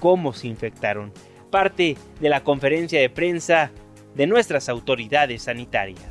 cómo 0.00 0.32
se 0.32 0.48
infectaron. 0.48 1.12
Parte 1.50 1.96
de 2.20 2.28
la 2.28 2.42
conferencia 2.42 3.00
de 3.00 3.10
prensa 3.10 3.70
de 4.14 4.26
nuestras 4.26 4.68
autoridades 4.68 5.42
sanitarias. 5.42 6.02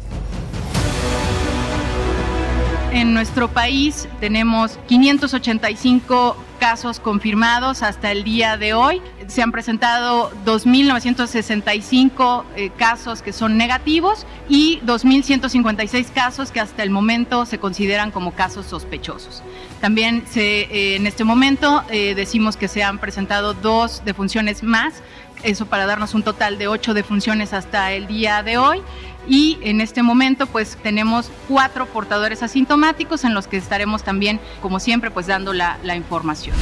En 2.92 3.14
nuestro 3.14 3.48
país 3.48 4.08
tenemos 4.20 4.78
585 4.88 6.38
casos 6.64 7.02
confirmados 7.02 7.84
hasta 7.84 8.14
el 8.14 8.24
día 8.24 8.56
de 8.56 8.74
hoy. 8.74 9.02
Se 9.28 9.42
han 9.42 9.52
presentado 9.52 10.32
2.965 10.46 12.46
eh, 12.56 12.70
casos 12.78 13.22
que 13.22 13.34
son 13.34 13.58
negativos 13.58 14.26
y 14.48 14.80
2.156 14.86 16.14
casos 16.14 16.52
que 16.52 16.62
hasta 16.62 16.84
el 16.84 16.90
momento 16.90 17.46
se 17.46 17.58
consideran 17.58 18.12
como 18.12 18.32
casos 18.32 18.66
sospechosos. 18.66 19.44
También 19.82 20.24
eh, 20.38 20.96
en 20.96 21.06
este 21.06 21.26
momento 21.26 21.84
eh, 21.90 22.16
decimos 22.16 22.56
que 22.56 22.70
se 22.70 22.82
han 22.82 22.98
presentado 22.98 23.54
dos 23.54 24.02
defunciones 24.06 24.64
más, 24.64 25.04
eso 25.44 25.66
para 25.66 25.86
darnos 25.86 26.14
un 26.14 26.24
total 26.24 26.58
de 26.58 26.68
ocho 26.68 26.94
defunciones 26.94 27.54
hasta 27.54 27.92
el 27.92 28.08
día 28.08 28.44
de 28.44 28.58
hoy 28.58 28.82
y 29.28 29.58
en 29.62 29.82
este 29.82 30.04
momento 30.04 30.48
pues 30.48 30.78
tenemos 30.82 31.32
cuatro 31.48 31.86
portadores 31.86 32.44
asintomáticos 32.44 33.24
en 33.24 33.34
los 33.34 33.48
que 33.48 33.58
estaremos 33.58 34.04
también, 34.04 34.40
como 34.62 34.80
siempre, 34.80 35.12
pues 35.12 35.28
dando 35.28 35.54
la, 35.54 35.78
la 35.84 35.96
información 35.96 36.56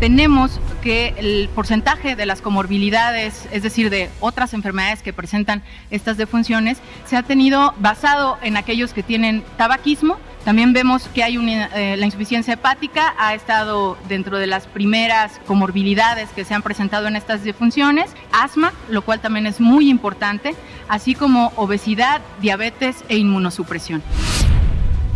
tenemos 0.00 0.60
que 0.82 1.14
el 1.16 1.48
porcentaje 1.54 2.14
de 2.14 2.24
las 2.24 2.40
comorbilidades, 2.40 3.48
es 3.50 3.62
decir, 3.62 3.90
de 3.90 4.10
otras 4.20 4.54
enfermedades 4.54 5.02
que 5.02 5.12
presentan 5.12 5.62
estas 5.90 6.16
defunciones, 6.16 6.78
se 7.04 7.16
ha 7.16 7.22
tenido 7.22 7.74
basado 7.78 8.38
en 8.42 8.56
aquellos 8.56 8.92
que 8.92 9.02
tienen 9.02 9.42
tabaquismo. 9.56 10.18
También 10.48 10.72
vemos 10.72 11.06
que 11.12 11.22
hay 11.22 11.36
una, 11.36 11.66
eh, 11.76 11.98
la 11.98 12.06
insuficiencia 12.06 12.54
hepática, 12.54 13.14
ha 13.18 13.34
estado 13.34 13.98
dentro 14.08 14.38
de 14.38 14.46
las 14.46 14.66
primeras 14.66 15.38
comorbilidades 15.46 16.30
que 16.30 16.46
se 16.46 16.54
han 16.54 16.62
presentado 16.62 17.06
en 17.06 17.16
estas 17.16 17.44
defunciones, 17.44 18.12
asma, 18.32 18.72
lo 18.88 19.02
cual 19.02 19.20
también 19.20 19.46
es 19.46 19.60
muy 19.60 19.90
importante, 19.90 20.54
así 20.88 21.14
como 21.14 21.52
obesidad, 21.56 22.22
diabetes 22.40 23.04
e 23.10 23.18
inmunosupresión. 23.18 24.02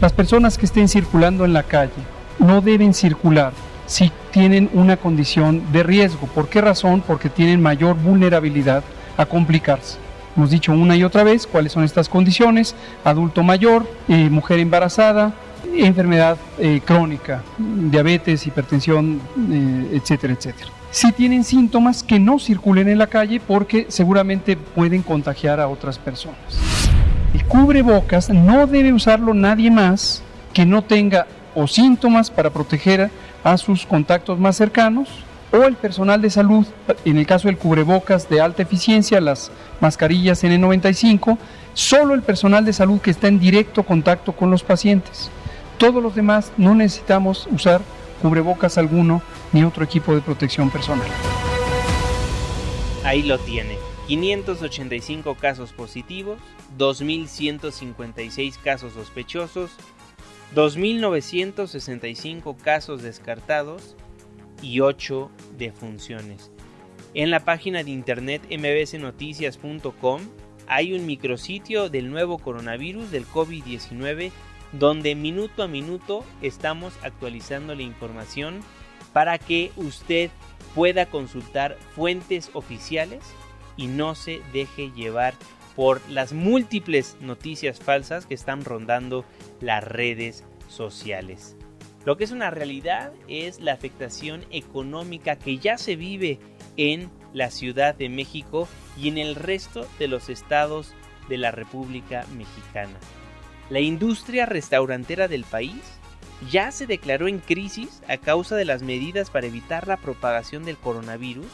Las 0.02 0.12
personas 0.12 0.58
que 0.58 0.66
estén 0.66 0.86
circulando 0.86 1.46
en 1.46 1.54
la 1.54 1.62
calle 1.62 2.02
no 2.38 2.60
deben 2.60 2.92
circular 2.92 3.54
si 3.86 4.12
tienen 4.32 4.68
una 4.74 4.98
condición 4.98 5.72
de 5.72 5.82
riesgo. 5.82 6.26
¿Por 6.26 6.50
qué 6.50 6.60
razón? 6.60 7.00
Porque 7.00 7.30
tienen 7.30 7.62
mayor 7.62 7.96
vulnerabilidad 7.96 8.84
a 9.16 9.24
complicarse. 9.24 10.01
Hemos 10.36 10.50
dicho 10.50 10.72
una 10.72 10.96
y 10.96 11.04
otra 11.04 11.24
vez 11.24 11.46
cuáles 11.46 11.72
son 11.72 11.84
estas 11.84 12.08
condiciones, 12.08 12.74
adulto 13.04 13.42
mayor, 13.42 13.86
eh, 14.08 14.30
mujer 14.30 14.60
embarazada, 14.60 15.32
enfermedad 15.74 16.38
eh, 16.58 16.80
crónica, 16.84 17.42
diabetes, 17.58 18.46
hipertensión, 18.46 19.20
eh, 19.50 19.90
etcétera, 19.92 20.32
etcétera. 20.32 20.70
Si 20.90 21.12
tienen 21.12 21.44
síntomas, 21.44 22.02
que 22.02 22.18
no 22.18 22.38
circulen 22.38 22.88
en 22.88 22.98
la 22.98 23.06
calle 23.06 23.40
porque 23.40 23.86
seguramente 23.88 24.56
pueden 24.56 25.02
contagiar 25.02 25.60
a 25.60 25.68
otras 25.68 25.98
personas. 25.98 26.36
El 27.34 27.44
cubrebocas 27.44 28.30
no 28.30 28.66
debe 28.66 28.92
usarlo 28.92 29.34
nadie 29.34 29.70
más 29.70 30.22
que 30.52 30.66
no 30.66 30.82
tenga 30.82 31.26
o 31.54 31.66
síntomas 31.66 32.30
para 32.30 32.50
proteger 32.50 33.10
a 33.44 33.56
sus 33.58 33.86
contactos 33.86 34.38
más 34.38 34.56
cercanos 34.56 35.08
o 35.52 35.64
el 35.64 35.76
personal 35.76 36.22
de 36.22 36.30
salud, 36.30 36.66
en 37.04 37.18
el 37.18 37.26
caso 37.26 37.48
del 37.48 37.58
cubrebocas 37.58 38.28
de 38.28 38.40
alta 38.40 38.62
eficiencia, 38.62 39.20
las 39.20 39.50
mascarillas 39.80 40.42
N95, 40.42 41.36
solo 41.74 42.14
el 42.14 42.22
personal 42.22 42.64
de 42.64 42.72
salud 42.72 43.00
que 43.00 43.10
está 43.10 43.28
en 43.28 43.38
directo 43.38 43.82
contacto 43.82 44.32
con 44.32 44.50
los 44.50 44.62
pacientes. 44.62 45.30
Todos 45.78 46.02
los 46.02 46.14
demás 46.14 46.52
no 46.56 46.74
necesitamos 46.74 47.46
usar 47.50 47.82
cubrebocas 48.22 48.78
alguno 48.78 49.20
ni 49.52 49.64
otro 49.64 49.84
equipo 49.84 50.14
de 50.14 50.22
protección 50.22 50.70
personal. 50.70 51.08
Ahí 53.04 53.22
lo 53.22 53.38
tiene. 53.38 53.76
585 54.08 55.34
casos 55.34 55.72
positivos, 55.72 56.38
2.156 56.78 58.56
casos 58.62 58.94
sospechosos, 58.94 59.72
2.965 60.54 62.56
casos 62.56 63.02
descartados 63.02 63.96
y 64.62 64.80
8 64.80 65.30
defunciones. 65.58 66.50
En 67.14 67.30
la 67.30 67.40
página 67.44 67.82
de 67.82 67.90
internet 67.90 68.42
mbsnoticias.com 68.48 70.22
hay 70.66 70.94
un 70.94 71.04
micrositio 71.04 71.90
del 71.90 72.10
nuevo 72.10 72.38
coronavirus 72.38 73.10
del 73.10 73.26
COVID-19 73.26 74.30
donde 74.72 75.14
minuto 75.14 75.62
a 75.62 75.68
minuto 75.68 76.24
estamos 76.40 76.94
actualizando 77.02 77.74
la 77.74 77.82
información 77.82 78.60
para 79.12 79.38
que 79.38 79.70
usted 79.76 80.30
pueda 80.74 81.06
consultar 81.06 81.76
fuentes 81.94 82.50
oficiales 82.54 83.20
y 83.76 83.88
no 83.88 84.14
se 84.14 84.40
deje 84.52 84.90
llevar 84.92 85.34
por 85.76 86.00
las 86.08 86.32
múltiples 86.32 87.16
noticias 87.20 87.80
falsas 87.80 88.26
que 88.26 88.34
están 88.34 88.64
rondando 88.64 89.24
las 89.60 89.84
redes 89.84 90.44
sociales. 90.68 91.56
Lo 92.04 92.16
que 92.16 92.24
es 92.24 92.32
una 92.32 92.50
realidad 92.50 93.12
es 93.28 93.60
la 93.60 93.72
afectación 93.72 94.44
económica 94.50 95.36
que 95.36 95.58
ya 95.58 95.78
se 95.78 95.94
vive 95.94 96.40
en 96.76 97.10
la 97.32 97.50
Ciudad 97.50 97.94
de 97.94 98.08
México 98.08 98.68
y 98.98 99.08
en 99.08 99.18
el 99.18 99.36
resto 99.36 99.86
de 99.98 100.08
los 100.08 100.28
estados 100.28 100.94
de 101.28 101.38
la 101.38 101.52
República 101.52 102.26
Mexicana. 102.36 102.98
La 103.70 103.80
industria 103.80 104.46
restaurantera 104.46 105.28
del 105.28 105.44
país 105.44 105.80
ya 106.50 106.72
se 106.72 106.86
declaró 106.86 107.28
en 107.28 107.38
crisis 107.38 108.02
a 108.08 108.16
causa 108.16 108.56
de 108.56 108.64
las 108.64 108.82
medidas 108.82 109.30
para 109.30 109.46
evitar 109.46 109.86
la 109.86 109.96
propagación 109.96 110.64
del 110.64 110.76
coronavirus 110.76 111.46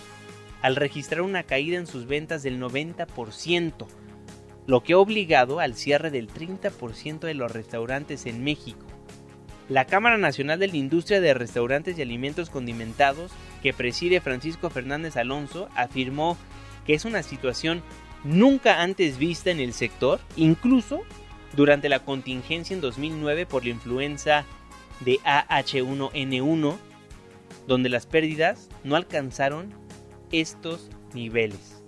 al 0.62 0.76
registrar 0.76 1.20
una 1.20 1.42
caída 1.42 1.78
en 1.78 1.86
sus 1.86 2.06
ventas 2.06 2.42
del 2.42 2.60
90%, 2.60 3.86
lo 4.66 4.82
que 4.82 4.94
ha 4.94 4.98
obligado 4.98 5.60
al 5.60 5.74
cierre 5.74 6.10
del 6.10 6.28
30% 6.28 7.20
de 7.20 7.34
los 7.34 7.52
restaurantes 7.52 8.26
en 8.26 8.42
México. 8.42 8.87
La 9.68 9.84
Cámara 9.84 10.16
Nacional 10.16 10.58
de 10.58 10.68
la 10.68 10.76
Industria 10.76 11.20
de 11.20 11.34
Restaurantes 11.34 11.98
y 11.98 12.02
Alimentos 12.02 12.48
Condimentados 12.48 13.32
que 13.62 13.72
preside 13.72 14.20
Francisco 14.20 14.70
Fernández 14.70 15.16
Alonso, 15.16 15.68
afirmó 15.74 16.36
que 16.86 16.94
es 16.94 17.04
una 17.04 17.22
situación 17.22 17.82
nunca 18.24 18.82
antes 18.82 19.18
vista 19.18 19.50
en 19.50 19.60
el 19.60 19.72
sector, 19.72 20.20
incluso 20.36 21.02
durante 21.54 21.88
la 21.88 22.00
contingencia 22.00 22.74
en 22.74 22.80
2009 22.80 23.46
por 23.46 23.64
la 23.64 23.70
influenza 23.70 24.44
de 25.00 25.18
AH1N1, 25.20 26.76
donde 27.66 27.88
las 27.88 28.06
pérdidas 28.06 28.68
no 28.84 28.96
alcanzaron 28.96 29.74
estos 30.32 30.88
niveles. 31.14 31.82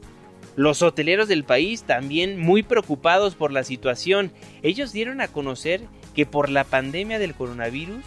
Los 0.57 0.83
hoteleros 0.83 1.29
del 1.29 1.45
país 1.45 1.85
también 1.85 2.39
muy 2.39 2.63
preocupados 2.63 3.35
por 3.35 3.53
la 3.53 3.65
situación. 3.65 4.33
Ellos 4.63 4.93
dieron 4.93 5.21
a 5.21 5.29
conocer 5.29 5.83
que 6.15 6.27
por 6.27 6.51
la 6.51 6.65
pandemia 6.65 7.19
del 7.19 7.35
coronavirus, 7.35 8.05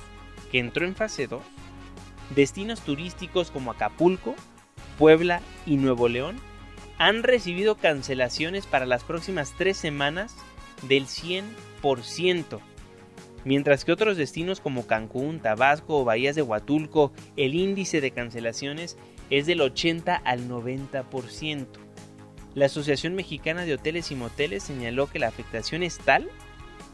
que 0.52 0.60
entró 0.60 0.86
en 0.86 0.96
fase 0.96 1.28
2, 1.28 1.42
destinos 2.36 2.82
turísticos 2.82 3.52
como 3.52 3.72
Acapulco, 3.72 4.36
Puebla 4.98 5.42
y 5.66 5.78
Nuevo 5.78 6.08
León 6.08 6.36
han 6.98 7.24
recibido 7.24 7.76
cancelaciones 7.76 8.66
para 8.66 8.86
las 8.86 9.04
próximas 9.04 9.54
tres 9.58 9.78
semanas 9.78 10.36
del 10.88 11.06
100%, 11.06 12.60
mientras 13.46 13.84
que 13.84 13.92
otros 13.92 14.18
destinos 14.18 14.60
como 14.60 14.86
Cancún, 14.86 15.40
Tabasco 15.40 16.00
o 16.00 16.06
Bahías 16.06 16.36
de 16.36 16.42
Huatulco, 16.42 17.12
el 17.36 17.56
índice 17.56 18.02
de 18.02 18.12
cancelaciones 18.12 18.98
es 19.30 19.46
del 19.46 19.62
80 19.62 20.16
al 20.16 20.48
90%. 20.48 21.68
La 22.54 22.68
Asociación 22.68 23.16
Mexicana 23.16 23.66
de 23.66 23.74
Hoteles 23.74 24.12
y 24.12 24.16
Moteles 24.16 24.64
señaló 24.64 25.08
que 25.10 25.18
la 25.18 25.28
afectación 25.28 25.82
es 25.82 25.98
tal 25.98 26.30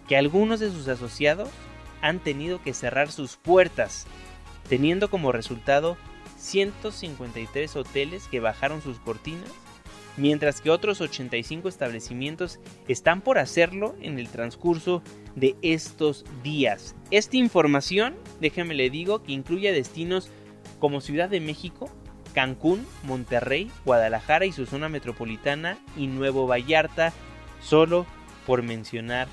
que 0.10 0.18
algunos 0.18 0.60
de 0.60 0.72
sus 0.72 0.88
asociados 0.88 1.50
han 2.02 2.18
tenido 2.20 2.64
que 2.64 2.74
cerrar 2.74 3.12
sus 3.12 3.38
puertas, 3.38 4.08
teniendo 4.68 5.12
como 5.12 5.32
resultado 5.32 5.98
153 6.38 7.76
hoteles 7.76 8.28
que 8.28 8.40
bajaron 8.40 8.82
sus 8.82 8.98
cortinas, 8.98 9.52
mientras 10.18 10.62
que 10.62 10.72
otros 10.72 11.00
85 11.00 11.70
establecimientos 11.70 12.60
están 12.88 13.22
por 13.22 13.38
hacerlo 13.38 13.96
en 14.02 14.18
el 14.18 14.30
transcurso 14.30 15.04
de 15.36 15.56
estos 15.62 16.26
días. 16.42 16.96
Esta 17.12 17.38
información, 17.38 18.16
déjeme 18.42 18.74
le 18.74 18.90
digo, 18.90 19.22
que 19.22 19.34
incluye 19.34 19.72
destinos 19.72 20.32
como 20.80 21.02
Ciudad 21.02 21.30
de 21.30 21.40
México, 21.40 21.88
Cancún, 22.34 22.84
Monterrey, 23.04 23.70
Guadalajara 23.86 24.48
y 24.48 24.54
su 24.54 24.66
zona 24.66 24.90
metropolitana 24.90 25.78
y 25.96 26.08
Nuevo 26.08 26.48
Vallarta, 26.48 27.14
solo 27.62 28.08
por 28.48 28.64
mencionar 28.64 29.28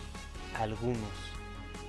algunos. 0.62 1.36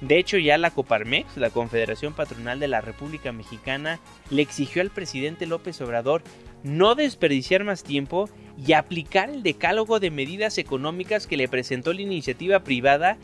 De 0.02 0.20
hecho, 0.20 0.38
ya 0.38 0.58
la 0.58 0.72
Coparmex, 0.72 1.38
la 1.38 1.50
Confederación 1.50 2.14
Patronal 2.14 2.60
de 2.60 2.68
la 2.68 2.82
República 2.82 3.32
Mexicana, 3.32 4.00
le 4.30 4.44
exigió 4.44 4.82
al 4.82 4.92
presidente 4.92 5.48
López 5.48 5.82
Obrador 5.82 6.22
no 6.64 6.96
desperdiciar 6.96 7.64
más 7.64 7.84
tiempo 7.84 8.30
y 8.64 8.74
aplicar 8.74 9.30
el 9.30 9.44
decálogo 9.44 10.00
de 10.00 10.12
medidas 10.12 10.58
económicas 10.58 11.26
que 11.26 11.38
le 11.38 11.48
presentó 11.48 11.94
la 11.94 12.02
iniciativa 12.02 12.60
privada 12.60 13.18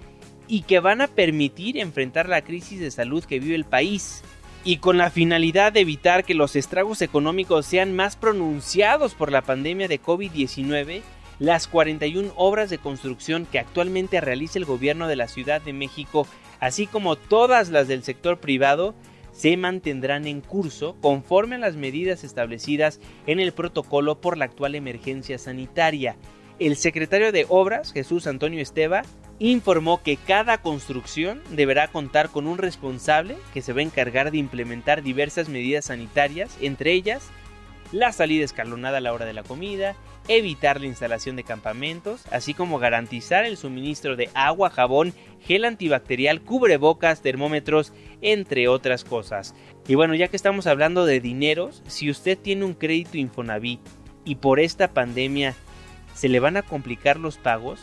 y 0.47 0.63
que 0.63 0.79
van 0.79 1.01
a 1.01 1.07
permitir 1.07 1.77
enfrentar 1.77 2.27
la 2.27 2.43
crisis 2.43 2.79
de 2.79 2.91
salud 2.91 3.23
que 3.23 3.39
vive 3.39 3.55
el 3.55 3.65
país 3.65 4.23
y 4.65 4.77
con 4.77 4.97
la 4.97 5.09
finalidad 5.09 5.73
de 5.73 5.81
evitar 5.81 6.23
que 6.23 6.33
los 6.33 6.55
estragos 6.55 7.01
económicos 7.01 7.65
sean 7.65 7.95
más 7.95 8.15
pronunciados 8.15 9.13
por 9.13 9.31
la 9.31 9.41
pandemia 9.41 9.87
de 9.87 10.01
COVID-19, 10.01 11.01
las 11.39 11.67
41 11.67 12.33
obras 12.35 12.69
de 12.69 12.77
construcción 12.77 13.45
que 13.45 13.59
actualmente 13.59 14.21
realiza 14.21 14.59
el 14.59 14.65
gobierno 14.65 15.07
de 15.07 15.15
la 15.15 15.27
Ciudad 15.27 15.61
de 15.61 15.73
México, 15.73 16.27
así 16.59 16.87
como 16.87 17.15
todas 17.15 17.69
las 17.69 17.87
del 17.87 18.03
sector 18.03 18.39
privado, 18.39 18.93
se 19.31 19.57
mantendrán 19.57 20.27
en 20.27 20.41
curso 20.41 20.95
conforme 21.01 21.55
a 21.55 21.59
las 21.59 21.75
medidas 21.75 22.23
establecidas 22.23 22.99
en 23.25 23.39
el 23.39 23.51
protocolo 23.51 24.21
por 24.21 24.37
la 24.37 24.45
actual 24.45 24.75
emergencia 24.75 25.37
sanitaria. 25.37 26.15
El 26.59 26.75
secretario 26.77 27.31
de 27.31 27.47
Obras, 27.49 27.91
Jesús 27.91 28.27
Antonio 28.27 28.61
Esteva, 28.61 29.01
informó 29.39 30.03
que 30.03 30.17
cada 30.17 30.59
construcción 30.59 31.41
deberá 31.49 31.87
contar 31.87 32.29
con 32.29 32.45
un 32.45 32.59
responsable 32.59 33.35
que 33.53 33.63
se 33.63 33.73
va 33.73 33.79
a 33.79 33.83
encargar 33.83 34.31
de 34.31 34.37
implementar 34.37 35.01
diversas 35.01 35.49
medidas 35.49 35.85
sanitarias, 35.85 36.55
entre 36.61 36.93
ellas 36.93 37.31
la 37.93 38.11
salida 38.11 38.43
escalonada 38.43 38.97
a 38.97 39.01
la 39.01 39.13
hora 39.13 39.25
de 39.25 39.33
la 39.33 39.43
comida, 39.43 39.95
evitar 40.27 40.81
la 40.81 40.87
instalación 40.87 41.35
de 41.35 41.43
campamentos, 41.43 42.23
así 42.31 42.53
como 42.53 42.79
garantizar 42.79 43.45
el 43.45 43.55
suministro 43.55 44.15
de 44.15 44.29
agua, 44.33 44.71
jabón, 44.71 45.13
gel 45.41 45.63
antibacterial, 45.63 46.41
cubrebocas, 46.41 47.21
termómetros, 47.21 47.93
entre 48.21 48.67
otras 48.67 49.03
cosas. 49.03 49.53
Y 49.87 49.95
bueno, 49.95 50.15
ya 50.15 50.27
que 50.27 50.35
estamos 50.35 50.65
hablando 50.65 51.05
de 51.05 51.21
dineros, 51.21 51.83
si 51.87 52.09
usted 52.09 52.37
tiene 52.37 52.65
un 52.65 52.73
crédito 52.73 53.17
Infonavit 53.17 53.79
y 54.25 54.35
por 54.35 54.59
esta 54.59 54.89
pandemia 54.89 55.53
se 56.15 56.29
le 56.29 56.39
van 56.39 56.57
a 56.57 56.63
complicar 56.63 57.17
los 57.17 57.37
pagos, 57.37 57.79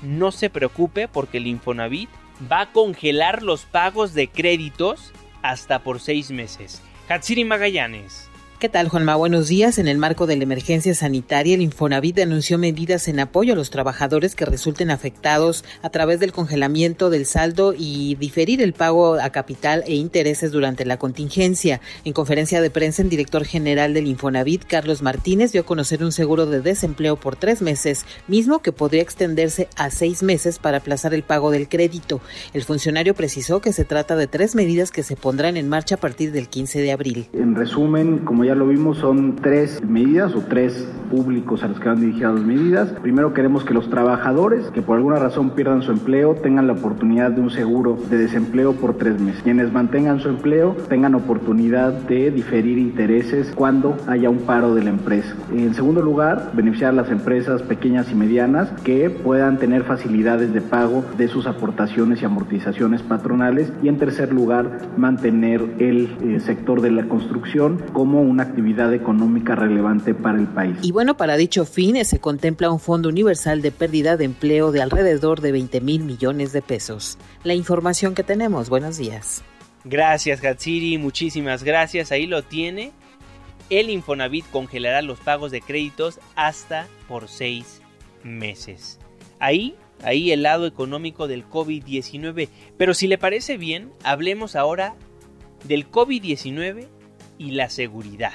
no 0.00 0.32
se 0.32 0.48
preocupe 0.48 1.06
porque 1.06 1.36
el 1.36 1.46
Infonavit 1.46 2.08
va 2.50 2.62
a 2.62 2.72
congelar 2.72 3.42
los 3.42 3.66
pagos 3.66 4.14
de 4.14 4.28
créditos 4.28 5.12
hasta 5.42 5.82
por 5.82 6.00
seis 6.00 6.30
meses. 6.30 6.80
Hatsiri 7.08 7.44
Magallanes. 7.44 8.29
¿Qué 8.60 8.68
tal, 8.68 8.90
Juanma? 8.90 9.16
Buenos 9.16 9.48
días. 9.48 9.78
En 9.78 9.88
el 9.88 9.96
marco 9.96 10.26
de 10.26 10.36
la 10.36 10.42
emergencia 10.42 10.94
sanitaria, 10.94 11.54
el 11.54 11.62
Infonavit 11.62 12.18
anunció 12.18 12.58
medidas 12.58 13.08
en 13.08 13.18
apoyo 13.18 13.54
a 13.54 13.56
los 13.56 13.70
trabajadores 13.70 14.34
que 14.34 14.44
resulten 14.44 14.90
afectados 14.90 15.64
a 15.80 15.88
través 15.88 16.20
del 16.20 16.32
congelamiento 16.32 17.08
del 17.08 17.24
saldo 17.24 17.72
y 17.74 18.16
diferir 18.16 18.60
el 18.60 18.74
pago 18.74 19.14
a 19.14 19.30
capital 19.30 19.82
e 19.86 19.94
intereses 19.94 20.52
durante 20.52 20.84
la 20.84 20.98
contingencia. 20.98 21.80
En 22.04 22.12
conferencia 22.12 22.60
de 22.60 22.68
prensa, 22.68 23.00
el 23.00 23.08
director 23.08 23.46
general 23.46 23.94
del 23.94 24.06
Infonavit, 24.06 24.66
Carlos 24.66 25.00
Martínez, 25.00 25.52
dio 25.52 25.62
a 25.62 25.64
conocer 25.64 26.04
un 26.04 26.12
seguro 26.12 26.44
de 26.44 26.60
desempleo 26.60 27.16
por 27.16 27.36
tres 27.36 27.62
meses, 27.62 28.04
mismo 28.28 28.58
que 28.58 28.72
podría 28.72 29.00
extenderse 29.00 29.68
a 29.76 29.88
seis 29.88 30.22
meses 30.22 30.58
para 30.58 30.76
aplazar 30.76 31.14
el 31.14 31.22
pago 31.22 31.50
del 31.50 31.66
crédito. 31.66 32.20
El 32.52 32.64
funcionario 32.64 33.14
precisó 33.14 33.62
que 33.62 33.72
se 33.72 33.86
trata 33.86 34.16
de 34.16 34.26
tres 34.26 34.54
medidas 34.54 34.90
que 34.90 35.02
se 35.02 35.16
pondrán 35.16 35.56
en 35.56 35.70
marcha 35.70 35.94
a 35.94 35.98
partir 35.98 36.30
del 36.30 36.50
15 36.50 36.82
de 36.82 36.92
abril. 36.92 37.28
En 37.32 37.54
resumen, 37.54 38.18
como 38.18 38.44
ya 38.44 38.49
ya 38.50 38.56
lo 38.56 38.66
vimos, 38.66 38.98
son 38.98 39.36
tres 39.36 39.80
medidas 39.80 40.34
o 40.34 40.40
tres 40.40 40.84
públicos 41.08 41.62
a 41.62 41.68
los 41.68 41.78
que 41.78 41.88
van 41.88 42.00
dirigidas 42.00 42.34
las 42.34 42.44
medidas. 42.44 42.88
Primero 43.00 43.32
queremos 43.32 43.64
que 43.64 43.72
los 43.72 43.88
trabajadores 43.90 44.70
que 44.72 44.82
por 44.82 44.96
alguna 44.96 45.20
razón 45.20 45.50
pierdan 45.50 45.82
su 45.82 45.92
empleo 45.92 46.34
tengan 46.34 46.66
la 46.66 46.72
oportunidad 46.72 47.30
de 47.30 47.40
un 47.40 47.50
seguro 47.50 47.96
de 48.10 48.18
desempleo 48.18 48.72
por 48.72 48.94
tres 48.94 49.20
meses. 49.20 49.40
Quienes 49.44 49.72
mantengan 49.72 50.18
su 50.18 50.28
empleo 50.28 50.76
tengan 50.88 51.14
oportunidad 51.14 51.92
de 51.92 52.32
diferir 52.32 52.78
intereses 52.78 53.52
cuando 53.54 53.96
haya 54.08 54.30
un 54.30 54.38
paro 54.38 54.74
de 54.74 54.82
la 54.82 54.90
empresa. 54.90 55.32
En 55.52 55.72
segundo 55.74 56.02
lugar, 56.02 56.50
beneficiar 56.52 56.90
a 56.90 56.96
las 56.96 57.10
empresas 57.12 57.62
pequeñas 57.62 58.10
y 58.10 58.16
medianas 58.16 58.68
que 58.82 59.10
puedan 59.10 59.58
tener 59.58 59.84
facilidades 59.84 60.52
de 60.52 60.60
pago 60.60 61.04
de 61.16 61.28
sus 61.28 61.46
aportaciones 61.46 62.20
y 62.20 62.24
amortizaciones 62.24 63.02
patronales. 63.02 63.72
Y 63.80 63.86
en 63.86 63.98
tercer 63.98 64.32
lugar, 64.32 64.88
mantener 64.96 65.62
el 65.78 66.16
eh, 66.20 66.40
sector 66.40 66.80
de 66.80 66.90
la 66.90 67.04
construcción 67.04 67.78
como 67.92 68.22
una 68.22 68.39
actividad 68.42 68.92
económica 68.94 69.54
relevante 69.54 70.14
para 70.14 70.38
el 70.38 70.46
país. 70.46 70.76
Y 70.82 70.92
bueno, 70.92 71.16
para 71.16 71.36
dicho 71.36 71.64
fin 71.64 72.04
se 72.04 72.20
contempla 72.20 72.70
un 72.70 72.80
fondo 72.80 73.08
universal 73.08 73.62
de 73.62 73.72
pérdida 73.72 74.16
de 74.16 74.24
empleo 74.24 74.72
de 74.72 74.82
alrededor 74.82 75.40
de 75.40 75.52
20 75.52 75.80
mil 75.80 76.04
millones 76.04 76.52
de 76.52 76.62
pesos. 76.62 77.18
La 77.44 77.54
información 77.54 78.14
que 78.14 78.22
tenemos, 78.22 78.68
buenos 78.68 78.98
días. 78.98 79.42
Gracias, 79.84 80.44
Hatsiri, 80.44 80.98
muchísimas 80.98 81.64
gracias. 81.64 82.12
Ahí 82.12 82.26
lo 82.26 82.42
tiene. 82.42 82.92
El 83.70 83.88
Infonavit 83.88 84.44
congelará 84.50 85.00
los 85.00 85.20
pagos 85.20 85.50
de 85.50 85.60
créditos 85.60 86.20
hasta 86.36 86.86
por 87.08 87.28
seis 87.28 87.80
meses. 88.22 88.98
Ahí, 89.38 89.76
ahí 90.02 90.32
el 90.32 90.42
lado 90.42 90.66
económico 90.66 91.28
del 91.28 91.48
COVID-19. 91.48 92.48
Pero 92.76 92.94
si 92.94 93.06
le 93.06 93.16
parece 93.16 93.56
bien, 93.56 93.90
hablemos 94.02 94.56
ahora 94.56 94.96
del 95.64 95.90
COVID-19 95.90 96.88
y 97.40 97.52
la 97.52 97.70
seguridad. 97.70 98.34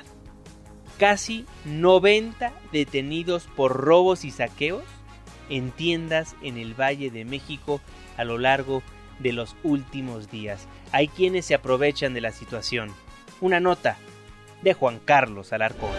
Casi 0.97 1.45
90 1.65 2.51
detenidos 2.71 3.47
por 3.55 3.71
robos 3.73 4.25
y 4.25 4.31
saqueos 4.31 4.83
en 5.47 5.69
tiendas 5.69 6.35
en 6.41 6.57
el 6.57 6.73
Valle 6.73 7.11
de 7.11 7.23
México 7.23 7.81
a 8.17 8.23
lo 8.23 8.39
largo 8.39 8.81
de 9.19 9.31
los 9.31 9.55
últimos 9.63 10.31
días. 10.31 10.67
Hay 10.91 11.07
quienes 11.07 11.45
se 11.45 11.53
aprovechan 11.53 12.15
de 12.15 12.21
la 12.21 12.31
situación. 12.31 12.91
Una 13.41 13.59
nota 13.59 13.97
de 14.63 14.73
Juan 14.73 14.99
Carlos 15.05 15.53
Alarcón 15.53 15.91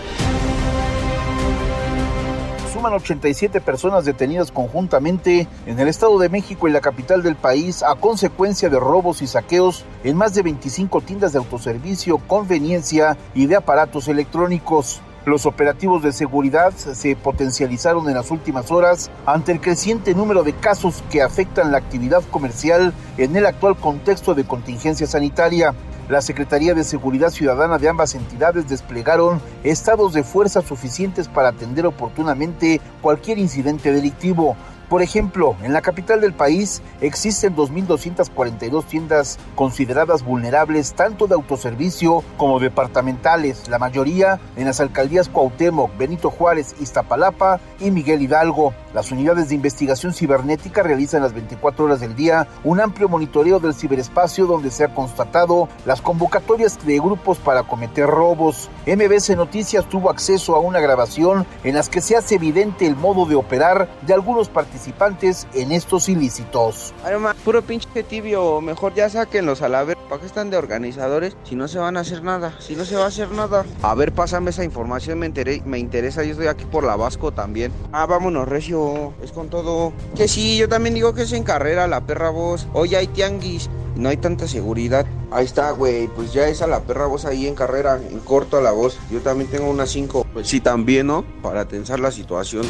suman 2.77 2.93
87 2.93 3.63
personas 3.63 4.05
detenidas 4.05 4.53
conjuntamente 4.53 5.49
en 5.65 5.81
el 5.81 5.89
Estado 5.89 6.19
de 6.19 6.29
México 6.29 6.69
y 6.69 6.73
la 6.73 6.83
capital 6.83 7.23
del 7.23 7.35
país 7.35 7.83
a 7.83 7.95
consecuencia 7.95 8.69
de 8.69 8.79
robos 8.79 9.23
y 9.23 9.27
saqueos 9.27 9.87
en 10.05 10.15
más 10.15 10.35
de 10.35 10.43
25 10.43 11.01
tiendas 11.01 11.33
de 11.33 11.39
autoservicio, 11.39 12.19
conveniencia 12.19 13.17
y 13.35 13.47
de 13.47 13.57
aparatos 13.57 14.09
electrónicos. 14.09 15.01
Los 15.27 15.45
operativos 15.45 16.05
de 16.05 16.13
seguridad 16.13 16.73
se 16.73 17.17
potencializaron 17.17 18.09
en 18.09 18.15
las 18.15 18.31
últimas 18.31 18.71
horas 18.71 19.11
ante 19.27 19.51
el 19.51 19.61
creciente 19.61 20.15
número 20.15 20.45
de 20.45 20.53
casos 20.53 21.03
que 21.11 21.21
afectan 21.21 21.73
la 21.73 21.79
actividad 21.79 22.23
comercial 22.31 22.95
en 23.19 23.35
el 23.35 23.45
actual 23.45 23.77
contexto 23.77 24.37
de 24.37 24.45
contingencia 24.45 25.05
sanitaria. 25.09 25.75
La 26.09 26.23
Secretaría 26.23 26.75
de 26.75 26.85
Seguridad 26.85 27.31
Ciudadana 27.31 27.79
de 27.79 27.89
ambas 27.89 28.15
entidades 28.15 28.69
desplegaron 28.69 29.41
estados 29.65 30.13
de 30.13 30.23
fuerza 30.23 30.63
suficientes 30.63 31.27
para 31.27 31.49
atender 31.49 31.87
oportunamente 31.87 32.81
cualquier 33.03 33.39
incidente 33.39 33.91
delictivo. 33.91 34.57
Por 34.89 35.03
ejemplo, 35.03 35.57
en 35.65 35.73
la 35.73 35.83
capital 35.83 36.21
del 36.21 36.33
país 36.33 36.81
existen 37.01 37.57
2.242 37.57 38.85
tiendas 38.85 39.37
consideradas 39.57 40.23
vulnerables 40.23 40.95
tanto 40.95 41.27
de 41.27 41.35
autoservicio 41.35 42.23
como 42.37 42.61
departamentales, 42.61 43.69
la 43.69 43.81
mayoría 43.81 44.39
en 44.55 44.67
las 44.67 44.79
alcaldías 44.79 45.29
Cuauhtémoc, 45.29 45.97
Benito 45.99 46.31
Juárez, 46.31 46.77
Iztapalapa 46.79 47.59
y 47.81 47.91
Miguel 47.91 48.23
Hidalgo. 48.23 48.75
Las 48.95 49.11
unidades 49.11 49.49
de 49.49 49.57
investigación 49.57 50.15
cibernética 50.15 50.85
realizan 50.85 51.23
las 51.23 51.35
24 51.35 51.87
horas 51.87 52.01
del 52.01 52.15
día 52.15 52.47
un 52.63 52.81
amplio 52.81 53.09
monitoreo 53.09 53.59
del 53.59 53.75
ciberespacio 53.75 54.47
donde 54.47 54.71
se 54.71 54.85
ha 54.85 54.95
constatado 54.95 55.69
las 55.85 56.01
convocatorias 56.01 56.79
de 56.87 56.99
grupos 57.01 57.39
para 57.39 57.65
cometer 57.65 58.07
robos. 58.07 58.71
MBC 58.87 59.37
Noticias 59.37 59.85
tuvo 59.89 60.11
acceso 60.11 60.55
a 60.55 60.61
una 60.61 60.79
grabación 60.79 61.45
en 61.65 61.75
las 61.75 61.89
que 61.89 62.01
se 62.01 62.17
hace 62.17 62.37
evidente 62.37 62.87
el 62.87 62.95
modo 62.95 63.27
de 63.27 63.35
operar 63.35 63.89
de 64.03 64.15
algunos 64.15 64.49
participantes 64.49 64.76
participantes 64.77 65.47
en 65.55 65.73
estos 65.73 66.09
ilícitos. 66.09 66.93
Además, 67.03 67.35
puro 67.45 67.63
pinche 67.63 68.03
tibio, 68.03 68.61
mejor 68.61 68.95
ya 68.95 69.09
sáquenlos 69.09 69.63
a 69.63 69.71
la 69.71 69.85
ver. 69.85 69.97
¿Para 70.09 70.21
qué 70.21 70.27
están 70.27 70.51
de 70.51 70.59
organizadores 70.59 71.35
si 71.45 71.57
no 71.57 71.67
se 71.67 71.79
van 71.79 71.97
a 71.97 72.01
hacer 72.01 72.23
nada? 72.23 72.55
Si 72.61 72.77
no 72.77 72.85
se 72.85 72.95
va 72.95 73.05
a 73.05 73.09
hacer 73.09 73.31
nada. 73.31 73.65
A 73.83 73.95
ver, 73.95 74.13
pásame 74.13 74.51
esa 74.51 74.65
información, 74.65 75.19
me, 75.19 75.27
enteré, 75.27 75.63
me 75.65 75.79
interesa. 75.79 76.23
Yo 76.25 76.33
estoy 76.33 76.49
aquí 76.49 76.67
por 76.67 76.85
la 76.85 76.95
Vasco 76.95 77.33
también. 77.33 77.73
Ah, 77.93 78.05
vámonos, 78.05 78.47
Recio, 78.47 79.15
es 79.23 79.33
con 79.33 79.49
todo. 79.49 79.95
Que 80.15 80.29
sí, 80.29 80.59
yo 80.59 80.69
también 80.69 80.95
digo 80.95 81.15
que 81.15 81.23
es 81.23 81.33
en 81.33 81.43
carrera 81.43 81.89
la 81.89 82.03
perra 82.03 82.29
voz. 82.29 82.67
Hoy 82.75 82.95
hay 82.95 83.07
tianguis 83.07 83.71
no 83.97 84.11
hay 84.11 84.19
tanta 84.19 84.47
seguridad. 84.47 85.07
Ahí 85.31 85.45
está, 85.45 85.71
güey, 85.71 86.07
pues 86.09 86.33
ya 86.33 86.49
es 86.49 86.63
a 86.63 86.67
la 86.67 86.81
perra 86.81 87.07
voz 87.07 87.25
ahí 87.25 87.47
en 87.47 87.55
carrera, 87.55 87.99
en 88.11 88.19
corto 88.21 88.59
a 88.59 88.61
la 88.61 88.71
voz. 88.71 88.99
Yo 89.11 89.21
también 89.21 89.51
tengo 89.51 89.71
una 89.71 89.87
5. 89.87 90.27
Pues 90.33 90.49
sí, 90.49 90.61
también, 90.61 91.07
¿no? 91.07 91.25
Para 91.43 91.67
tensar 91.67 91.99
la 91.99 92.11
situación. 92.11 92.67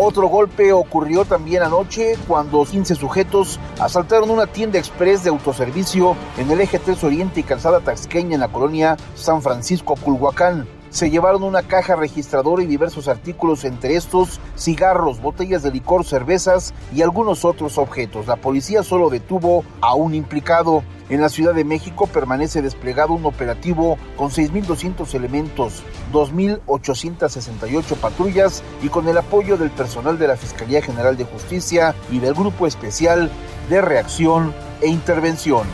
Otro 0.00 0.28
golpe 0.28 0.72
ocurrió 0.72 1.24
también 1.24 1.64
anoche 1.64 2.16
cuando 2.28 2.64
15 2.64 2.94
sujetos 2.94 3.58
asaltaron 3.80 4.30
una 4.30 4.46
tienda 4.46 4.78
express 4.78 5.24
de 5.24 5.30
autoservicio 5.30 6.14
en 6.36 6.48
el 6.52 6.60
eje 6.60 6.78
3 6.78 7.02
Oriente 7.02 7.40
y 7.40 7.42
Calzada 7.42 7.80
Taxqueña 7.80 8.34
en 8.34 8.40
la 8.40 8.46
colonia 8.46 8.96
San 9.16 9.42
Francisco, 9.42 9.96
Culhuacán. 9.96 10.68
Se 10.90 11.10
llevaron 11.10 11.42
una 11.42 11.62
caja 11.62 11.96
registradora 11.96 12.62
y 12.62 12.66
diversos 12.66 13.08
artículos, 13.08 13.64
entre 13.64 13.96
estos 13.96 14.40
cigarros, 14.56 15.20
botellas 15.20 15.62
de 15.62 15.70
licor, 15.70 16.04
cervezas 16.04 16.72
y 16.94 17.02
algunos 17.02 17.44
otros 17.44 17.76
objetos. 17.78 18.26
La 18.26 18.36
policía 18.36 18.82
solo 18.82 19.10
detuvo 19.10 19.64
a 19.80 19.94
un 19.94 20.14
implicado. 20.14 20.82
En 21.10 21.20
la 21.22 21.28
Ciudad 21.30 21.54
de 21.54 21.64
México 21.64 22.06
permanece 22.06 22.60
desplegado 22.60 23.14
un 23.14 23.24
operativo 23.24 23.96
con 24.16 24.30
6.200 24.30 25.14
elementos, 25.14 25.82
2.868 26.12 27.96
patrullas 27.96 28.62
y 28.82 28.88
con 28.88 29.08
el 29.08 29.16
apoyo 29.16 29.56
del 29.56 29.70
personal 29.70 30.18
de 30.18 30.28
la 30.28 30.36
Fiscalía 30.36 30.82
General 30.82 31.16
de 31.16 31.24
Justicia 31.24 31.94
y 32.10 32.18
del 32.18 32.34
Grupo 32.34 32.66
Especial 32.66 33.30
de 33.70 33.80
Reacción 33.80 34.54
e 34.82 34.88
Intervención. 34.88 35.66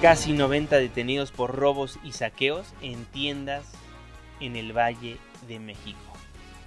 Casi 0.00 0.32
90 0.32 0.78
detenidos 0.78 1.30
por 1.30 1.54
robos 1.54 1.98
y 2.02 2.12
saqueos 2.12 2.66
en 2.80 3.04
tiendas 3.06 3.64
en 4.40 4.56
el 4.56 4.76
Valle 4.76 5.18
de 5.46 5.58
México 5.58 6.10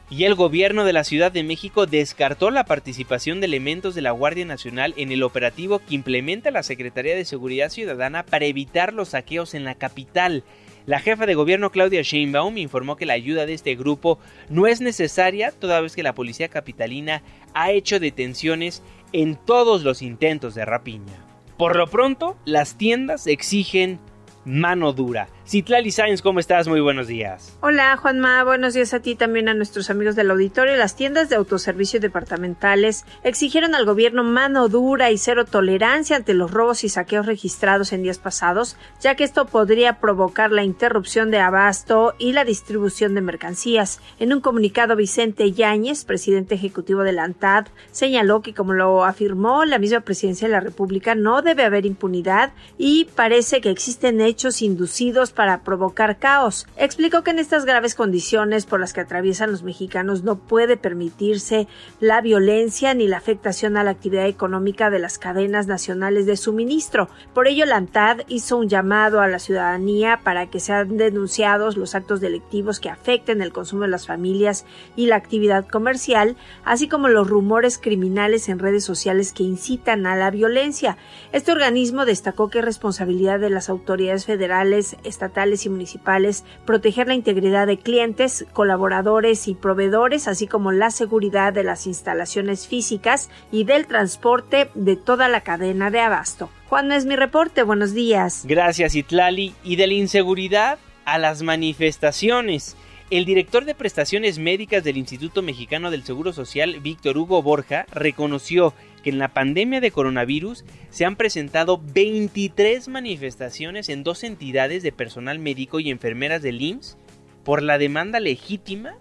y 0.09 0.25
el 0.25 0.35
gobierno 0.35 0.85
de 0.85 0.93
la 0.93 1.03
Ciudad 1.03 1.31
de 1.31 1.41
México 1.41 1.87
descartó 1.87 2.51
la 2.51 2.65
participación 2.65 3.39
de 3.39 3.47
elementos 3.47 3.95
de 3.95 4.03
la 4.03 4.11
Guardia 4.11 4.45
Nacional 4.45 4.93
en 4.95 5.11
el 5.11 5.23
operativo 5.23 5.79
que 5.79 5.95
implementa 5.95 6.51
la 6.51 6.61
Secretaría 6.61 7.15
de 7.15 7.25
Seguridad 7.25 7.69
Ciudadana 7.69 8.23
para 8.23 8.45
evitar 8.45 8.93
los 8.93 9.09
saqueos 9.09 9.55
en 9.55 9.63
la 9.63 9.73
capital. 9.73 10.43
La 10.85 10.99
jefa 10.99 11.25
de 11.25 11.33
gobierno 11.33 11.71
Claudia 11.71 12.03
Sheinbaum 12.03 12.59
informó 12.59 12.95
que 12.95 13.07
la 13.07 13.13
ayuda 13.13 13.47
de 13.47 13.55
este 13.55 13.75
grupo 13.75 14.19
no 14.49 14.67
es 14.67 14.81
necesaria 14.81 15.51
toda 15.51 15.81
vez 15.81 15.95
que 15.95 16.03
la 16.03 16.13
policía 16.13 16.49
capitalina 16.49 17.23
ha 17.55 17.71
hecho 17.71 17.99
detenciones 17.99 18.83
en 19.13 19.35
todos 19.35 19.83
los 19.83 20.03
intentos 20.03 20.53
de 20.53 20.65
rapiña. 20.65 21.32
Por 21.57 21.75
lo 21.75 21.87
pronto, 21.87 22.35
las 22.45 22.75
tiendas 22.77 23.27
exigen 23.27 23.99
mano 24.45 24.93
dura. 24.93 25.29
Citlali 25.45 25.91
Sáenz, 25.91 26.21
¿cómo 26.21 26.39
estás? 26.39 26.69
Muy 26.69 26.79
buenos 26.79 27.07
días. 27.07 27.57
Hola, 27.59 27.97
Juanma. 27.97 28.45
Buenos 28.45 28.73
días 28.73 28.93
a 28.93 29.01
ti 29.01 29.15
también 29.15 29.49
a 29.49 29.53
nuestros 29.53 29.89
amigos 29.89 30.15
del 30.15 30.31
auditorio. 30.31 30.77
Las 30.77 30.95
tiendas 30.95 31.27
de 31.27 31.35
autoservicio 31.35 31.99
departamentales 31.99 33.03
exigieron 33.23 33.75
al 33.75 33.85
gobierno 33.85 34.23
mano 34.23 34.69
dura 34.69 35.11
y 35.11 35.17
cero 35.17 35.43
tolerancia 35.43 36.15
ante 36.15 36.33
los 36.33 36.49
robos 36.49 36.85
y 36.85 36.89
saqueos 36.89 37.25
registrados 37.25 37.91
en 37.91 38.03
días 38.03 38.19
pasados, 38.19 38.77
ya 39.01 39.15
que 39.15 39.25
esto 39.25 39.45
podría 39.45 39.99
provocar 39.99 40.51
la 40.51 40.63
interrupción 40.63 41.29
de 41.29 41.39
abasto 41.39 42.15
y 42.17 42.31
la 42.31 42.45
distribución 42.45 43.13
de 43.13 43.21
mercancías. 43.21 43.99
En 44.19 44.31
un 44.31 44.39
comunicado, 44.39 44.95
Vicente 44.95 45.51
Yáñez, 45.51 46.05
presidente 46.05 46.55
ejecutivo 46.55 47.01
de 47.01 47.11
la 47.11 47.25
ANTAD, 47.25 47.67
señaló 47.91 48.41
que, 48.41 48.53
como 48.53 48.71
lo 48.71 49.03
afirmó 49.03 49.65
la 49.65 49.77
misma 49.77 49.99
presidencia 49.99 50.47
de 50.47 50.53
la 50.53 50.61
República, 50.61 51.15
no 51.15 51.41
debe 51.41 51.65
haber 51.65 51.85
impunidad 51.85 52.53
y 52.77 53.09
parece 53.13 53.59
que 53.59 53.71
existen 53.71 54.21
hechos 54.21 54.61
inducidos 54.61 55.32
para 55.33 55.63
provocar 55.63 56.17
caos. 56.17 56.67
Explicó 56.77 57.23
que 57.23 57.31
en 57.31 57.39
estas 57.39 57.65
graves 57.65 57.95
condiciones 57.95 58.65
por 58.65 58.79
las 58.79 58.93
que 58.93 59.01
atraviesan 59.01 59.51
los 59.51 59.63
mexicanos 59.63 60.23
no 60.23 60.37
puede 60.37 60.77
permitirse 60.77 61.67
la 61.99 62.21
violencia 62.21 62.93
ni 62.93 63.07
la 63.07 63.17
afectación 63.17 63.77
a 63.77 63.83
la 63.83 63.91
actividad 63.91 64.27
económica 64.27 64.89
de 64.89 64.99
las 64.99 65.17
cadenas 65.17 65.67
nacionales 65.67 66.25
de 66.25 66.37
suministro. 66.37 67.09
Por 67.33 67.47
ello, 67.47 67.65
la 67.65 67.77
ANTAD 67.77 68.21
hizo 68.27 68.57
un 68.57 68.69
llamado 68.69 69.19
a 69.19 69.27
la 69.27 69.39
ciudadanía 69.39 70.19
para 70.23 70.49
que 70.49 70.59
sean 70.59 70.97
denunciados 70.97 71.77
los 71.77 71.95
actos 71.95 72.21
delictivos 72.21 72.79
que 72.79 72.89
afecten 72.89 73.41
el 73.41 73.51
consumo 73.51 73.83
de 73.83 73.89
las 73.89 74.07
familias 74.07 74.65
y 74.95 75.07
la 75.07 75.15
actividad 75.15 75.67
comercial, 75.67 76.35
así 76.63 76.87
como 76.87 77.07
los 77.07 77.29
rumores 77.29 77.77
criminales 77.77 78.49
en 78.49 78.59
redes 78.59 78.85
sociales 78.85 79.33
que 79.33 79.43
incitan 79.43 80.05
a 80.05 80.15
la 80.15 80.31
violencia. 80.31 80.97
Este 81.31 81.51
organismo 81.51 82.05
destacó 82.05 82.49
que 82.49 82.59
es 82.59 82.65
responsabilidad 82.65 83.39
de 83.39 83.49
las 83.49 83.69
autoridades 83.69 84.25
federales, 84.25 84.95
estatales 85.03 85.22
y 85.65 85.69
municipales, 85.69 86.43
proteger 86.65 87.07
la 87.07 87.13
integridad 87.13 87.67
de 87.67 87.77
clientes, 87.77 88.45
colaboradores 88.53 89.47
y 89.47 89.55
proveedores, 89.55 90.27
así 90.27 90.47
como 90.47 90.71
la 90.71 90.91
seguridad 90.91 91.53
de 91.53 91.63
las 91.63 91.87
instalaciones 91.87 92.67
físicas 92.67 93.29
y 93.51 93.63
del 93.63 93.87
transporte 93.87 94.69
de 94.73 94.95
toda 94.95 95.29
la 95.29 95.41
cadena 95.41 95.91
de 95.91 95.99
abasto. 95.99 96.49
Juan, 96.69 96.91
es 96.91 97.05
mi 97.05 97.15
reporte. 97.15 97.63
Buenos 97.63 97.93
días. 97.93 98.43
Gracias, 98.45 98.95
Itlali. 98.95 99.53
Y 99.63 99.75
de 99.75 99.87
la 99.87 99.93
inseguridad 99.93 100.79
a 101.05 101.17
las 101.17 101.41
manifestaciones. 101.41 102.75
El 103.09 103.25
director 103.25 103.65
de 103.65 103.75
prestaciones 103.75 104.39
médicas 104.39 104.83
del 104.83 104.97
Instituto 104.97 105.41
Mexicano 105.43 105.91
del 105.91 106.03
Seguro 106.03 106.33
Social, 106.33 106.79
Víctor 106.79 107.17
Hugo 107.17 107.43
Borja, 107.43 107.85
reconoció 107.91 108.73
que 109.03 109.09
en 109.09 109.19
la 109.19 109.33
pandemia 109.33 109.81
de 109.81 109.91
coronavirus 109.91 110.65
se 110.89 111.05
han 111.05 111.15
presentado 111.17 111.79
23 111.93 112.87
manifestaciones 112.87 113.89
en 113.89 114.03
dos 114.03 114.23
entidades 114.23 114.81
de 114.81 114.91
personal 114.91 115.37
médico 115.37 115.79
y 115.79 115.91
enfermeras 115.91 116.41
del 116.41 116.61
IMSS 116.61 116.97
por 117.43 117.61
la 117.61 117.77
demanda 117.77 118.19
legítima 118.19 118.95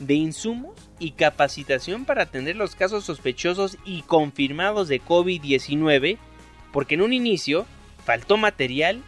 de 0.00 0.14
insumos 0.14 0.90
y 0.98 1.12
capacitación 1.12 2.04
para 2.04 2.24
atender 2.24 2.56
los 2.56 2.74
casos 2.74 3.04
sospechosos 3.04 3.78
y 3.84 4.02
confirmados 4.02 4.88
de 4.88 5.00
COVID-19, 5.00 6.18
porque 6.72 6.94
en 6.94 7.02
un 7.02 7.12
inicio 7.12 7.66
faltó 8.04 8.36
material 8.36 9.02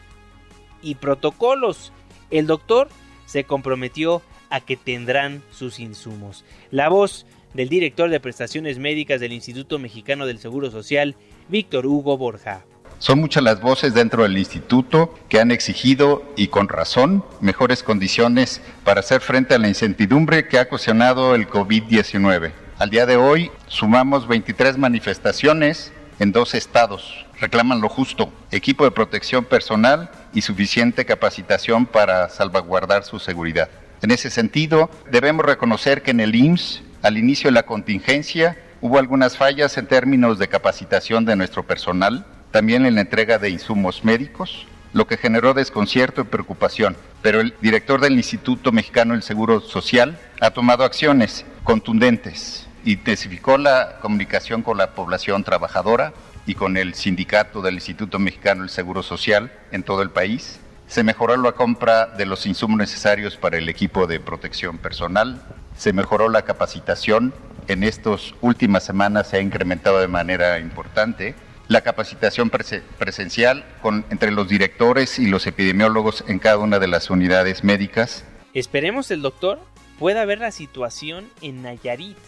y 0.83 0.97
protocolos. 0.97 1.93
El 2.31 2.47
doctor 2.47 2.89
se 3.27 3.45
comprometió 3.45 4.23
a 4.51 4.61
que 4.61 4.77
tendrán 4.77 5.43
sus 5.51 5.81
insumos. 5.81 6.45
La 6.71 6.89
voz 6.89 7.27
del 7.55 7.69
director 7.69 8.11
de 8.11 8.21
prestaciones 8.21 8.79
médicas 8.79 9.21
del 9.21 9.33
Instituto 9.33 9.79
Mexicano 9.79 10.27
del 10.27 10.39
Seguro 10.39 10.71
Social, 10.71 11.15
Víctor 11.49 11.87
Hugo 11.87 12.19
Borja. 12.19 12.65
Son 12.99 13.21
muchas 13.21 13.43
las 13.43 13.61
voces 13.61 13.95
dentro 13.95 14.23
del 14.23 14.39
instituto 14.39 15.15
que 15.29 15.41
han 15.41 15.51
exigido, 15.51 16.23
y 16.37 16.49
con 16.49 16.69
razón, 16.69 17.25
mejores 17.41 17.83
condiciones 17.83 18.61
para 18.85 19.01
hacer 19.01 19.21
frente 19.21 19.55
a 19.55 19.59
la 19.59 19.69
incertidumbre 19.69 20.49
que 20.49 20.59
ha 20.59 20.63
ocasionado 20.63 21.35
el 21.35 21.49
COVID-19. 21.49 22.53
Al 22.79 22.91
día 22.91 23.07
de 23.07 23.17
hoy 23.17 23.51
sumamos 23.69 24.27
23 24.27 24.79
manifestaciones 24.79 25.93
en 26.19 26.33
dos 26.33 26.55
estados. 26.55 27.25
Reclaman 27.41 27.81
lo 27.81 27.89
justo, 27.89 28.33
equipo 28.51 28.85
de 28.85 28.91
protección 28.91 29.45
personal 29.45 30.11
y 30.33 30.43
suficiente 30.43 31.05
capacitación 31.05 31.87
para 31.87 32.29
salvaguardar 32.29 33.05
su 33.05 33.19
seguridad. 33.19 33.69
En 34.03 34.11
ese 34.11 34.31
sentido, 34.31 34.91
debemos 35.11 35.45
reconocer 35.45 36.03
que 36.03 36.13
en 36.13 36.21
el 36.21 36.35
IMSS 36.35 36.83
al 37.05 37.19
inicio 37.19 37.49
de 37.49 37.53
la 37.53 37.67
contingencia 37.67 38.57
hubo 38.81 38.99
algunas 38.99 39.37
fallas 39.37 39.77
en 39.77 39.87
términos 39.87 40.39
de 40.39 40.49
capacitación 40.49 41.27
de 41.27 41.37
nuestro 41.37 41.63
personal, 41.63 42.25
también 42.51 42.87
en 42.87 42.95
la 42.95 43.03
entrega 43.03 43.39
de 43.39 43.51
insumos 43.51 44.05
médicos, 44.05 44.67
lo 44.95 45.07
que 45.07 45.19
generó 45.19 45.53
desconcierto 45.53 46.23
y 46.23 46.25
preocupación. 46.25 46.97
Pero 47.21 47.43
el 47.43 47.55
director 47.61 48.01
del 48.01 48.15
Instituto 48.15 48.73
Mexicano 48.73 49.13
del 49.13 49.23
Seguro 49.23 49.61
Social 49.61 50.19
ha 50.41 50.53
tomado 50.53 50.83
acciones 50.83 51.45
contundentes, 51.63 52.67
intensificó 52.87 53.59
la 53.59 53.99
comunicación 54.01 54.63
con 54.63 54.79
la 54.79 54.93
población 54.95 55.45
trabajadora, 55.45 56.15
y 56.47 56.55
con 56.55 56.77
el 56.77 56.95
sindicato 56.95 57.63
del 57.63 57.75
Instituto 57.75 58.19
Mexicano 58.19 58.63
del 58.63 58.71
Seguro 58.71 59.03
Social 59.03 59.53
en 59.73 59.83
todo 59.83 60.03
el 60.03 60.11
país. 60.11 60.61
Se 60.87 61.03
mejoró 61.03 61.37
la 61.37 61.53
compra 61.53 62.07
de 62.07 62.27
los 62.27 62.45
insumos 62.47 62.77
necesarios 62.77 63.37
para 63.37 63.57
el 63.57 63.69
equipo 63.69 64.07
de 64.07 64.21
protección 64.21 64.79
personal. 64.79 65.43
Se 65.77 65.93
mejoró 65.93 66.29
la 66.29 66.43
capacitación. 66.43 67.35
En 67.67 67.83
estas 67.83 68.35
últimas 68.41 68.85
semanas 68.85 69.29
se 69.29 69.39
ha 69.39 69.41
incrementado 69.41 69.99
de 69.99 70.09
manera 70.09 70.59
importante 70.59 71.35
la 71.69 71.81
capacitación 71.81 72.51
presencial 72.51 73.65
con, 73.81 74.05
entre 74.11 74.31
los 74.31 74.49
directores 74.49 75.19
y 75.19 75.27
los 75.27 75.47
epidemiólogos 75.47 76.25
en 76.29 76.39
cada 76.39 76.59
una 76.59 76.79
de 76.79 76.89
las 76.89 77.11
unidades 77.11 77.65
médicas. 77.65 78.25
Esperemos 78.53 79.11
el 79.11 79.23
doctor 79.23 79.61
pueda 79.99 80.25
ver 80.25 80.41
la 80.41 80.51
situación 80.51 81.31
en 81.41 81.63
Nayarit, 81.63 82.19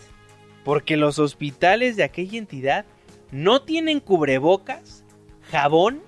porque 0.64 0.96
los 0.96 1.18
hospitales 1.18 1.96
de 1.96 2.04
aquella 2.04 2.38
entidad 2.38 2.86
no 3.30 3.62
tienen 3.62 4.00
cubrebocas, 4.00 5.04
jabón 5.50 6.02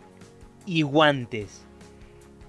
y 0.67 0.83
guantes. 0.83 1.65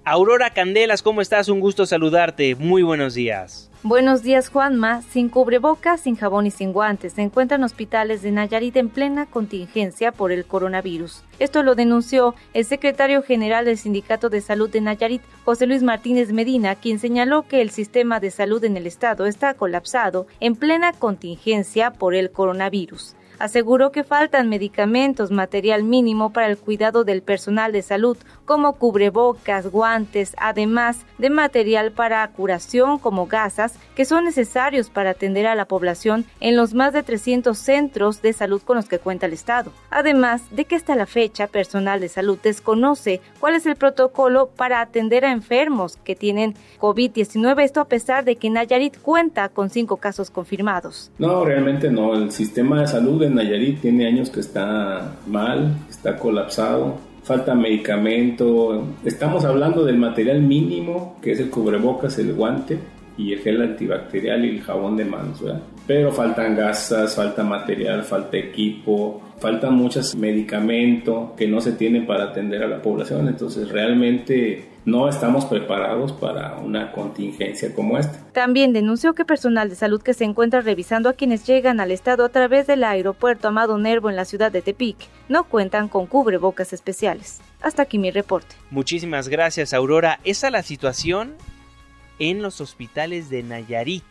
Aurora 0.05 0.51
Candelas, 0.51 1.03
¿cómo 1.03 1.21
estás? 1.21 1.49
Un 1.49 1.59
gusto 1.59 1.85
saludarte. 1.85 2.55
Muy 2.55 2.81
buenos 2.83 3.13
días. 3.13 3.68
Buenos 3.81 4.23
días, 4.23 4.49
Juanma. 4.49 5.01
Sin 5.03 5.29
cubrebocas, 5.29 6.01
sin 6.01 6.17
jabón 6.17 6.45
y 6.45 6.51
sin 6.51 6.73
guantes, 6.73 7.13
se 7.13 7.21
encuentran 7.21 7.63
hospitales 7.63 8.21
de 8.21 8.33
Nayarit 8.33 8.75
en 8.75 8.89
plena 8.89 9.25
contingencia 9.25 10.11
por 10.11 10.33
el 10.33 10.43
coronavirus. 10.43 11.23
Esto 11.39 11.63
lo 11.63 11.75
denunció 11.75 12.35
el 12.53 12.65
secretario 12.65 13.23
general 13.23 13.63
del 13.63 13.77
Sindicato 13.77 14.29
de 14.29 14.41
Salud 14.41 14.69
de 14.69 14.81
Nayarit, 14.81 15.21
José 15.45 15.65
Luis 15.65 15.81
Martínez 15.81 16.33
Medina, 16.33 16.75
quien 16.75 16.99
señaló 16.99 17.43
que 17.43 17.61
el 17.61 17.69
sistema 17.69 18.19
de 18.19 18.31
salud 18.31 18.61
en 18.65 18.75
el 18.75 18.85
estado 18.85 19.25
está 19.25 19.53
colapsado 19.53 20.27
en 20.41 20.57
plena 20.57 20.91
contingencia 20.91 21.91
por 21.91 22.15
el 22.15 22.31
coronavirus 22.31 23.15
aseguró 23.39 23.91
que 23.91 24.03
faltan 24.03 24.49
medicamentos, 24.49 25.31
material 25.31 25.83
mínimo 25.83 26.31
para 26.31 26.47
el 26.47 26.57
cuidado 26.57 27.03
del 27.03 27.21
personal 27.21 27.71
de 27.71 27.81
salud, 27.81 28.17
como 28.45 28.73
cubrebocas, 28.73 29.67
guantes, 29.67 30.35
además 30.37 31.05
de 31.17 31.29
material 31.29 31.91
para 31.91 32.27
curación 32.27 32.99
como 32.99 33.27
gasas 33.27 33.73
que 33.95 34.05
son 34.05 34.25
necesarios 34.25 34.89
para 34.89 35.11
atender 35.11 35.47
a 35.47 35.55
la 35.55 35.65
población 35.65 36.25
en 36.39 36.55
los 36.55 36.73
más 36.73 36.93
de 36.93 37.03
300 37.03 37.57
centros 37.57 38.21
de 38.21 38.33
salud 38.33 38.61
con 38.61 38.77
los 38.77 38.87
que 38.87 38.99
cuenta 38.99 39.25
el 39.25 39.33
Estado. 39.33 39.71
Además 39.89 40.43
de 40.51 40.65
que 40.65 40.75
hasta 40.75 40.95
la 40.95 41.05
fecha 41.05 41.47
personal 41.47 41.99
de 41.99 42.09
salud 42.09 42.37
desconoce 42.41 43.21
cuál 43.39 43.55
es 43.55 43.65
el 43.65 43.75
protocolo 43.75 44.49
para 44.55 44.81
atender 44.81 45.25
a 45.25 45.31
enfermos 45.31 45.97
que 45.97 46.15
tienen 46.15 46.55
COVID-19, 46.79 47.63
esto 47.63 47.81
a 47.81 47.85
pesar 47.85 48.25
de 48.25 48.35
que 48.35 48.49
Nayarit 48.49 48.97
cuenta 48.99 49.49
con 49.49 49.69
cinco 49.69 49.97
casos 49.97 50.29
confirmados. 50.29 51.11
No, 51.17 51.45
realmente 51.45 51.91
no. 51.91 52.13
El 52.13 52.31
sistema 52.31 52.81
de 52.81 52.87
salud 52.87 53.21
Nayarit 53.35 53.81
tiene 53.81 54.07
años 54.07 54.29
que 54.29 54.39
está 54.39 55.15
mal, 55.27 55.75
está 55.89 56.17
colapsado, 56.17 56.97
falta 57.23 57.53
medicamento. 57.55 58.87
Estamos 59.05 59.45
hablando 59.45 59.85
del 59.85 59.97
material 59.97 60.41
mínimo, 60.41 61.17
que 61.21 61.31
es 61.33 61.39
el 61.39 61.49
cubrebocas, 61.49 62.17
el 62.19 62.33
guante 62.33 62.79
y 63.17 63.33
el 63.33 63.39
gel 63.39 63.61
antibacterial 63.61 64.45
y 64.45 64.49
el 64.49 64.61
jabón 64.61 64.95
de 64.97 65.05
manos, 65.05 65.43
Pero 65.85 66.11
faltan 66.11 66.55
gasas, 66.55 67.15
falta 67.15 67.43
material, 67.43 68.03
falta 68.03 68.37
equipo, 68.37 69.21
faltan 69.39 69.75
muchos 69.75 70.15
medicamentos 70.15 71.31
que 71.37 71.47
no 71.47 71.61
se 71.61 71.73
tienen 71.73 72.05
para 72.05 72.25
atender 72.25 72.63
a 72.63 72.67
la 72.67 72.81
población. 72.81 73.27
Entonces 73.27 73.69
realmente 73.69 74.69
no 74.85 75.07
estamos 75.07 75.45
preparados 75.45 76.11
para 76.13 76.57
una 76.57 76.91
contingencia 76.91 77.73
como 77.73 77.97
esta. 77.97 78.31
También 78.31 78.73
denunció 78.73 79.13
que 79.13 79.25
personal 79.25 79.69
de 79.69 79.75
salud 79.75 80.01
que 80.01 80.13
se 80.13 80.23
encuentra 80.23 80.61
revisando 80.61 81.09
a 81.09 81.13
quienes 81.13 81.45
llegan 81.45 81.79
al 81.79 81.91
estado 81.91 82.25
a 82.25 82.29
través 82.29 82.67
del 82.67 82.83
aeropuerto 82.83 83.47
Amado 83.47 83.77
Nervo 83.77 84.09
en 84.09 84.15
la 84.15 84.25
ciudad 84.25 84.51
de 84.51 84.61
Tepic 84.61 84.97
no 85.27 85.43
cuentan 85.43 85.89
con 85.89 86.07
cubrebocas 86.07 86.73
especiales. 86.73 87.39
Hasta 87.61 87.83
aquí 87.83 87.97
mi 87.97 88.11
reporte. 88.11 88.55
Muchísimas 88.71 89.27
gracias, 89.27 89.73
Aurora. 89.73 90.19
Esa 90.23 90.47
es 90.47 90.53
la 90.53 90.63
situación 90.63 91.33
en 92.19 92.41
los 92.41 92.61
hospitales 92.61 93.29
de 93.29 93.43
Nayarit. 93.43 94.03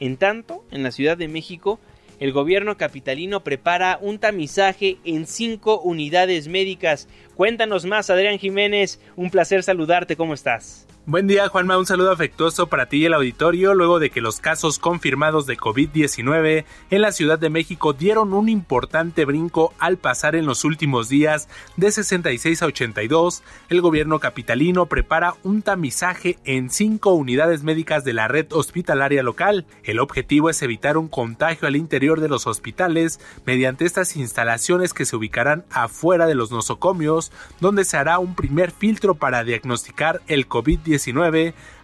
En 0.00 0.16
tanto, 0.16 0.64
en 0.70 0.82
la 0.82 0.92
Ciudad 0.92 1.16
de 1.16 1.28
México, 1.28 1.80
el 2.18 2.32
gobierno 2.32 2.76
capitalino 2.76 3.44
prepara 3.44 3.98
un 4.02 4.18
tamizaje 4.18 4.98
en 5.04 5.26
cinco 5.26 5.80
unidades 5.80 6.48
médicas. 6.48 7.08
Cuéntanos 7.36 7.84
más, 7.84 8.10
Adrián 8.10 8.38
Jiménez. 8.38 9.00
Un 9.14 9.30
placer 9.30 9.62
saludarte. 9.62 10.16
¿Cómo 10.16 10.34
estás? 10.34 10.87
Buen 11.10 11.26
día 11.26 11.48
Juanma, 11.48 11.78
un 11.78 11.86
saludo 11.86 12.12
afectuoso 12.12 12.66
para 12.66 12.84
ti 12.90 12.98
y 12.98 13.06
el 13.06 13.14
auditorio. 13.14 13.72
Luego 13.72 13.98
de 13.98 14.10
que 14.10 14.20
los 14.20 14.40
casos 14.40 14.78
confirmados 14.78 15.46
de 15.46 15.56
COVID-19 15.56 16.66
en 16.90 17.00
la 17.00 17.12
Ciudad 17.12 17.38
de 17.38 17.48
México 17.48 17.94
dieron 17.94 18.34
un 18.34 18.50
importante 18.50 19.24
brinco 19.24 19.72
al 19.78 19.96
pasar 19.96 20.36
en 20.36 20.44
los 20.44 20.66
últimos 20.66 21.08
días 21.08 21.48
de 21.78 21.92
66 21.92 22.60
a 22.60 22.66
82, 22.66 23.42
el 23.70 23.80
gobierno 23.80 24.20
capitalino 24.20 24.84
prepara 24.84 25.32
un 25.44 25.62
tamizaje 25.62 26.38
en 26.44 26.68
cinco 26.68 27.14
unidades 27.14 27.62
médicas 27.62 28.04
de 28.04 28.12
la 28.12 28.28
red 28.28 28.52
hospitalaria 28.52 29.22
local. 29.22 29.64
El 29.84 30.00
objetivo 30.00 30.50
es 30.50 30.60
evitar 30.60 30.98
un 30.98 31.08
contagio 31.08 31.68
al 31.68 31.76
interior 31.76 32.20
de 32.20 32.28
los 32.28 32.46
hospitales 32.46 33.18
mediante 33.46 33.86
estas 33.86 34.14
instalaciones 34.14 34.92
que 34.92 35.06
se 35.06 35.16
ubicarán 35.16 35.64
afuera 35.70 36.26
de 36.26 36.34
los 36.34 36.50
nosocomios, 36.50 37.32
donde 37.60 37.86
se 37.86 37.96
hará 37.96 38.18
un 38.18 38.34
primer 38.34 38.72
filtro 38.72 39.14
para 39.14 39.42
diagnosticar 39.42 40.20
el 40.26 40.46
COVID-19 40.50 40.97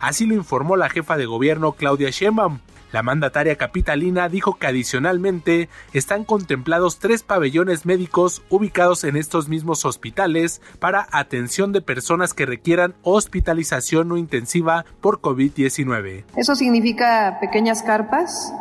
así 0.00 0.26
lo 0.26 0.34
informó 0.34 0.76
la 0.76 0.88
jefa 0.88 1.16
de 1.16 1.26
gobierno 1.26 1.72
Claudia 1.72 2.10
Sheinbaum. 2.10 2.58
La 2.94 3.02
mandataria 3.02 3.56
capitalina 3.56 4.28
dijo 4.28 4.54
que 4.54 4.68
adicionalmente 4.68 5.68
están 5.92 6.22
contemplados 6.22 7.00
tres 7.00 7.24
pabellones 7.24 7.86
médicos 7.86 8.42
ubicados 8.50 9.02
en 9.02 9.16
estos 9.16 9.48
mismos 9.48 9.84
hospitales 9.84 10.62
para 10.78 11.08
atención 11.10 11.72
de 11.72 11.80
personas 11.80 12.34
que 12.34 12.46
requieran 12.46 12.94
hospitalización 13.02 14.06
no 14.06 14.16
intensiva 14.16 14.84
por 15.00 15.20
COVID-19. 15.20 16.24
Eso 16.36 16.54
significa 16.54 17.38
pequeñas 17.40 17.82
carpas 17.82 18.52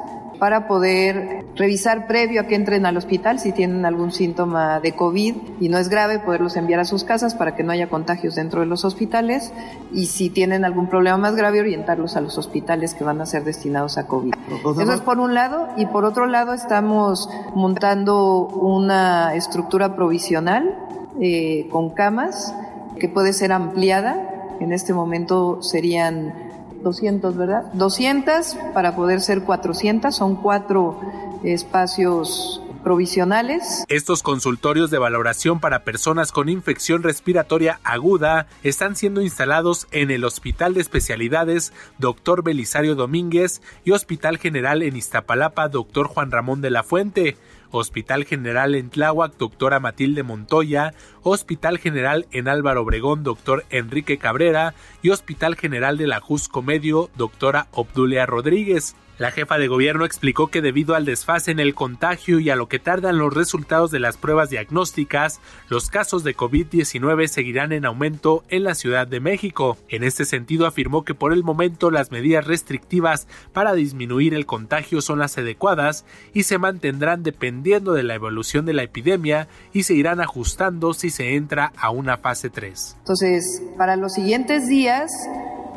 para 0.43 0.67
poder 0.67 1.45
revisar 1.55 2.05
previo 2.05 2.41
a 2.41 2.43
que 2.47 2.55
entren 2.55 2.85
al 2.85 2.97
hospital 2.97 3.39
si 3.39 3.53
tienen 3.53 3.85
algún 3.85 4.11
síntoma 4.11 4.81
de 4.81 4.91
COVID 4.91 5.35
y 5.61 5.69
no 5.69 5.77
es 5.77 5.87
grave, 5.87 6.19
poderlos 6.19 6.57
enviar 6.57 6.81
a 6.81 6.83
sus 6.83 7.05
casas 7.05 7.33
para 7.33 7.55
que 7.55 7.63
no 7.63 7.71
haya 7.71 7.87
contagios 7.87 8.35
dentro 8.35 8.59
de 8.59 8.65
los 8.65 8.83
hospitales 8.83 9.53
y 9.93 10.07
si 10.07 10.29
tienen 10.29 10.65
algún 10.65 10.89
problema 10.89 11.15
más 11.15 11.37
grave, 11.37 11.61
orientarlos 11.61 12.17
a 12.17 12.19
los 12.19 12.37
hospitales 12.37 12.93
que 12.93 13.05
van 13.05 13.21
a 13.21 13.25
ser 13.25 13.45
destinados 13.45 13.97
a 13.97 14.05
COVID. 14.05 14.33
Eso 14.81 14.91
es 14.91 14.99
por 14.99 15.19
un 15.19 15.33
lado 15.33 15.69
y 15.77 15.85
por 15.85 16.03
otro 16.03 16.25
lado 16.25 16.53
estamos 16.53 17.29
montando 17.55 18.45
una 18.47 19.35
estructura 19.35 19.95
provisional 19.95 20.77
eh, 21.21 21.69
con 21.71 21.91
camas 21.91 22.53
que 22.99 23.07
puede 23.07 23.31
ser 23.31 23.53
ampliada. 23.53 24.57
En 24.59 24.73
este 24.73 24.93
momento 24.93 25.61
serían 25.61 26.42
200, 26.83 27.37
¿verdad? 27.37 27.73
200 27.73 28.57
para 28.73 28.95
poder 28.95 29.21
ser 29.21 29.43
400, 29.43 30.15
son 30.15 30.35
cuatro 30.35 30.99
espacios 31.43 32.61
provisionales. 32.83 33.85
Estos 33.87 34.21
consultorios 34.21 34.91
de 34.91 34.99
valoración 34.99 35.59
para 35.59 35.83
personas 35.83 36.31
con 36.31 36.49
infección 36.49 37.01
respiratoria 37.01 37.79
aguda 37.83 38.47
están 38.61 38.95
siendo 38.95 39.21
instalados 39.21 39.87
en 39.91 40.11
el 40.11 40.25
Hospital 40.25 40.73
de 40.73 40.81
Especialidades 40.81 41.73
Dr. 41.97 42.43
Belisario 42.43 42.95
Domínguez 42.95 43.61
y 43.85 43.91
Hospital 43.91 44.37
General 44.37 44.83
en 44.83 44.97
Iztapalapa 44.97 45.69
Dr. 45.69 46.07
Juan 46.07 46.29
Ramón 46.29 46.61
de 46.61 46.69
la 46.69 46.83
Fuente. 46.83 47.37
Hospital 47.73 48.23
General 48.25 48.75
en 48.75 48.89
Tláhuac, 48.89 49.35
doctora 49.37 49.79
Matilde 49.79 50.21
Montoya, 50.21 50.93
Hospital 51.23 51.79
General 51.79 52.27
en 52.31 52.47
Álvaro 52.47 52.83
Obregón, 52.83 53.23
doctor 53.23 53.65
Enrique 53.71 54.19
Cabrera 54.19 54.75
y 55.01 55.09
Hospital 55.09 55.55
General 55.55 55.97
de 55.97 56.07
la 56.07 56.19
Jusco 56.19 56.61
Medio, 56.61 57.09
doctora 57.15 57.67
Obdulia 57.71 58.27
Rodríguez. 58.27 58.95
La 59.19 59.29
jefa 59.29 59.59
de 59.59 59.67
gobierno 59.67 60.05
explicó 60.05 60.47
que 60.47 60.63
debido 60.63 60.95
al 60.95 61.05
desfase 61.05 61.51
en 61.51 61.59
el 61.59 61.75
contagio 61.75 62.39
y 62.39 62.49
a 62.49 62.55
lo 62.55 62.67
que 62.67 62.79
tardan 62.79 63.19
los 63.19 63.31
resultados 63.31 63.91
de 63.91 63.99
las 63.99 64.17
pruebas 64.17 64.49
diagnósticas, 64.49 65.39
los 65.69 65.91
casos 65.91 66.23
de 66.23 66.35
COVID-19 66.35 67.27
seguirán 67.27 67.73
en 67.73 67.85
aumento 67.85 68.43
en 68.49 68.63
la 68.63 68.73
Ciudad 68.73 69.05
de 69.05 69.19
México. 69.19 69.77
En 69.87 70.03
este 70.03 70.25
sentido 70.25 70.65
afirmó 70.65 71.05
que 71.05 71.13
por 71.13 71.31
el 71.31 71.43
momento 71.43 71.91
las 71.91 72.11
medidas 72.11 72.47
restrictivas 72.47 73.27
para 73.53 73.73
disminuir 73.73 74.33
el 74.33 74.47
contagio 74.47 74.99
son 74.99 75.19
las 75.19 75.37
adecuadas 75.37 76.05
y 76.33 76.43
se 76.43 76.57
mantendrán 76.57 77.21
dependiendo 77.21 77.93
de 77.93 78.01
la 78.01 78.15
evolución 78.15 78.65
de 78.65 78.73
la 78.73 78.81
epidemia 78.81 79.47
y 79.73 79.83
se 79.83 79.93
irán 79.93 80.21
ajustando 80.21 80.95
si 80.95 81.11
se 81.11 81.35
entra 81.35 81.71
a 81.77 81.91
una 81.91 82.17
fase 82.17 82.49
3. 82.49 82.95
Entonces, 82.97 83.61
para 83.77 83.95
los 83.95 84.13
siguientes 84.13 84.67
días 84.67 85.11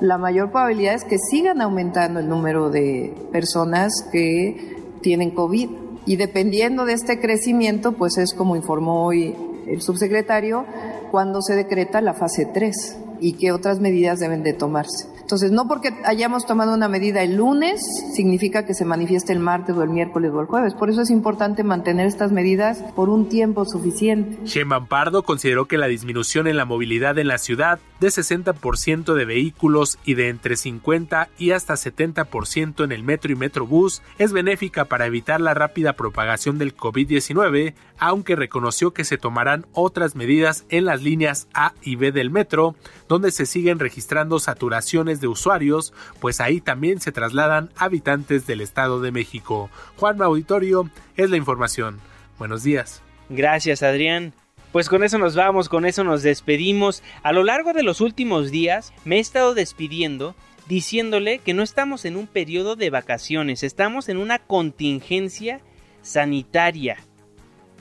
la 0.01 0.19
mayor 0.19 0.51
probabilidad 0.51 0.95
es 0.95 1.05
que 1.05 1.19
sigan 1.19 1.61
aumentando 1.61 2.21
el 2.21 2.29
número 2.29 2.71
de 2.71 3.15
personas 3.33 3.93
que 4.13 4.77
tienen 5.01 5.31
COVID. 5.31 5.71
Y 6.07 6.17
dependiendo 6.17 6.85
de 6.85 6.93
este 6.93 7.21
crecimiento, 7.21 7.93
pues 7.93 8.19
es 8.19 8.35
como 8.35 8.57
informó 8.57 9.07
hoy 9.07 9.35
el 9.67 9.83
subsecretario, 9.83 10.65
cuando 11.11 11.43
se 11.43 11.55
decreta 11.55 12.01
la 12.01 12.15
fase 12.15 12.47
3 12.47 12.99
y 13.21 13.33
qué 13.35 13.53
otras 13.53 13.81
medidas 13.81 14.21
deben 14.21 14.43
de 14.43 14.53
tomarse. 14.53 15.16
Entonces, 15.27 15.51
no 15.51 15.67
porque 15.67 15.93
hayamos 16.05 16.47
tomado 16.47 16.73
una 16.73 16.87
medida 16.87 17.21
el 17.25 17.35
lunes, 17.35 17.81
significa 18.15 18.65
que 18.65 18.75
se 18.75 18.85
manifieste 18.85 19.33
el 19.33 19.41
martes 19.41 19.75
o 19.75 19.83
el 19.83 19.91
miércoles 19.91 20.31
o 20.33 20.41
el 20.41 20.47
jueves. 20.47 20.73
Por 20.75 20.89
eso 20.89 21.01
es 21.01 21.11
importante 21.11 21.65
mantener 21.65 22.07
estas 22.07 22.31
medidas 22.31 22.79
por 22.95 23.09
un 23.09 23.29
tiempo 23.29 23.65
suficiente. 23.65 24.39
Sheinbaum 24.45 24.87
Pardo 24.87 25.25
consideró 25.25 25.65
que 25.65 25.79
la 25.79 25.89
disminución 25.89 26.47
en 26.47 26.57
la 26.57 26.65
movilidad 26.65 27.19
en 27.19 27.27
la 27.27 27.39
ciudad 27.39 27.81
de 27.99 28.07
60% 28.07 29.15
de 29.15 29.25
vehículos 29.25 29.99
y 30.05 30.15
de 30.15 30.29
entre 30.29 30.55
50 30.55 31.29
y 31.39 31.51
hasta 31.51 31.75
70% 31.75 32.85
en 32.85 32.93
el 32.93 33.03
metro 33.03 33.33
y 33.33 33.35
metrobús 33.35 34.03
es 34.19 34.33
benéfica 34.33 34.85
para 34.85 35.07
evitar 35.07 35.41
la 35.41 35.55
rápida 35.55 35.95
propagación 35.95 36.57
del 36.59 36.77
COVID-19, 36.77 37.75
aunque 37.99 38.37
reconoció 38.37 38.93
que 38.93 39.05
se 39.05 39.19
tomarán 39.19 39.67
otras 39.73 40.15
medidas 40.15 40.65
en 40.69 40.85
las 40.85 41.03
líneas 41.03 41.49
A 41.55 41.73
y 41.83 41.97
B 41.97 42.13
del 42.13 42.31
metro, 42.31 42.75
donde 43.09 43.31
se 43.31 43.47
siguen 43.47 43.79
registrando 43.79 44.39
saturaciones 44.39 45.21
de 45.21 45.29
usuarios, 45.29 45.93
pues 46.21 46.41
ahí 46.41 46.61
también 46.61 47.01
se 47.01 47.13
trasladan 47.13 47.71
habitantes 47.77 48.47
del 48.47 48.61
Estado 48.61 49.01
de 49.01 49.13
México. 49.13 49.71
Juan 49.97 50.21
Auditorio 50.23 50.91
es 51.17 51.31
la 51.31 51.37
información. 51.37 51.99
Buenos 52.39 52.63
días. 52.63 53.03
Gracias, 53.29 53.83
Adrián. 53.83 54.33
Pues 54.73 54.89
con 54.89 55.05
eso 55.05 55.19
nos 55.19 55.35
vamos, 55.35 55.69
con 55.69 55.87
eso 55.87 56.05
nos 56.05 56.23
despedimos. 56.23 57.03
A 57.23 57.33
lo 57.33 57.45
largo 57.45 57.73
de 57.73 57.83
los 57.83 58.01
últimos 58.01 58.51
días 58.51 58.93
me 59.05 59.17
he 59.17 59.21
estado 59.21 59.55
despidiendo 59.55 60.35
diciéndole 60.69 61.39
que 61.39 61.55
no 61.55 61.63
estamos 61.63 62.05
en 62.05 62.17
un 62.17 62.27
periodo 62.27 62.77
de 62.77 62.91
vacaciones, 62.91 63.63
estamos 63.63 64.09
en 64.09 64.19
una 64.19 64.39
contingencia 64.39 65.61
sanitaria. 66.03 66.99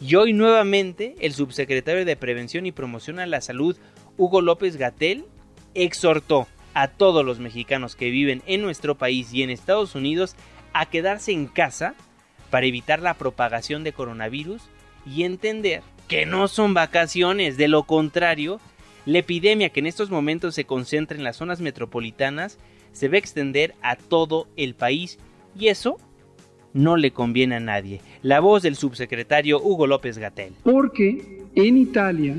Y 0.01 0.15
hoy 0.15 0.33
nuevamente 0.33 1.15
el 1.19 1.33
subsecretario 1.33 2.05
de 2.05 2.15
Prevención 2.15 2.65
y 2.65 2.71
Promoción 2.71 3.19
a 3.19 3.25
la 3.25 3.41
Salud, 3.41 3.77
Hugo 4.17 4.41
López 4.41 4.77
Gatel, 4.77 5.25
exhortó 5.73 6.47
a 6.73 6.89
todos 6.89 7.25
los 7.25 7.39
mexicanos 7.39 7.95
que 7.95 8.09
viven 8.09 8.43
en 8.45 8.61
nuestro 8.61 8.95
país 8.95 9.33
y 9.33 9.43
en 9.43 9.49
Estados 9.49 9.95
Unidos 9.95 10.35
a 10.73 10.85
quedarse 10.87 11.31
en 11.31 11.47
casa 11.47 11.95
para 12.49 12.65
evitar 12.65 13.01
la 13.01 13.13
propagación 13.13 13.83
de 13.83 13.93
coronavirus 13.93 14.63
y 15.05 15.23
entender 15.23 15.81
que 16.07 16.25
no 16.25 16.47
son 16.47 16.73
vacaciones, 16.73 17.57
de 17.57 17.67
lo 17.67 17.83
contrario, 17.83 18.59
la 19.05 19.19
epidemia 19.19 19.69
que 19.69 19.79
en 19.79 19.87
estos 19.87 20.09
momentos 20.09 20.55
se 20.55 20.65
concentra 20.65 21.17
en 21.17 21.23
las 21.23 21.37
zonas 21.37 21.61
metropolitanas 21.61 22.57
se 22.91 23.07
va 23.07 23.15
a 23.15 23.19
extender 23.19 23.75
a 23.81 23.95
todo 23.95 24.47
el 24.55 24.73
país. 24.75 25.19
Y 25.57 25.67
eso 25.67 25.97
no 26.75 26.95
le 26.97 27.09
conviene 27.09 27.55
a 27.55 27.59
nadie. 27.59 28.01
La 28.21 28.39
voz 28.39 28.61
del 28.61 28.75
subsecretario 28.75 29.59
Hugo 29.59 29.87
López 29.87 30.19
Gatel. 30.19 30.53
Porque 30.63 31.41
en 31.55 31.77
Italia 31.77 32.35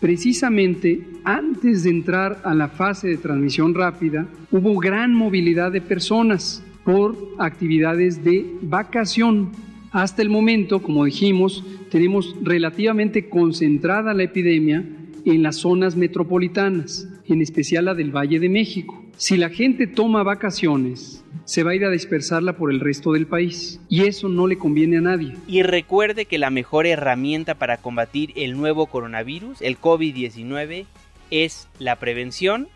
precisamente 0.00 1.00
antes 1.24 1.82
de 1.82 1.90
entrar 1.90 2.40
a 2.44 2.54
la 2.54 2.68
fase 2.68 3.08
de 3.08 3.16
transmisión 3.16 3.74
rápida, 3.74 4.26
hubo 4.50 4.78
gran 4.78 5.14
movilidad 5.14 5.72
de 5.72 5.80
personas 5.80 6.62
por 6.84 7.16
actividades 7.38 8.24
de 8.24 8.46
vacación. 8.62 9.50
Hasta 9.90 10.22
el 10.22 10.30
momento, 10.30 10.80
como 10.80 11.04
dijimos, 11.04 11.64
tenemos 11.90 12.34
relativamente 12.42 13.28
concentrada 13.28 14.14
la 14.14 14.24
epidemia 14.24 14.84
en 15.24 15.42
las 15.42 15.56
zonas 15.56 15.96
metropolitanas, 15.96 17.08
en 17.26 17.42
especial 17.42 17.86
la 17.86 17.94
del 17.94 18.14
Valle 18.14 18.38
de 18.38 18.48
México. 18.48 19.04
Si 19.16 19.36
la 19.36 19.48
gente 19.48 19.86
toma 19.86 20.22
vacaciones, 20.22 21.24
se 21.48 21.62
va 21.62 21.70
a 21.70 21.74
ir 21.74 21.86
a 21.86 21.90
dispersarla 21.90 22.58
por 22.58 22.70
el 22.70 22.78
resto 22.78 23.12
del 23.12 23.26
país 23.26 23.80
y 23.88 24.02
eso 24.02 24.28
no 24.28 24.46
le 24.46 24.58
conviene 24.58 24.98
a 24.98 25.00
nadie. 25.00 25.34
Y 25.46 25.62
recuerde 25.62 26.26
que 26.26 26.36
la 26.36 26.50
mejor 26.50 26.86
herramienta 26.86 27.54
para 27.54 27.78
combatir 27.78 28.34
el 28.36 28.54
nuevo 28.54 28.84
coronavirus, 28.84 29.62
el 29.62 29.80
COVID-19, 29.80 30.84
es 31.30 31.66
la 31.78 31.96
prevención 31.96 32.68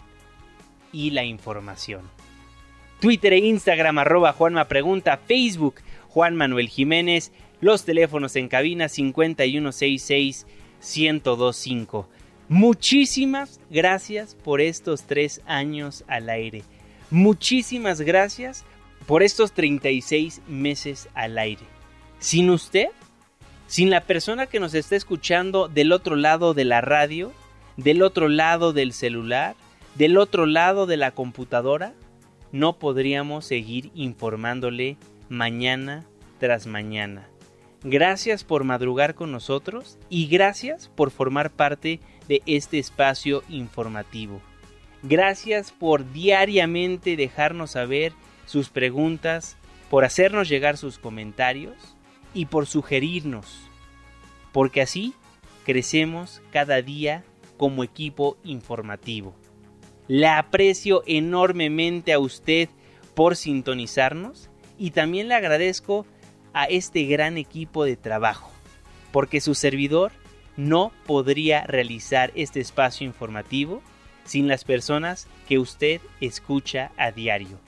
y 0.90 1.10
la 1.10 1.22
información. 1.22 2.00
Twitter 2.98 3.34
e 3.34 3.40
Instagram 3.40 3.98
arroba 3.98 4.32
Juanma 4.32 4.68
Pregunta, 4.68 5.18
Facebook 5.18 5.74
Juan 6.08 6.34
Manuel 6.34 6.70
Jiménez, 6.70 7.30
los 7.60 7.84
teléfonos 7.84 8.36
en 8.36 8.48
cabina 8.48 8.88
5166 8.88 10.46
1025. 10.80 12.08
Muchísimas 12.48 13.60
gracias 13.68 14.34
por 14.34 14.62
estos 14.62 15.02
tres 15.02 15.42
años 15.44 16.04
al 16.08 16.30
aire. 16.30 16.62
Muchísimas 17.12 18.00
gracias 18.00 18.64
por 19.06 19.22
estos 19.22 19.52
36 19.52 20.40
meses 20.48 21.10
al 21.12 21.36
aire. 21.36 21.60
Sin 22.18 22.48
usted, 22.48 22.86
sin 23.66 23.90
la 23.90 24.00
persona 24.00 24.46
que 24.46 24.58
nos 24.60 24.72
está 24.72 24.96
escuchando 24.96 25.68
del 25.68 25.92
otro 25.92 26.16
lado 26.16 26.54
de 26.54 26.64
la 26.64 26.80
radio, 26.80 27.30
del 27.76 28.00
otro 28.00 28.30
lado 28.30 28.72
del 28.72 28.94
celular, 28.94 29.56
del 29.94 30.16
otro 30.16 30.46
lado 30.46 30.86
de 30.86 30.96
la 30.96 31.10
computadora, 31.10 31.92
no 32.50 32.78
podríamos 32.78 33.44
seguir 33.44 33.90
informándole 33.94 34.96
mañana 35.28 36.06
tras 36.38 36.66
mañana. 36.66 37.28
Gracias 37.84 38.42
por 38.42 38.64
madrugar 38.64 39.14
con 39.14 39.30
nosotros 39.32 39.98
y 40.08 40.28
gracias 40.28 40.88
por 40.88 41.10
formar 41.10 41.50
parte 41.50 42.00
de 42.26 42.40
este 42.46 42.78
espacio 42.78 43.42
informativo. 43.50 44.40
Gracias 45.02 45.72
por 45.72 46.12
diariamente 46.12 47.16
dejarnos 47.16 47.72
saber 47.72 48.12
sus 48.46 48.68
preguntas, 48.68 49.56
por 49.90 50.04
hacernos 50.04 50.48
llegar 50.48 50.76
sus 50.76 50.98
comentarios 50.98 51.96
y 52.34 52.46
por 52.46 52.66
sugerirnos, 52.66 53.68
porque 54.52 54.80
así 54.80 55.14
crecemos 55.64 56.40
cada 56.52 56.82
día 56.82 57.24
como 57.56 57.82
equipo 57.82 58.36
informativo. 58.44 59.34
Le 60.06 60.28
aprecio 60.28 61.02
enormemente 61.06 62.12
a 62.12 62.20
usted 62.20 62.68
por 63.14 63.34
sintonizarnos 63.36 64.50
y 64.78 64.92
también 64.92 65.28
le 65.28 65.34
agradezco 65.34 66.06
a 66.52 66.66
este 66.66 67.04
gran 67.04 67.38
equipo 67.38 67.84
de 67.84 67.96
trabajo, 67.96 68.52
porque 69.10 69.40
su 69.40 69.54
servidor 69.54 70.12
no 70.56 70.92
podría 71.06 71.64
realizar 71.64 72.30
este 72.34 72.60
espacio 72.60 73.06
informativo 73.06 73.82
sin 74.24 74.48
las 74.48 74.64
personas 74.64 75.26
que 75.48 75.58
usted 75.58 76.00
escucha 76.20 76.90
a 76.96 77.10
diario. 77.10 77.58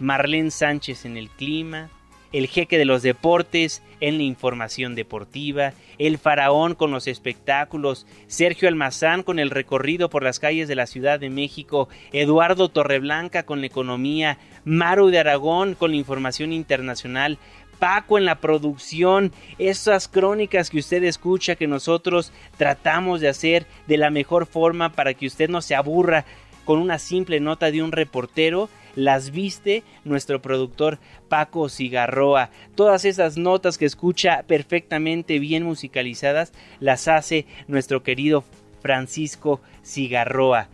Marlene 0.00 0.50
Sánchez 0.50 1.04
en 1.04 1.16
el 1.16 1.28
clima, 1.28 1.90
el 2.32 2.46
jeque 2.46 2.78
de 2.78 2.84
los 2.84 3.02
deportes 3.02 3.82
en 4.00 4.18
la 4.18 4.22
información 4.22 4.94
deportiva, 4.94 5.72
el 5.98 6.18
faraón 6.18 6.74
con 6.74 6.90
los 6.90 7.06
espectáculos, 7.06 8.06
Sergio 8.26 8.68
Almazán 8.68 9.22
con 9.22 9.38
el 9.38 9.50
recorrido 9.50 10.10
por 10.10 10.22
las 10.22 10.38
calles 10.38 10.68
de 10.68 10.74
la 10.74 10.86
Ciudad 10.86 11.18
de 11.18 11.30
México, 11.30 11.88
Eduardo 12.12 12.68
Torreblanca 12.68 13.44
con 13.44 13.60
la 13.60 13.66
economía, 13.66 14.38
Maru 14.64 15.08
de 15.08 15.18
Aragón 15.18 15.74
con 15.74 15.90
la 15.92 15.96
información 15.96 16.52
internacional, 16.52 17.38
Paco 17.78 18.18
en 18.18 18.24
la 18.24 18.40
producción, 18.40 19.32
esas 19.58 20.08
crónicas 20.08 20.70
que 20.70 20.78
usted 20.78 21.02
escucha 21.04 21.56
que 21.56 21.66
nosotros 21.66 22.32
tratamos 22.56 23.20
de 23.20 23.28
hacer 23.28 23.66
de 23.86 23.96
la 23.96 24.10
mejor 24.10 24.46
forma 24.46 24.92
para 24.92 25.14
que 25.14 25.26
usted 25.26 25.48
no 25.48 25.62
se 25.62 25.74
aburra 25.74 26.24
con 26.64 26.80
una 26.80 26.98
simple 26.98 27.40
nota 27.40 27.70
de 27.70 27.82
un 27.82 27.92
reportero, 27.92 28.68
las 28.94 29.30
viste 29.30 29.84
nuestro 30.04 30.42
productor 30.42 30.98
Paco 31.28 31.68
Cigarroa. 31.68 32.50
Todas 32.74 33.04
esas 33.04 33.38
notas 33.38 33.78
que 33.78 33.86
escucha 33.86 34.42
perfectamente 34.46 35.38
bien 35.38 35.62
musicalizadas 35.62 36.52
las 36.80 37.08
hace 37.08 37.46
nuestro 37.68 38.02
querido 38.02 38.44
Francisco 38.82 39.60
Cigarroa. 39.84 40.68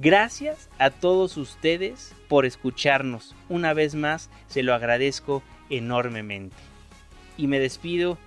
Gracias 0.00 0.70
a 0.78 0.90
todos 0.90 1.36
ustedes 1.36 2.14
por 2.28 2.46
escucharnos. 2.46 3.34
Una 3.48 3.74
vez 3.74 3.94
más 3.94 4.30
se 4.48 4.62
lo 4.62 4.74
agradezco 4.74 5.42
enormemente. 5.70 6.56
Y 7.36 7.46
me 7.46 7.58
despido 7.58 8.18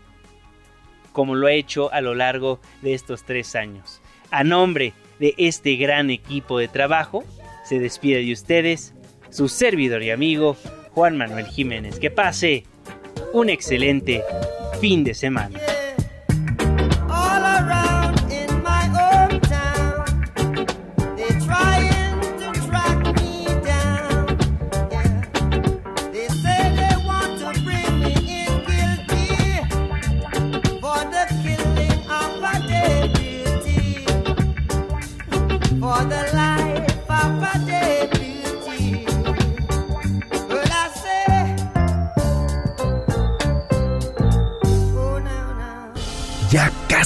como 1.14 1.36
lo 1.36 1.48
he 1.48 1.56
hecho 1.56 1.92
a 1.92 2.02
lo 2.02 2.14
largo 2.14 2.60
de 2.82 2.94
estos 2.94 3.24
tres 3.24 3.56
años. 3.56 4.02
A 4.30 4.44
nombre 4.44 4.94
de 5.20 5.34
este 5.38 5.76
gran 5.76 6.10
equipo 6.10 6.60
de 6.60 6.68
trabajo, 6.68 7.24
se 7.66 7.80
despide 7.80 8.24
de 8.24 8.34
ustedes 8.34 8.94
su 9.30 9.50
servidor 9.50 10.04
y 10.04 10.12
amigo 10.12 10.56
Juan 10.92 11.18
Manuel 11.18 11.48
Jiménez. 11.48 12.00
Que 12.00 12.12
pase 12.12 12.66
un 13.34 13.50
excelente 13.50 14.24
fin 14.80 15.04
de 15.04 15.14
semana. 15.14 15.60